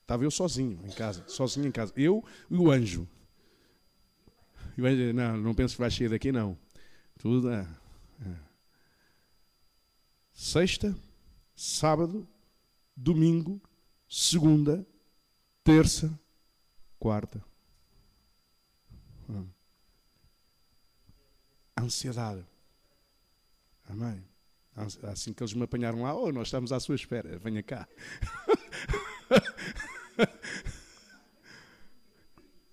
Estava 0.02 0.24
eu 0.24 0.30
sozinho 0.30 0.78
em 0.84 0.90
casa, 0.90 1.26
sozinho 1.26 1.66
em 1.66 1.72
casa. 1.72 1.90
Eu 1.96 2.22
e 2.50 2.56
o 2.58 2.70
anjo. 2.70 3.08
E 4.76 4.82
o 4.82 4.84
anjo, 4.84 5.14
não, 5.14 5.38
não 5.38 5.54
penso 5.54 5.76
que 5.76 5.80
vai 5.80 5.90
sair 5.90 6.10
daqui, 6.10 6.30
não. 6.32 6.54
Tudo 7.18 7.48
é, 7.48 7.66
é. 8.26 8.36
Sexta, 10.34 10.94
sábado, 11.56 12.28
domingo, 12.96 13.60
segunda, 14.08 14.86
terça, 15.64 16.18
quarta. 16.98 17.44
Hum. 19.28 19.48
Ansiedade. 21.78 22.46
Amém. 23.88 24.24
Assim 25.02 25.32
que 25.32 25.42
eles 25.42 25.52
me 25.52 25.64
apanharam 25.64 26.02
lá, 26.02 26.14
oh, 26.14 26.32
nós 26.32 26.48
estamos 26.48 26.72
à 26.72 26.80
sua 26.80 26.94
espera, 26.94 27.38
venha 27.38 27.62
cá. 27.62 27.86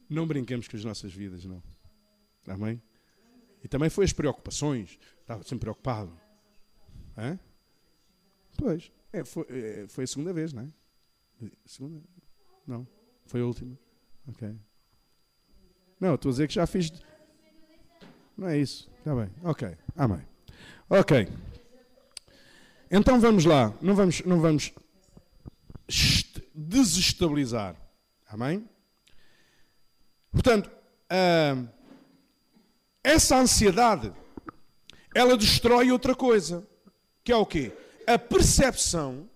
não 0.10 0.26
brinquemos 0.26 0.68
com 0.68 0.78
as 0.78 0.84
nossas 0.86 1.14
vidas, 1.14 1.44
não. 1.46 1.62
Amém? 2.48 2.82
E 3.64 3.68
também 3.68 3.90
foi 3.90 4.06
as 4.06 4.14
preocupações. 4.14 4.98
Estava 5.22 5.44
sempre 5.44 5.60
preocupado. 5.60 6.18
Hã? 7.18 7.38
Pois. 8.58 8.92
É, 9.12 9.24
foi, 9.24 9.46
é, 9.50 9.88
foi 9.88 10.04
a 10.04 10.08
segunda 10.08 10.34
vez, 10.34 10.54
não 10.54 10.64
é? 10.64 10.68
Segunda? 11.66 12.02
Não. 12.68 12.88
Foi 13.26 13.42
a 13.42 13.46
última. 13.46 13.78
Ok. 14.28 14.56
Não, 16.00 16.16
estou 16.16 16.30
a 16.30 16.32
dizer 16.32 16.48
que 16.48 16.54
já 16.54 16.68
fiz. 16.68 16.92
Não 18.38 18.48
é 18.48 18.58
isso. 18.58 18.90
Está 19.00 19.16
bem. 19.16 19.30
Ok. 19.44 19.78
Amém. 19.96 20.26
Ok. 20.90 21.28
Então 22.92 23.20
vamos 23.20 23.46
lá. 23.46 23.74
Não 23.82 23.96
vamos, 23.96 24.22
não 24.24 24.40
vamos 24.40 24.74
desestabilizar. 26.54 27.76
Amém? 28.28 28.68
Portanto, 30.32 30.70
uh, 30.70 31.68
essa 33.04 33.38
ansiedade, 33.38 34.14
ela 35.16 35.36
destrói 35.36 35.92
outra 35.92 36.16
coisa, 36.16 36.68
que 37.24 37.32
é 37.32 37.36
o 37.36 37.46
quê? 37.46 37.76
A 38.10 38.18
percepção, 38.18 39.30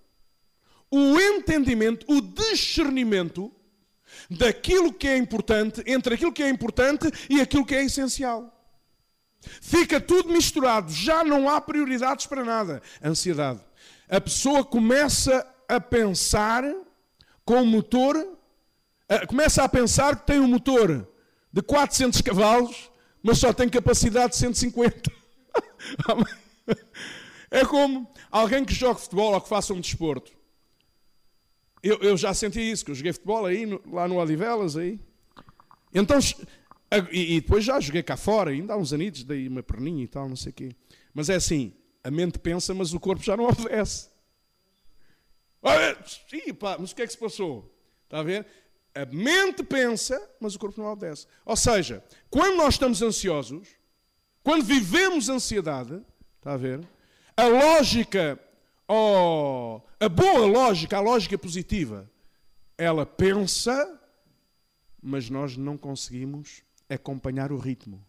o 0.89 1.19
entendimento, 1.19 2.11
o 2.11 2.19
discernimento 2.19 3.53
daquilo 4.28 4.91
que 4.91 5.07
é 5.07 5.15
importante, 5.15 5.84
entre 5.86 6.15
aquilo 6.15 6.34
que 6.34 6.41
é 6.41 6.49
importante 6.49 7.07
e 7.30 7.39
aquilo 7.39 7.67
que 7.67 7.76
é 7.76 7.84
essencial. 7.84 8.51
Fica 9.61 10.01
tudo 10.01 10.30
misturado, 10.30 10.91
já 10.91 11.24
não 11.24 11.47
há 11.47 11.61
prioridades 11.61 12.26
para 12.26 12.43
nada. 12.43 12.82
Ansiedade. 13.03 13.59
A 14.09 14.19
pessoa 14.19 14.65
começa 14.65 15.45
a 15.69 15.80
pensar 15.80 16.63
com 17.45 17.61
o 17.61 17.67
motor, 17.67 18.28
começa 19.28 19.63
a 19.63 19.69
pensar 19.69 20.15
que 20.15 20.26
tem 20.26 20.39
um 20.39 20.47
motor 20.47 21.07
de 21.51 21.61
400 21.61 22.21
cavalos, 22.21 22.89
mas 23.21 23.38
só 23.38 23.53
tem 23.53 23.69
capacidade 23.69 24.32
de 24.32 24.39
150. 24.39 25.11
é 27.54 27.64
como 27.64 28.12
alguém 28.32 28.66
que 28.66 28.74
joga 28.74 28.99
futebol 28.99 29.36
ou 29.36 29.39
que 29.39 29.47
faça 29.47 29.76
um 29.76 29.80
desporto. 29.80 30.32
Eu, 31.84 31.99
eu 31.99 32.18
já 32.18 32.34
senti 32.34 32.60
isso, 32.60 32.84
que 32.84 32.89
eu 32.89 32.95
joguei 32.95 33.14
futebol 33.14 33.45
aí, 33.45 33.68
no, 33.68 33.80
lá 33.91 34.08
no 34.08 34.18
Odivelas, 34.18 34.76
aí. 34.76 34.99
Então, 35.93 36.18
e, 37.12 37.36
e, 37.36 37.41
depois 37.41 37.64
já 37.64 37.80
joguei 37.80 38.01
cá 38.01 38.18
fora, 38.18 38.49
ainda 38.49 38.74
há 38.74 38.78
uns 38.78 38.91
anitos, 38.91 39.24
dei 39.24 39.47
uma 39.47 39.62
perninha 39.62 40.04
e 40.04 40.08
tal, 40.08 40.28
não 40.28 40.36
sei 40.36 40.49
o 40.49 40.54
quê. 40.56 40.76
Mas 41.14 41.30
é 41.30 41.36
assim, 41.36 41.72
a 42.04 42.10
mente 42.10 42.39
pensa, 42.39 42.74
mas 42.74 42.91
o 42.91 42.99
corpo 42.99 43.24
já 43.24 43.38
não 43.38 43.45
obedece. 43.47 44.10
Ih, 46.34 46.54
pá, 46.54 46.76
mas 46.80 46.91
o 46.91 46.95
que 46.95 47.04
é 47.04 47.06
que 47.06 47.14
se 47.14 47.20
passou? 47.20 47.72
Está 48.06 48.22
a 48.22 48.24
ver? 48.24 48.47
A 48.95 49.06
mente 49.06 49.62
pensa, 49.62 50.20
mas 50.39 50.56
o 50.56 50.60
corpo 50.60 50.82
não 50.82 50.91
obedece. 50.91 51.28
Ou 51.45 51.56
seja, 51.56 52.04
quando 52.32 52.56
nós 52.56 52.74
estamos 52.74 53.04
ansiosos, 53.04 53.68
quando 54.41 54.64
vivemos 54.64 55.30
ansiedade, 55.30 56.01
está 56.39 56.54
a 56.54 56.58
ver? 56.58 56.82
A 57.36 57.47
lógica, 57.47 58.39
oh, 58.88 59.81
a 59.99 60.07
boa 60.07 60.45
lógica, 60.45 60.97
a 60.97 61.01
lógica 61.01 61.38
positiva, 61.38 62.09
ela 62.77 63.05
pensa, 63.05 63.99
mas 65.01 65.29
nós 65.29 65.57
não 65.57 65.77
conseguimos 65.77 66.61
acompanhar 66.89 67.51
o 67.51 67.57
ritmo. 67.57 68.03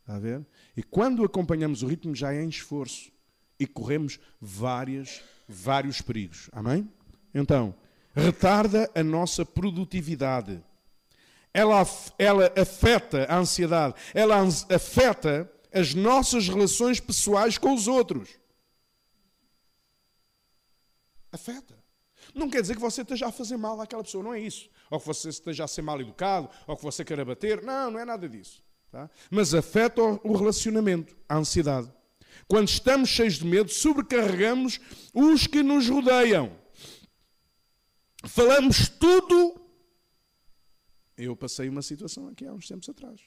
Está 0.00 0.16
a 0.16 0.18
ver? 0.18 0.46
E 0.76 0.82
quando 0.82 1.24
acompanhamos 1.24 1.82
o 1.82 1.86
ritmo 1.86 2.14
já 2.14 2.32
é 2.32 2.42
em 2.42 2.48
esforço 2.48 3.10
e 3.58 3.66
corremos 3.66 4.20
várias 4.40 5.22
vários 5.48 6.00
perigos. 6.00 6.48
Amém? 6.52 6.88
Então, 7.34 7.74
retarda 8.14 8.90
a 8.94 9.02
nossa 9.02 9.44
produtividade. 9.44 10.62
Ela, 11.52 11.86
ela 12.18 12.52
afeta 12.56 13.24
a 13.24 13.38
ansiedade, 13.38 13.94
ela 14.12 14.36
afeta 14.70 15.50
as 15.72 15.94
nossas 15.94 16.48
relações 16.48 17.00
pessoais 17.00 17.56
com 17.56 17.74
os 17.74 17.88
outros. 17.88 18.38
Afeta. 21.36 21.76
Não 22.34 22.50
quer 22.50 22.60
dizer 22.60 22.74
que 22.74 22.80
você 22.80 23.02
esteja 23.02 23.26
a 23.26 23.32
fazer 23.32 23.56
mal 23.56 23.80
àquela 23.80 24.02
pessoa, 24.02 24.24
não 24.24 24.34
é 24.34 24.40
isso. 24.40 24.68
Ou 24.90 24.98
que 24.98 25.06
você 25.06 25.28
esteja 25.28 25.64
a 25.64 25.68
ser 25.68 25.82
mal 25.82 26.00
educado, 26.00 26.48
ou 26.66 26.76
que 26.76 26.82
você 26.82 27.04
queira 27.04 27.24
bater. 27.24 27.62
Não, 27.62 27.90
não 27.90 28.00
é 28.00 28.04
nada 28.04 28.28
disso. 28.28 28.64
Tá? 28.90 29.10
Mas 29.30 29.54
afeta 29.54 30.02
o 30.02 30.34
relacionamento, 30.34 31.16
a 31.28 31.36
ansiedade. 31.36 31.92
Quando 32.48 32.68
estamos 32.68 33.08
cheios 33.08 33.34
de 33.34 33.44
medo, 33.44 33.70
sobrecarregamos 33.70 34.80
os 35.12 35.46
que 35.46 35.62
nos 35.62 35.88
rodeiam. 35.88 36.56
Falamos 38.24 38.88
tudo. 38.88 39.60
Eu 41.16 41.36
passei 41.36 41.68
uma 41.68 41.82
situação 41.82 42.28
aqui 42.28 42.46
há 42.46 42.52
uns 42.52 42.66
tempos 42.66 42.88
atrás. 42.88 43.20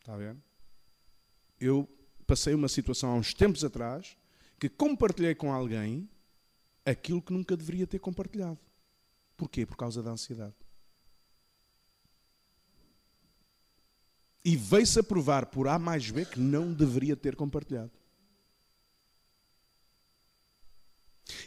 Está 0.00 0.16
vendo? 0.16 0.42
Eu 1.58 1.88
passei 2.26 2.54
uma 2.54 2.68
situação 2.68 3.10
há 3.10 3.14
uns 3.14 3.32
tempos 3.32 3.64
atrás 3.64 4.16
que 4.58 4.68
compartilhei 4.68 5.34
com 5.34 5.52
alguém 5.52 6.08
aquilo 6.84 7.20
que 7.20 7.32
nunca 7.32 7.56
deveria 7.56 7.86
ter 7.86 7.98
compartilhado. 7.98 8.58
Porquê? 9.36 9.66
Por 9.66 9.76
causa 9.76 10.02
da 10.02 10.10
ansiedade. 10.10 10.54
E 14.44 14.56
veio-se 14.56 15.00
a 15.00 15.02
provar 15.02 15.46
por 15.46 15.66
A 15.66 15.78
mais 15.78 16.10
B 16.10 16.24
que 16.24 16.38
não 16.38 16.72
deveria 16.72 17.16
ter 17.16 17.34
compartilhado. 17.34 17.90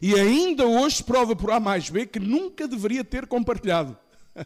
E 0.01 0.14
ainda 0.16 0.68
hoje 0.68 0.97
se 0.97 1.03
prova 1.03 1.36
por 1.36 1.51
A 1.51 1.60
mais 1.60 1.89
B 1.89 2.05
que 2.05 2.20
nunca 2.20 2.68
deveria 2.68 3.03
ter 3.03 3.26
compartilhado. 3.26 3.97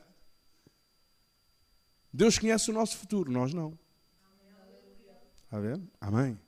Deus 2.14 2.38
conhece 2.38 2.70
o 2.70 2.74
nosso 2.74 2.98
futuro, 2.98 3.32
nós 3.32 3.54
não. 3.54 3.78
Está 5.44 5.60
vendo? 5.60 5.88
Amém. 6.00 6.40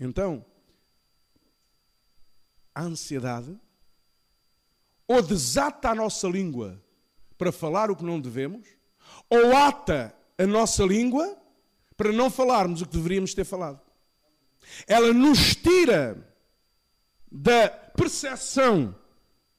Então, 0.00 0.44
a 2.78 2.82
ansiedade 2.82 3.58
ou 5.08 5.20
desata 5.20 5.90
a 5.90 5.94
nossa 5.96 6.28
língua 6.28 6.80
para 7.36 7.50
falar 7.50 7.90
o 7.90 7.96
que 7.96 8.04
não 8.04 8.20
devemos, 8.20 8.68
ou 9.28 9.56
ata 9.56 10.14
a 10.36 10.46
nossa 10.46 10.84
língua 10.84 11.36
para 11.96 12.12
não 12.12 12.30
falarmos 12.30 12.80
o 12.80 12.86
que 12.86 12.96
deveríamos 12.96 13.34
ter 13.34 13.44
falado. 13.44 13.80
Ela 14.86 15.12
nos 15.12 15.56
tira 15.56 16.24
da 17.32 17.68
percepção 17.68 18.94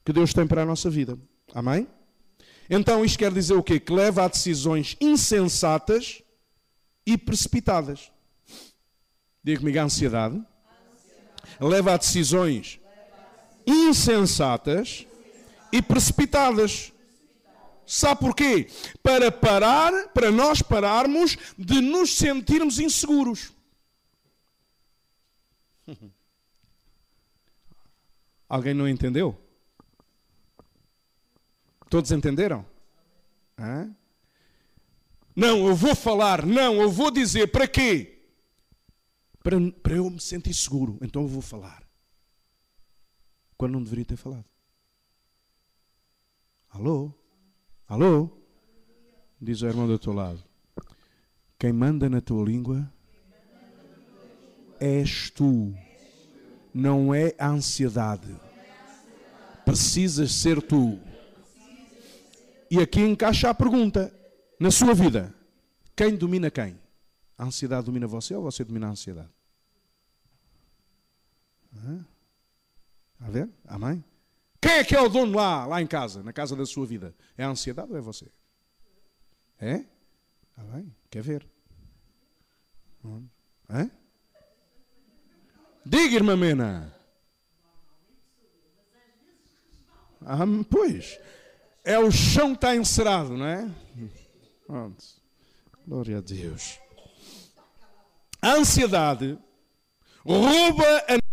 que 0.05 0.13
Deus 0.13 0.33
tem 0.33 0.47
para 0.47 0.61
a 0.61 0.65
nossa 0.65 0.89
vida. 0.89 1.19
Amém? 1.53 1.89
Então 2.69 3.03
isto 3.03 3.19
quer 3.19 3.33
dizer 3.33 3.55
o 3.55 3.63
quê? 3.63 3.81
Que 3.81 3.91
leva 3.91 4.23
a 4.23 4.27
decisões 4.29 4.95
insensatas 5.01 6.23
e 7.05 7.17
precipitadas. 7.17 8.13
Diga 9.43 9.59
comigo, 9.59 9.77
a 9.77 9.83
ansiedade 9.83 10.41
leva 11.59 11.93
a 11.93 11.97
decisões 11.97 12.78
insensatas 13.69 15.05
e 15.71 15.81
precipitadas. 15.81 16.91
Sabe 17.85 18.19
porquê? 18.19 18.69
Para 19.01 19.31
parar, 19.31 20.09
para 20.09 20.31
nós 20.31 20.61
pararmos 20.61 21.37
de 21.57 21.81
nos 21.81 22.15
sentirmos 22.15 22.79
inseguros. 22.79 23.51
Alguém 28.47 28.73
não 28.73 28.87
entendeu? 28.87 29.39
Todos 31.89 32.11
entenderam? 32.11 32.65
Hã? 33.57 33.95
Não, 35.35 35.67
eu 35.67 35.75
vou 35.75 35.95
falar, 35.95 36.45
não, 36.45 36.81
eu 36.81 36.91
vou 36.91 37.09
dizer, 37.09 37.51
para 37.51 37.67
quê? 37.67 38.19
Para, 39.41 39.57
para 39.81 39.95
eu 39.95 40.09
me 40.09 40.19
sentir 40.19 40.53
seguro, 40.53 40.97
então 41.01 41.21
eu 41.23 41.27
vou 41.27 41.41
falar. 41.41 41.88
Quando 43.59 43.73
não 43.73 43.83
deveria 43.83 44.05
ter 44.05 44.15
falado. 44.15 44.45
Alô? 46.69 47.13
Alô? 47.85 48.29
Diz 49.41 49.61
o 49.61 49.67
irmão 49.67 49.85
do 49.85 49.99
teu 49.99 50.13
lado. 50.13 50.41
Quem 51.57 51.73
manda 51.73 52.09
na 52.09 52.21
tua 52.21 52.45
língua 52.45 52.89
és 54.79 55.29
tu 55.29 55.75
não 56.73 57.13
é 57.13 57.35
a 57.37 57.49
ansiedade. 57.49 58.33
Precisas 59.65 60.31
ser 60.31 60.61
tu. 60.61 60.97
E 62.71 62.79
aqui 62.79 63.01
encaixa 63.01 63.49
a 63.49 63.53
pergunta: 63.53 64.17
na 64.57 64.71
sua 64.71 64.93
vida, 64.93 65.35
quem 65.97 66.15
domina 66.15 66.49
quem? 66.49 66.79
A 67.37 67.43
ansiedade 67.43 67.87
domina 67.87 68.07
você 68.07 68.33
ou 68.33 68.43
você 68.43 68.63
domina 68.63 68.87
a 68.87 68.91
ansiedade? 68.91 69.33
Está 73.19 73.31
ver? 73.31 73.49
Amém? 73.67 74.03
Quem 74.61 74.71
é 74.71 74.83
que 74.83 74.95
é 74.95 75.01
o 75.01 75.09
dono 75.09 75.35
lá, 75.35 75.65
lá 75.65 75.81
em 75.81 75.87
casa, 75.87 76.23
na 76.23 76.31
casa 76.31 76.55
da 76.55 76.65
sua 76.65 76.85
vida? 76.85 77.13
É 77.37 77.43
a 77.43 77.49
ansiedade 77.49 77.91
ou 77.91 77.97
é 77.97 78.01
você? 78.01 78.31
É? 79.59 79.85
Está 80.49 80.63
bem? 80.73 80.95
Quer 81.09 81.21
ver? 81.21 81.47
É? 83.69 83.89
Diga, 85.85 86.15
irmã 86.15 86.35
Mena. 86.35 86.93
Ah, 90.25 90.45
pois. 90.69 91.19
É 91.83 91.97
o 91.97 92.11
chão 92.11 92.49
que 92.49 92.57
está 92.57 92.75
encerado, 92.75 93.37
não 93.37 93.45
é? 93.45 93.69
Pronto. 94.65 95.03
Glória 95.87 96.17
a 96.19 96.21
Deus. 96.21 96.79
A 98.41 98.53
ansiedade 98.53 99.37
rouba 100.23 100.85
a 101.07 101.28